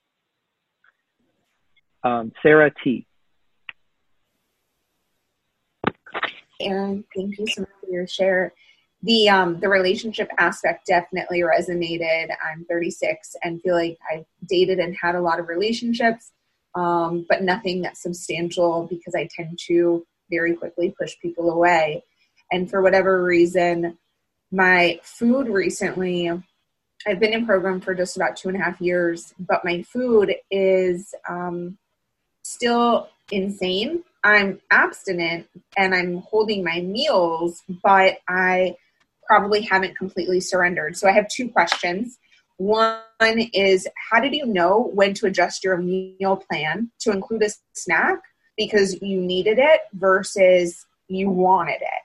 Um, 2.04 2.32
Sarah 2.42 2.72
T. 2.84 3.06
Aaron, 6.60 7.04
thank 7.16 7.38
you 7.38 7.48
so 7.48 7.62
much 7.62 7.70
for 7.82 7.89
your 7.89 8.08
share. 8.08 8.54
The 9.04 9.30
um, 9.30 9.60
the 9.60 9.68
relationship 9.68 10.30
aspect 10.38 10.86
definitely 10.86 11.42
resonated. 11.42 12.30
I'm 12.44 12.66
36 12.70 13.36
and 13.44 13.60
feel 13.62 13.74
like 13.74 13.98
I've 14.12 14.26
dated 14.48 14.80
and 14.80 14.96
had 15.00 15.16
a 15.16 15.22
lot 15.22 15.39
of 15.39 15.48
relationships, 15.48 16.32
um, 16.76 17.26
but 17.28 17.43
nothing 17.43 17.82
that's 17.82 18.01
substantial 18.01 18.88
because 18.89 19.15
I 19.15 19.30
tend 19.36 19.59
to 19.67 20.05
very 20.30 20.55
quickly 20.55 20.93
push 20.97 21.15
people 21.22 21.49
away. 21.51 22.03
And 22.51 22.69
for 22.69 22.82
whatever 22.82 23.24
reason, 23.24 23.97
my 24.51 24.99
food 25.03 25.47
recently, 25.47 26.32
I've 27.07 27.19
been 27.19 27.34
in 27.34 27.45
program 27.45 27.82
for 27.82 27.95
just 27.95 28.15
about 28.15 28.36
two 28.36 28.49
and 28.49 28.57
a 28.57 28.63
half 28.63 28.80
years, 28.82 29.34
but 29.39 29.65
my 29.65 29.82
food 29.84 30.36
is 30.49 31.13
um, 31.28 31.78
still 32.43 33.09
insane. 33.32 34.03
I'm 34.24 34.61
abstinent 34.69 35.47
and 35.78 35.95
I'm 35.95 36.17
holding 36.17 36.63
my 36.63 36.82
meals, 36.82 37.63
but 37.84 38.19
I 38.28 38.76
probably 39.26 39.61
haven't 39.61 39.97
completely 39.97 40.41
surrendered. 40.41 40.97
So 40.97 41.07
I 41.07 41.13
have 41.13 41.28
two 41.30 41.49
questions. 41.49 42.19
One 42.62 42.99
is 43.53 43.88
how 44.12 44.20
did 44.20 44.36
you 44.36 44.45
know 44.45 44.91
when 44.93 45.16
to 45.16 45.26
adjust 45.26 45.64
your 45.64 45.78
meal 45.78 46.43
plan 46.47 46.91
to 46.99 47.12
include 47.12 47.41
a 47.41 47.49
snack? 47.74 48.20
Because 48.55 49.01
you 49.01 49.20
needed 49.20 49.57
it 49.57 49.82
versus 49.93 50.86
you 51.07 51.32
wanted 51.32 51.82
it? 51.82 52.03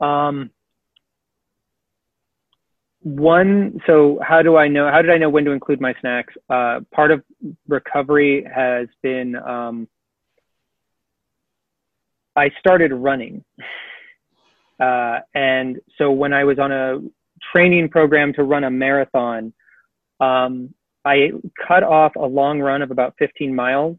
Um, 0.00 0.50
one 3.00 3.80
so 3.86 4.20
how 4.22 4.42
do 4.42 4.56
i 4.56 4.68
know 4.68 4.90
how 4.90 5.00
did 5.00 5.10
i 5.10 5.16
know 5.18 5.30
when 5.30 5.44
to 5.44 5.50
include 5.50 5.80
my 5.80 5.94
snacks? 6.00 6.34
Uh, 6.48 6.80
part 6.94 7.10
of 7.10 7.24
recovery 7.66 8.46
has 8.54 8.86
been 9.02 9.34
um, 9.36 9.88
i 12.36 12.48
started 12.60 12.92
running 12.92 13.44
uh, 14.80 15.20
and 15.34 15.78
so 15.98 16.10
when 16.10 16.32
i 16.32 16.44
was 16.44 16.58
on 16.58 16.72
a 16.72 16.98
training 17.52 17.88
program 17.88 18.32
to 18.32 18.42
run 18.42 18.64
a 18.64 18.70
marathon 18.70 19.52
um, 20.20 20.74
i 21.04 21.30
cut 21.66 21.82
off 21.82 22.12
a 22.16 22.26
long 22.26 22.60
run 22.60 22.82
of 22.82 22.90
about 22.90 23.14
15 23.18 23.54
miles 23.54 23.96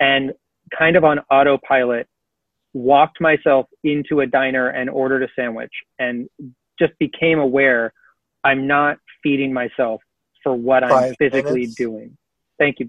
and 0.00 0.32
kind 0.76 0.96
of 0.96 1.04
on 1.04 1.18
autopilot 1.30 2.06
walked 2.74 3.20
myself 3.20 3.66
into 3.82 4.20
a 4.20 4.26
diner 4.26 4.68
and 4.68 4.90
ordered 4.90 5.22
a 5.22 5.28
sandwich 5.34 5.72
and 5.98 6.28
just 6.78 6.96
became 6.98 7.38
aware 7.38 7.92
I'm 8.44 8.66
not 8.66 8.98
feeding 9.22 9.52
myself 9.52 10.00
for 10.42 10.54
what 10.54 10.84
i 10.84 11.08
I'm 11.08 11.14
physically 11.16 11.60
minutes. 11.60 11.74
doing. 11.74 12.16
Thank 12.58 12.80
you. 12.80 12.88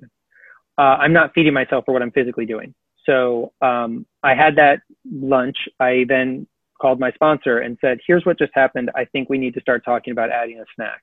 Uh, 0.77 0.81
I'm 0.81 1.13
not 1.13 1.31
feeding 1.33 1.53
myself 1.53 1.85
for 1.85 1.93
what 1.93 2.01
I'm 2.01 2.11
physically 2.11 2.45
doing. 2.45 2.73
So 3.05 3.53
um, 3.61 4.05
I 4.23 4.35
had 4.35 4.55
that 4.57 4.81
lunch. 5.11 5.57
I 5.79 6.05
then 6.07 6.47
called 6.81 6.99
my 6.99 7.11
sponsor 7.11 7.59
and 7.59 7.77
said, 7.81 7.99
"Here's 8.05 8.25
what 8.25 8.37
just 8.37 8.51
happened. 8.53 8.91
I 8.95 9.05
think 9.05 9.29
we 9.29 9.37
need 9.37 9.53
to 9.55 9.61
start 9.61 9.83
talking 9.85 10.11
about 10.11 10.31
adding 10.31 10.59
a 10.59 10.65
snack." 10.75 11.01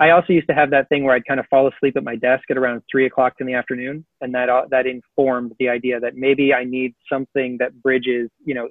I 0.00 0.10
also 0.10 0.32
used 0.32 0.46
to 0.48 0.54
have 0.54 0.70
that 0.70 0.88
thing 0.88 1.02
where 1.02 1.14
I'd 1.14 1.26
kind 1.26 1.40
of 1.40 1.46
fall 1.46 1.68
asleep 1.68 1.96
at 1.96 2.04
my 2.04 2.14
desk 2.14 2.44
at 2.50 2.56
around 2.56 2.82
three 2.90 3.06
o'clock 3.06 3.34
in 3.40 3.46
the 3.46 3.54
afternoon, 3.54 4.06
and 4.20 4.32
that 4.34 4.48
uh, 4.48 4.62
that 4.70 4.86
informed 4.86 5.52
the 5.58 5.68
idea 5.68 5.98
that 6.00 6.16
maybe 6.16 6.54
I 6.54 6.64
need 6.64 6.94
something 7.12 7.56
that 7.58 7.82
bridges. 7.82 8.30
You 8.44 8.54
know, 8.54 8.68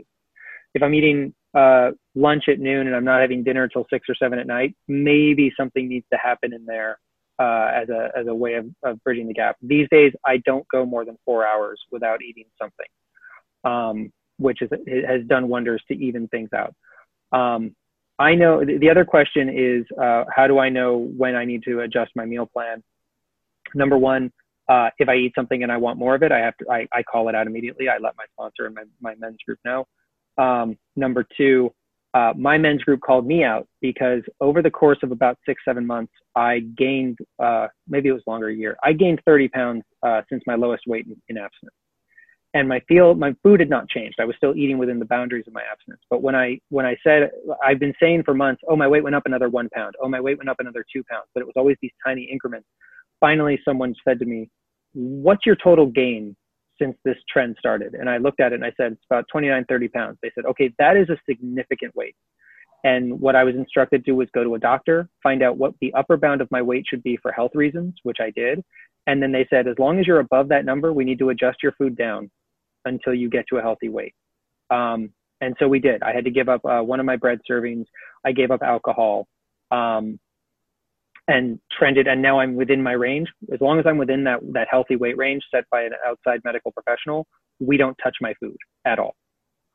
if 0.74 0.82
I'm 0.82 0.94
eating 0.94 1.34
uh, 1.54 1.92
lunch 2.16 2.46
at 2.48 2.60
noon 2.60 2.88
and 2.88 2.96
I'm 2.96 3.04
not 3.04 3.22
having 3.22 3.44
dinner 3.44 3.64
until 3.64 3.86
six 3.90 4.08
or 4.08 4.16
seven 4.16 4.40
at 4.40 4.48
night, 4.48 4.76
maybe 4.88 5.52
something 5.58 5.88
needs 5.90 6.06
to 6.14 6.18
happen 6.18 6.54
in 6.54 6.66
there 6.66 7.00
uh, 7.40 7.72
as 7.74 7.90
a 7.90 8.10
as 8.18 8.28
a 8.28 8.34
way 8.34 8.54
of, 8.56 8.68
of 8.84 9.04
bridging 9.04 9.28
the 9.28 9.34
gap. 9.34 9.58
These 9.62 9.88
days, 9.92 10.14
I 10.26 10.38
don't 10.46 10.68
go 10.70 10.86
more 10.86 11.04
than 11.04 11.18
four 11.26 11.46
hours 11.46 11.82
without 11.92 12.22
eating 12.22 12.46
something, 12.58 12.86
um, 13.64 14.14
which 14.38 14.62
is 14.62 14.70
has 15.08 15.26
done 15.28 15.48
wonders 15.48 15.82
to 15.88 15.96
even 15.96 16.28
things 16.28 16.50
out. 16.54 16.74
Um, 17.32 17.76
I 18.20 18.34
know 18.34 18.64
the 18.66 18.90
other 18.90 19.06
question 19.06 19.50
is 19.50 19.86
uh, 20.02 20.24
how 20.36 20.48
do 20.48 20.60
I 20.60 20.70
know 20.70 20.98
when 21.18 21.36
I 21.36 21.46
need 21.46 21.64
to 21.64 21.82
adjust 21.82 22.12
my 22.16 22.26
meal 22.26 22.48
plan? 22.48 22.84
Number 23.76 23.98
one, 23.98 24.32
uh, 24.70 24.90
if 24.98 25.08
I 25.08 25.16
eat 25.16 25.34
something 25.36 25.62
and 25.64 25.72
I 25.72 25.78
want 25.78 26.00
more 26.00 26.16
of 26.16 26.24
it, 26.24 26.32
I 26.32 26.40
have 26.40 26.58
to 26.58 26.66
I, 26.70 26.88
I 26.92 27.04
call 27.04 27.30
it 27.30 27.36
out 27.36 27.48
immediately. 27.48 27.90
I 27.90 27.98
let 27.98 28.14
my 28.18 28.26
sponsor 28.34 28.66
and 28.66 28.76
my, 28.76 28.84
my 29.02 29.16
men's 29.16 29.38
group 29.46 29.60
know. 29.64 29.86
Um, 30.38 30.78
number 30.96 31.26
two, 31.38 31.72
uh, 32.14 32.34
my 32.36 32.58
men's 32.58 32.84
group 32.84 33.02
called 33.02 33.28
me 33.28 33.44
out 33.44 33.68
because 33.82 34.24
over 34.42 34.62
the 34.62 34.72
course 34.72 34.98
of 35.04 35.12
about 35.12 35.38
six, 35.46 35.62
seven 35.64 35.86
months, 35.86 36.14
I 36.36 36.60
gained, 36.78 37.18
uh, 37.38 37.68
maybe 37.88 38.10
it 38.10 38.14
was 38.14 38.24
longer 38.26 38.48
a 38.48 38.56
year, 38.56 38.78
I 38.84 38.94
gained 38.94 39.22
30 39.26 39.50
pounds 39.50 39.84
uh, 40.04 40.22
since 40.30 40.44
my 40.48 40.56
lowest 40.56 40.84
weight 40.88 41.06
in, 41.06 41.16
in 41.30 41.38
abstinence. 41.38 41.76
And 42.58 42.68
my 42.68 42.80
feel, 42.88 43.14
my 43.14 43.36
food 43.44 43.60
had 43.60 43.70
not 43.70 43.88
changed. 43.88 44.16
I 44.20 44.26
was 44.26 44.36
still 44.36 44.56
eating 44.56 44.80
within 44.80 44.98
the 44.98 45.06
boundaries 45.06 45.44
of 45.46 45.54
my 45.54 45.62
abstinence. 45.72 46.02
But 46.10 46.24
when 46.24 46.34
I, 46.34 46.60
when 46.70 46.88
I 46.88 46.98
said, 47.04 47.30
I've 47.64 47.78
been 47.78 47.94
saying 48.02 48.24
for 48.24 48.34
months, 48.34 48.64
oh, 48.68 48.76
my 48.76 48.88
weight 48.88 49.04
went 49.04 49.16
up 49.16 49.28
another 49.28 49.48
one 49.48 49.70
pound. 49.76 49.94
Oh, 50.02 50.10
my 50.10 50.20
weight 50.20 50.40
went 50.40 50.50
up 50.50 50.58
another 50.60 50.84
two 50.92 51.04
pounds. 51.04 51.28
But 51.36 51.42
it 51.42 51.46
was 51.46 51.54
always 51.56 51.78
these 51.84 51.92
tiny 52.04 52.24
increments. 52.24 52.68
Finally, 53.20 53.60
someone 53.64 53.94
said 54.04 54.18
to 54.18 54.26
me, 54.26 54.50
what's 54.94 55.46
your 55.46 55.56
total 55.56 55.86
gain 55.86 56.36
since 56.80 56.98
this 57.06 57.18
trend 57.32 57.56
started. 57.60 57.94
And 57.94 58.10
I 58.10 58.18
looked 58.18 58.40
at 58.40 58.54
it 58.54 58.56
and 58.56 58.66
I 58.66 58.72
said, 58.78 58.94
it's 58.94 59.06
about 59.10 59.26
29, 59.32 59.66
30 59.70 59.88
pounds. 59.90 60.18
They 60.24 60.32
said, 60.34 60.46
okay, 60.46 60.74
that 60.80 60.98
is 60.98 61.10
a 61.10 61.18
significant 61.30 61.96
weight. 61.96 62.16
And 62.84 63.20
what 63.20 63.36
I 63.36 63.44
was 63.44 63.56
instructed 63.56 64.06
to 64.06 64.12
do 64.12 64.16
was 64.16 64.30
go 64.34 64.44
to 64.44 64.56
a 64.56 64.60
doctor, 64.60 65.10
find 65.22 65.44
out 65.44 65.58
what 65.58 65.74
the 65.82 65.94
upper 65.94 66.18
bound 66.18 66.42
of 66.42 66.50
my 66.52 66.62
weight 66.62 66.86
should 66.88 67.04
be 67.04 67.18
for 67.18 67.32
health 67.32 67.52
reasons, 67.54 67.96
which 68.04 68.18
I 68.20 68.32
did. 68.32 68.64
And 69.08 69.22
then 69.22 69.32
they 69.32 69.48
said, 69.50 69.68
as 69.68 69.80
long 69.80 70.00
as 70.00 70.08
you're 70.08 70.20
above 70.20 70.50
that 70.50 70.66
number, 70.66 70.94
we 70.94 71.04
need 71.04 71.20
to 71.20 71.30
adjust 71.30 71.64
your 71.64 71.72
food 71.74 71.96
down 71.98 72.30
until 72.88 73.14
you 73.14 73.30
get 73.30 73.46
to 73.50 73.58
a 73.58 73.62
healthy 73.62 73.90
weight. 73.90 74.14
Um, 74.70 75.12
and 75.42 75.56
so 75.60 75.68
we 75.68 75.80
did. 75.80 76.02
I 76.04 76.14
had 76.14 76.26
to 76.26 76.32
give 76.32 76.50
up 76.50 76.66
uh, 76.66 76.82
one 76.82 77.00
of 77.00 77.06
my 77.06 77.16
bread 77.16 77.40
servings. 77.50 77.86
I 78.26 78.32
gave 78.32 78.52
up 78.52 78.62
alcohol. 78.64 79.28
Um, 79.72 80.20
and 81.28 81.60
trended 81.78 82.08
and 82.08 82.22
now 82.22 82.40
I'm 82.40 82.56
within 82.56 82.82
my 82.82 82.94
range. 82.94 83.28
As 83.54 83.60
long 83.60 83.80
as 83.80 83.86
I'm 83.86 83.98
within 83.98 84.24
that, 84.24 84.40
that 84.54 84.68
healthy 84.72 84.96
weight 84.96 85.18
range 85.18 85.44
set 85.54 85.66
by 85.70 85.84
an 85.84 85.92
outside 86.08 86.40
medical 86.46 86.72
professional, 86.72 87.28
we 87.60 87.78
don't 87.78 87.98
touch 88.02 88.16
my 88.22 88.34
food 88.40 88.56
at 88.86 88.98
all. 88.98 89.16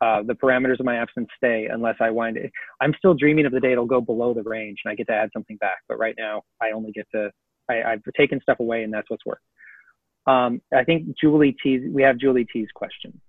Uh, 0.01 0.21
the 0.23 0.33
parameters 0.33 0.79
of 0.79 0.85
my 0.85 0.97
abstinence 0.97 1.29
stay 1.37 1.67
unless 1.71 1.95
I 2.01 2.09
wind 2.09 2.37
it. 2.37 2.51
I'm 2.81 2.93
still 2.97 3.13
dreaming 3.13 3.45
of 3.45 3.51
the 3.51 3.59
day 3.59 3.71
it'll 3.71 3.85
go 3.85 4.01
below 4.01 4.33
the 4.33 4.43
range 4.43 4.79
and 4.83 4.91
I 4.91 4.95
get 4.95 5.07
to 5.07 5.13
add 5.13 5.29
something 5.31 5.57
back. 5.57 5.77
But 5.87 5.99
right 5.99 6.15
now 6.17 6.41
I 6.61 6.71
only 6.71 6.91
get 6.91 7.05
to, 7.13 7.29
I, 7.69 7.83
I've 7.83 8.01
taken 8.17 8.41
stuff 8.41 8.59
away 8.59 8.83
and 8.83 8.91
that's 8.93 9.09
what's 9.09 9.25
worked. 9.25 9.43
Um, 10.25 10.61
I 10.73 10.83
think 10.83 11.17
Julie 11.19 11.55
T's, 11.61 11.81
we 11.91 12.01
have 12.03 12.17
Julie 12.17 12.45
T's 12.45 12.69
question. 12.73 13.19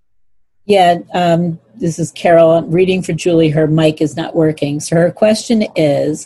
Yeah, 0.65 0.99
um, 1.13 1.59
this 1.75 1.99
is 1.99 2.11
Carol. 2.11 2.51
I'm 2.51 2.71
reading 2.71 3.03
for 3.03 3.13
Julie. 3.13 3.49
Her 3.49 3.67
mic 3.67 4.01
is 4.01 4.15
not 4.15 4.35
working. 4.35 4.79
So 4.79 4.95
her 4.95 5.11
question 5.11 5.65
is, 5.75 6.25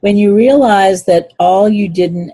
when 0.00 0.16
you 0.16 0.34
realize 0.34 1.04
that 1.04 1.32
all 1.38 1.68
you 1.68 1.88
didn't 1.88 2.32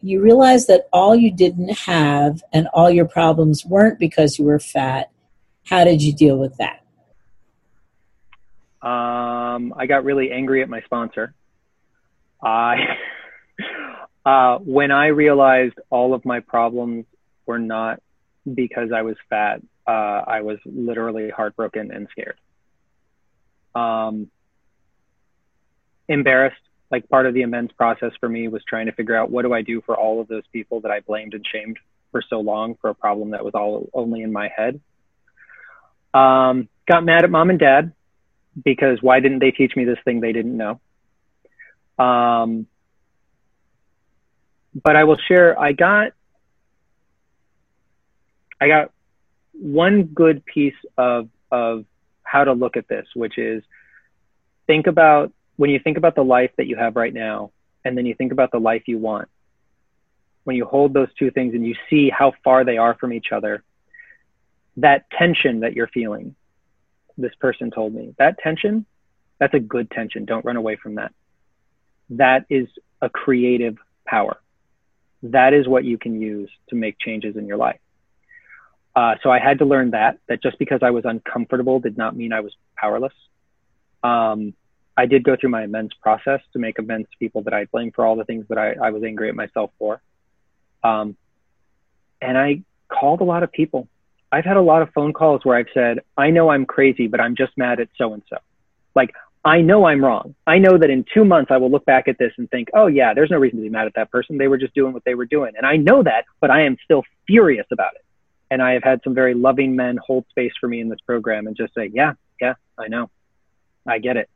you 0.00 0.20
realize 0.20 0.66
that 0.66 0.86
all 0.92 1.16
you 1.16 1.30
didn't 1.30 1.70
have 1.78 2.42
and 2.52 2.68
all 2.74 2.90
your 2.90 3.06
problems 3.06 3.64
weren't 3.64 3.98
because 3.98 4.38
you 4.38 4.44
were 4.44 4.58
fat 4.58 5.10
how 5.66 5.84
did 5.84 6.02
you 6.02 6.12
deal 6.12 6.38
with 6.38 6.56
that 6.56 6.84
um, 8.86 9.72
i 9.76 9.86
got 9.86 10.04
really 10.04 10.30
angry 10.30 10.62
at 10.62 10.68
my 10.68 10.80
sponsor 10.82 11.34
i 12.42 12.76
uh, 14.24 14.58
when 14.58 14.90
i 14.90 15.06
realized 15.06 15.74
all 15.90 16.14
of 16.14 16.24
my 16.24 16.40
problems 16.40 17.04
were 17.46 17.58
not 17.58 18.00
because 18.52 18.90
i 18.92 19.02
was 19.02 19.16
fat 19.28 19.60
uh, 19.86 19.90
i 20.26 20.40
was 20.40 20.58
literally 20.64 21.30
heartbroken 21.30 21.90
and 21.90 22.08
scared 22.10 22.38
um, 23.74 24.30
embarrassed. 26.08 26.56
Like 26.90 27.08
part 27.08 27.26
of 27.26 27.34
the 27.34 27.42
amends 27.42 27.72
process 27.72 28.12
for 28.20 28.28
me 28.28 28.46
was 28.48 28.62
trying 28.68 28.86
to 28.86 28.92
figure 28.92 29.16
out 29.16 29.30
what 29.30 29.42
do 29.42 29.52
I 29.52 29.62
do 29.62 29.80
for 29.80 29.96
all 29.96 30.20
of 30.20 30.28
those 30.28 30.44
people 30.52 30.80
that 30.82 30.90
I 30.90 31.00
blamed 31.00 31.34
and 31.34 31.44
shamed 31.50 31.78
for 32.12 32.22
so 32.28 32.40
long 32.40 32.76
for 32.80 32.90
a 32.90 32.94
problem 32.94 33.30
that 33.30 33.44
was 33.44 33.54
all 33.54 33.88
only 33.92 34.22
in 34.22 34.32
my 34.32 34.48
head. 34.54 34.80
Um, 36.12 36.68
got 36.86 37.04
mad 37.04 37.24
at 37.24 37.30
mom 37.30 37.50
and 37.50 37.58
dad 37.58 37.92
because 38.62 38.98
why 39.00 39.18
didn't 39.18 39.40
they 39.40 39.50
teach 39.50 39.74
me 39.74 39.84
this 39.84 39.98
thing 40.04 40.20
they 40.20 40.32
didn't 40.32 40.56
know? 40.56 40.80
Um, 41.98 42.66
but 44.74 44.96
I 44.96 45.04
will 45.04 45.18
share. 45.28 45.58
I 45.58 45.72
got 45.72 46.12
I 48.60 48.68
got 48.68 48.90
one 49.52 50.04
good 50.04 50.44
piece 50.44 50.74
of 50.96 51.28
of 51.50 51.84
how 52.22 52.44
to 52.44 52.52
look 52.52 52.76
at 52.76 52.88
this, 52.88 53.06
which 53.14 53.38
is 53.38 53.62
think 54.66 54.86
about 54.86 55.32
when 55.56 55.70
you 55.70 55.78
think 55.78 55.96
about 55.96 56.14
the 56.14 56.24
life 56.24 56.50
that 56.56 56.66
you 56.66 56.76
have 56.76 56.96
right 56.96 57.14
now, 57.14 57.52
and 57.84 57.96
then 57.96 58.06
you 58.06 58.14
think 58.14 58.32
about 58.32 58.50
the 58.50 58.58
life 58.58 58.82
you 58.86 58.98
want, 58.98 59.28
when 60.44 60.56
you 60.56 60.64
hold 60.64 60.92
those 60.92 61.12
two 61.18 61.30
things 61.30 61.54
and 61.54 61.64
you 61.64 61.74
see 61.88 62.10
how 62.10 62.32
far 62.42 62.64
they 62.64 62.76
are 62.76 62.94
from 62.94 63.12
each 63.12 63.30
other, 63.30 63.62
that 64.78 65.08
tension 65.10 65.60
that 65.60 65.74
you're 65.74 65.88
feeling, 65.88 66.34
this 67.16 67.34
person 67.36 67.70
told 67.70 67.94
me, 67.94 68.14
that 68.18 68.38
tension, 68.38 68.84
that's 69.38 69.54
a 69.54 69.60
good 69.60 69.90
tension. 69.90 70.24
Don't 70.24 70.44
run 70.44 70.56
away 70.56 70.76
from 70.76 70.96
that. 70.96 71.12
That 72.10 72.46
is 72.50 72.66
a 73.00 73.08
creative 73.08 73.76
power. 74.06 74.40
That 75.24 75.54
is 75.54 75.66
what 75.66 75.84
you 75.84 75.98
can 75.98 76.20
use 76.20 76.50
to 76.68 76.76
make 76.76 76.98
changes 76.98 77.36
in 77.36 77.46
your 77.46 77.56
life. 77.56 77.80
Uh, 78.94 79.16
so 79.22 79.30
I 79.30 79.40
had 79.40 79.58
to 79.58 79.64
learn 79.64 79.90
that, 79.90 80.18
that 80.28 80.42
just 80.42 80.58
because 80.58 80.80
I 80.82 80.90
was 80.90 81.04
uncomfortable 81.04 81.80
did 81.80 81.98
not 81.98 82.14
mean 82.16 82.32
I 82.32 82.40
was 82.40 82.54
powerless. 82.76 83.14
Um, 84.04 84.54
I 84.96 85.06
did 85.06 85.24
go 85.24 85.34
through 85.34 85.50
my 85.50 85.62
amends 85.62 85.92
process 85.94 86.40
to 86.52 86.58
make 86.58 86.78
amends 86.78 87.08
to 87.10 87.16
people 87.18 87.42
that 87.42 87.54
I 87.54 87.64
blame 87.64 87.90
for 87.90 88.06
all 88.06 88.14
the 88.14 88.24
things 88.24 88.46
that 88.48 88.58
I, 88.58 88.74
I 88.74 88.90
was 88.90 89.02
angry 89.02 89.28
at 89.28 89.34
myself 89.34 89.70
for. 89.78 90.00
Um, 90.84 91.16
and 92.20 92.38
I 92.38 92.62
called 92.88 93.20
a 93.20 93.24
lot 93.24 93.42
of 93.42 93.50
people. 93.50 93.88
I've 94.30 94.44
had 94.44 94.56
a 94.56 94.62
lot 94.62 94.82
of 94.82 94.90
phone 94.92 95.12
calls 95.12 95.44
where 95.44 95.56
I've 95.56 95.72
said, 95.74 96.00
I 96.16 96.30
know 96.30 96.50
I'm 96.50 96.66
crazy, 96.66 97.08
but 97.08 97.20
I'm 97.20 97.34
just 97.34 97.56
mad 97.56 97.80
at 97.80 97.88
so 97.96 98.12
and 98.12 98.22
so. 98.28 98.36
Like, 98.94 99.12
I 99.44 99.60
know 99.60 99.84
I'm 99.84 100.02
wrong. 100.02 100.34
I 100.46 100.58
know 100.58 100.78
that 100.78 100.88
in 100.88 101.04
two 101.12 101.24
months 101.24 101.50
I 101.50 101.58
will 101.58 101.70
look 101.70 101.84
back 101.84 102.08
at 102.08 102.16
this 102.18 102.32
and 102.38 102.50
think, 102.50 102.68
oh, 102.72 102.86
yeah, 102.86 103.12
there's 103.12 103.30
no 103.30 103.36
reason 103.36 103.58
to 103.58 103.62
be 103.62 103.68
mad 103.68 103.86
at 103.86 103.94
that 103.94 104.10
person. 104.10 104.38
They 104.38 104.48
were 104.48 104.56
just 104.56 104.74
doing 104.74 104.94
what 104.94 105.04
they 105.04 105.14
were 105.14 105.26
doing. 105.26 105.52
And 105.56 105.66
I 105.66 105.76
know 105.76 106.02
that, 106.02 106.24
but 106.40 106.50
I 106.50 106.62
am 106.62 106.78
still 106.82 107.02
furious 107.26 107.66
about 107.70 107.94
it. 107.94 108.04
And 108.50 108.62
I 108.62 108.72
have 108.72 108.82
had 108.82 109.00
some 109.04 109.14
very 109.14 109.34
loving 109.34 109.76
men 109.76 109.98
hold 110.04 110.24
space 110.30 110.52
for 110.58 110.68
me 110.68 110.80
in 110.80 110.88
this 110.88 111.00
program 111.06 111.46
and 111.46 111.56
just 111.56 111.74
say, 111.74 111.90
yeah, 111.92 112.12
yeah, 112.40 112.54
I 112.78 112.88
know. 112.88 113.10
I 113.86 113.98
get 113.98 114.16
it. 114.16 114.30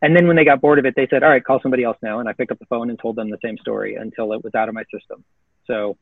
And 0.00 0.16
then 0.16 0.26
when 0.26 0.36
they 0.36 0.44
got 0.44 0.60
bored 0.60 0.78
of 0.78 0.86
it, 0.86 0.94
they 0.96 1.06
said, 1.08 1.22
all 1.22 1.28
right, 1.28 1.44
call 1.44 1.60
somebody 1.60 1.84
else 1.84 1.98
now. 2.02 2.20
And 2.20 2.28
I 2.28 2.32
picked 2.32 2.50
up 2.52 2.58
the 2.58 2.66
phone 2.66 2.88
and 2.88 2.98
told 2.98 3.16
them 3.16 3.30
the 3.30 3.38
same 3.44 3.58
story 3.58 3.96
until 3.96 4.32
it 4.32 4.42
was 4.42 4.54
out 4.54 4.68
of 4.68 4.74
my 4.74 4.84
system. 4.92 5.24
So 5.66 5.96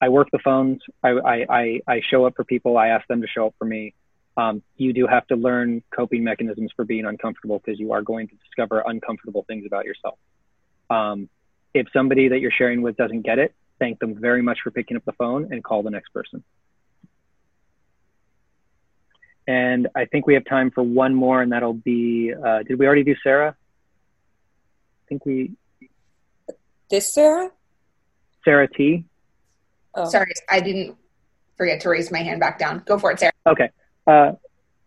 I 0.00 0.08
work 0.08 0.28
the 0.30 0.38
phones. 0.38 0.80
I, 1.02 1.10
I, 1.10 1.46
I, 1.48 1.80
I 1.88 2.00
show 2.10 2.26
up 2.26 2.34
for 2.36 2.44
people. 2.44 2.76
I 2.76 2.88
ask 2.88 3.06
them 3.08 3.22
to 3.22 3.26
show 3.26 3.46
up 3.46 3.54
for 3.58 3.64
me. 3.64 3.94
Um, 4.36 4.62
you 4.76 4.92
do 4.92 5.06
have 5.06 5.26
to 5.28 5.36
learn 5.36 5.82
coping 5.94 6.24
mechanisms 6.24 6.70
for 6.74 6.84
being 6.84 7.04
uncomfortable 7.04 7.60
because 7.64 7.78
you 7.78 7.92
are 7.92 8.02
going 8.02 8.28
to 8.28 8.34
discover 8.36 8.82
uncomfortable 8.86 9.44
things 9.46 9.66
about 9.66 9.84
yourself. 9.84 10.18
Um, 10.88 11.28
if 11.74 11.86
somebody 11.92 12.28
that 12.28 12.40
you're 12.40 12.50
sharing 12.50 12.82
with 12.82 12.96
doesn't 12.96 13.22
get 13.22 13.38
it, 13.38 13.54
thank 13.78 13.98
them 13.98 14.14
very 14.14 14.42
much 14.42 14.58
for 14.62 14.70
picking 14.70 14.96
up 14.96 15.04
the 15.04 15.12
phone 15.12 15.52
and 15.52 15.62
call 15.62 15.82
the 15.82 15.90
next 15.90 16.10
person. 16.10 16.42
And 19.46 19.88
I 19.96 20.04
think 20.04 20.26
we 20.26 20.34
have 20.34 20.44
time 20.44 20.70
for 20.70 20.82
one 20.82 21.14
more, 21.14 21.42
and 21.42 21.52
that'll 21.52 21.72
be. 21.72 22.32
Uh, 22.32 22.62
did 22.62 22.78
we 22.78 22.86
already 22.86 23.02
do 23.02 23.16
Sarah? 23.22 23.56
I 23.58 25.04
think 25.08 25.26
we. 25.26 25.52
This 26.88 27.12
Sarah? 27.12 27.50
Sarah 28.44 28.68
T. 28.68 29.04
Oh. 29.94 30.08
Sorry, 30.08 30.32
I 30.48 30.60
didn't 30.60 30.96
forget 31.56 31.80
to 31.80 31.88
raise 31.88 32.12
my 32.12 32.20
hand 32.20 32.38
back 32.38 32.58
down. 32.58 32.82
Go 32.86 32.98
for 32.98 33.10
it, 33.10 33.18
Sarah. 33.18 33.32
Okay. 33.46 33.70
Uh, 34.10 34.32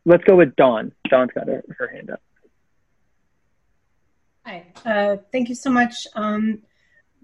let's 0.05 0.23
go 0.25 0.35
with 0.35 0.55
Dawn. 0.55 0.91
Dawn's 1.09 1.31
got 1.33 1.47
her, 1.47 1.63
her 1.77 1.87
hand 1.87 2.09
up. 2.09 2.21
Hi. 4.45 4.65
Uh, 4.85 5.17
thank 5.31 5.47
you 5.47 5.55
so 5.55 5.69
much. 5.69 6.07
Um, 6.15 6.59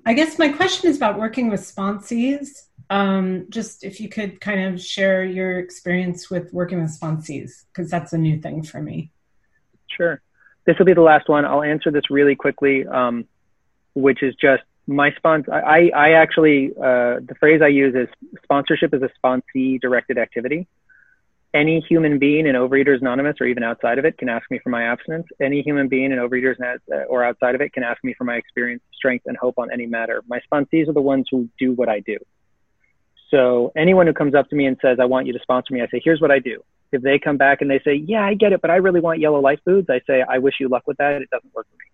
I 0.06 0.14
guess 0.14 0.39
my 0.39 0.50
question 0.50 0.89
is 0.89 0.95
about 0.95 1.20
working 1.20 1.50
with 1.50 1.60
sponsees. 1.60 2.47
Um, 2.89 3.47
just 3.50 3.84
if 3.84 4.00
you 4.00 4.08
could 4.08 4.39
kind 4.39 4.62
of 4.68 4.82
share 4.82 5.24
your 5.24 5.60
experience 5.60 6.30
with 6.30 6.54
working 6.54 6.82
with 6.82 6.97
sponsees, 6.97 7.66
because 7.68 7.91
that's 7.91 8.14
a 8.14 8.18
new 8.18 8.39
thing 8.39 8.64
for 8.64 8.82
me. 8.82 9.12
Sure. 9.95 10.22
This 10.66 10.78
will 10.80 10.86
be 10.86 10.93
the 10.93 11.02
last 11.02 11.28
one. 11.28 11.45
I'll 11.45 11.64
answer 11.64 11.91
this 11.91 12.10
really 12.10 12.36
quickly, 12.36 12.88
um, 12.88 13.26
which 13.93 14.24
is 14.24 14.34
just 14.36 14.64
my 14.88 15.12
sponsor. 15.18 15.54
I, 15.54 15.89
I 15.89 16.12
actually, 16.12 16.72
uh, 16.78 17.20
the 17.30 17.36
phrase 17.39 17.62
I 17.62 17.68
use 17.68 17.93
is 17.93 18.08
sponsorship 18.43 18.93
is 18.93 19.02
a 19.04 19.10
sponsee 19.20 19.80
directed 19.82 20.18
activity. 20.18 20.68
Any 21.54 21.84
human 21.89 22.20
being 22.20 22.45
in 22.45 22.56
Overeaters 22.56 23.02
Anonymous 23.02 23.38
or 23.41 23.47
even 23.47 23.64
outside 23.64 23.97
of 23.97 24.06
it 24.06 24.20
can 24.20 24.30
ask 24.30 24.50
me 24.52 24.60
for 24.64 24.70
my 24.70 24.84
abstinence. 24.84 25.26
Any 25.41 25.64
human 25.64 25.88
being 25.88 26.12
in 26.12 26.20
Overeaters 26.20 26.58
or 27.10 27.24
outside 27.24 27.56
of 27.56 27.62
it 27.62 27.74
can 27.74 27.82
ask 27.82 28.04
me 28.04 28.14
for 28.16 28.24
my 28.24 28.36
experience, 28.36 28.84
strength, 28.93 29.26
and 29.26 29.36
hope 29.36 29.56
on 29.58 29.72
any 29.72 29.88
matter. 29.88 30.24
My 30.28 30.39
sponsees 30.52 30.88
are 30.88 30.93
the 30.93 31.02
ones 31.02 31.26
who 31.32 31.50
do 31.58 31.74
what 31.74 31.89
I 31.89 32.02
do. 32.02 32.18
So 33.32 33.72
anyone 33.76 34.06
who 34.06 34.14
comes 34.14 34.36
up 34.36 34.50
to 34.50 34.56
me 34.56 34.68
and 34.68 34.78
says, 34.82 34.97
I 35.02 35.06
want 35.06 35.26
you 35.28 35.34
to 35.34 35.39
sponsor 35.39 35.74
me, 35.74 35.82
I 35.82 35.88
say, 35.88 36.02
here's 36.04 36.22
what 36.22 36.32
I 36.32 36.39
do. 36.39 36.64
If 36.91 37.02
they 37.02 37.20
come 37.20 37.38
back 37.38 37.62
and 37.62 37.70
they 37.70 37.80
say, 37.86 37.95
yeah, 37.95 38.24
I 38.24 38.34
get 38.34 38.54
it, 38.54 38.62
but 38.62 38.72
I 38.72 38.76
really 38.78 39.00
want 39.00 39.20
yellow 39.20 39.39
light 39.39 39.60
foods, 39.66 39.88
I 39.89 40.02
say, 40.08 40.24
I 40.28 40.39
wish 40.39 40.56
you 40.60 40.70
luck 40.70 40.84
with 40.88 40.97
that. 40.97 41.22
It 41.22 41.30
doesn't 41.30 41.54
work 41.54 41.68
for 41.68 41.76
me. 41.76 41.86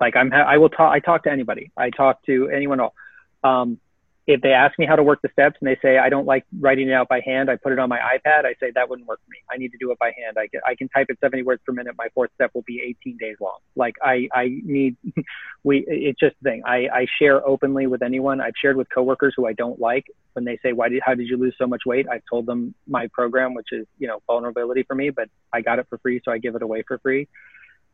Like 0.00 0.16
I'm, 0.16 0.30
ha- 0.30 0.46
I 0.48 0.58
will 0.58 0.68
talk, 0.68 0.92
I 0.92 1.00
talk 1.00 1.24
to 1.24 1.30
anybody. 1.30 1.70
I 1.76 1.90
talk 1.90 2.24
to 2.26 2.48
anyone 2.48 2.80
else. 2.80 2.94
Um, 3.42 3.78
if 4.26 4.40
they 4.40 4.50
ask 4.50 4.76
me 4.78 4.86
how 4.86 4.96
to 4.96 5.04
work 5.04 5.22
the 5.22 5.28
steps 5.32 5.56
and 5.60 5.68
they 5.68 5.78
say 5.80 5.98
I 5.98 6.08
don't 6.08 6.26
like 6.26 6.44
writing 6.58 6.88
it 6.88 6.92
out 6.92 7.08
by 7.08 7.20
hand, 7.24 7.48
I 7.48 7.56
put 7.56 7.72
it 7.72 7.78
on 7.78 7.88
my 7.88 7.98
iPad. 7.98 8.44
I 8.44 8.54
say 8.58 8.72
that 8.74 8.88
wouldn't 8.88 9.06
work 9.06 9.20
for 9.24 9.30
me. 9.30 9.38
I 9.52 9.56
need 9.56 9.70
to 9.70 9.78
do 9.78 9.92
it 9.92 9.98
by 9.98 10.06
hand. 10.06 10.36
I 10.36 10.48
can 10.48 10.60
I 10.66 10.74
can 10.74 10.88
type 10.88 11.06
at 11.10 11.20
70 11.20 11.44
words 11.44 11.62
per 11.64 11.72
minute. 11.72 11.94
My 11.96 12.08
fourth 12.12 12.30
step 12.34 12.50
will 12.52 12.64
be 12.66 12.82
18 13.04 13.18
days 13.18 13.36
long. 13.40 13.58
Like 13.76 13.94
I 14.02 14.28
I 14.34 14.48
need 14.64 14.96
we 15.64 15.84
it's 15.86 16.18
just 16.18 16.34
a 16.40 16.44
thing. 16.44 16.62
I 16.66 16.88
I 16.92 17.06
share 17.20 17.46
openly 17.46 17.86
with 17.86 18.02
anyone. 18.02 18.40
I've 18.40 18.54
shared 18.60 18.76
with 18.76 18.88
coworkers 18.92 19.34
who 19.36 19.46
I 19.46 19.52
don't 19.52 19.78
like 19.78 20.06
when 20.32 20.44
they 20.44 20.58
say 20.60 20.72
why 20.72 20.88
did 20.88 21.02
how 21.04 21.14
did 21.14 21.28
you 21.28 21.36
lose 21.36 21.54
so 21.56 21.68
much 21.68 21.82
weight? 21.86 22.06
I've 22.10 22.24
told 22.28 22.46
them 22.46 22.74
my 22.88 23.08
program, 23.12 23.54
which 23.54 23.68
is 23.70 23.86
you 23.98 24.08
know 24.08 24.18
vulnerability 24.26 24.82
for 24.82 24.96
me, 24.96 25.10
but 25.10 25.28
I 25.52 25.60
got 25.60 25.78
it 25.78 25.86
for 25.88 25.98
free, 25.98 26.20
so 26.24 26.32
I 26.32 26.38
give 26.38 26.56
it 26.56 26.62
away 26.62 26.82
for 26.86 26.98
free. 26.98 27.28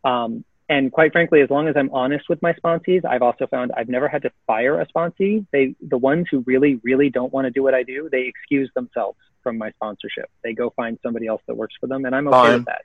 Um, 0.03 0.45
and 0.73 0.91
quite 0.91 1.13
frankly, 1.13 1.43
as 1.43 1.51
long 1.51 1.69
as 1.69 1.77
I'm 1.77 1.91
honest 1.93 2.31
with 2.31 2.41
my 2.41 2.55
sponsees, 2.55 3.05
I've 3.05 3.21
also 3.21 3.47
found 3.47 3.73
I've 3.77 3.91
never 3.91 4.09
had 4.09 4.23
to 4.23 4.31
fire 4.47 4.81
a 4.81 4.87
sponsee. 4.87 5.45
They, 5.53 5.75
the 5.83 5.99
ones 5.99 6.29
who 6.31 6.43
really, 6.47 6.81
really 6.83 7.11
don't 7.11 7.31
want 7.31 7.45
to 7.45 7.51
do 7.51 7.63
what 7.63 7.75
I 7.75 7.83
do, 7.83 8.09
they 8.11 8.23
excuse 8.23 8.71
themselves 8.75 9.19
from 9.43 9.59
my 9.59 9.71
sponsorship. 9.73 10.31
They 10.43 10.55
go 10.55 10.73
find 10.75 10.99
somebody 11.03 11.27
else 11.27 11.43
that 11.47 11.57
works 11.57 11.75
for 11.79 11.89
them, 11.89 12.07
and 12.07 12.15
I'm 12.15 12.27
okay 12.29 12.37
Fine. 12.37 12.53
with 12.55 12.65
that. 12.65 12.83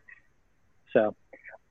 So, 0.91 1.15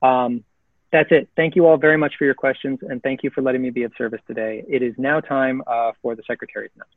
um, 0.01 0.43
that's 0.91 1.11
it. 1.11 1.29
Thank 1.35 1.55
you 1.55 1.67
all 1.67 1.77
very 1.77 1.97
much 1.97 2.15
for 2.17 2.25
your 2.25 2.33
questions, 2.33 2.79
and 2.81 3.03
thank 3.03 3.21
you 3.21 3.29
for 3.29 3.43
letting 3.43 3.61
me 3.61 3.69
be 3.69 3.83
of 3.83 3.91
service 3.95 4.21
today. 4.25 4.63
It 4.67 4.81
is 4.81 4.95
now 4.97 5.19
time 5.19 5.61
uh, 5.67 5.91
for 6.01 6.15
the 6.15 6.23
secretary's 6.25 6.71
announcement. 6.75 6.93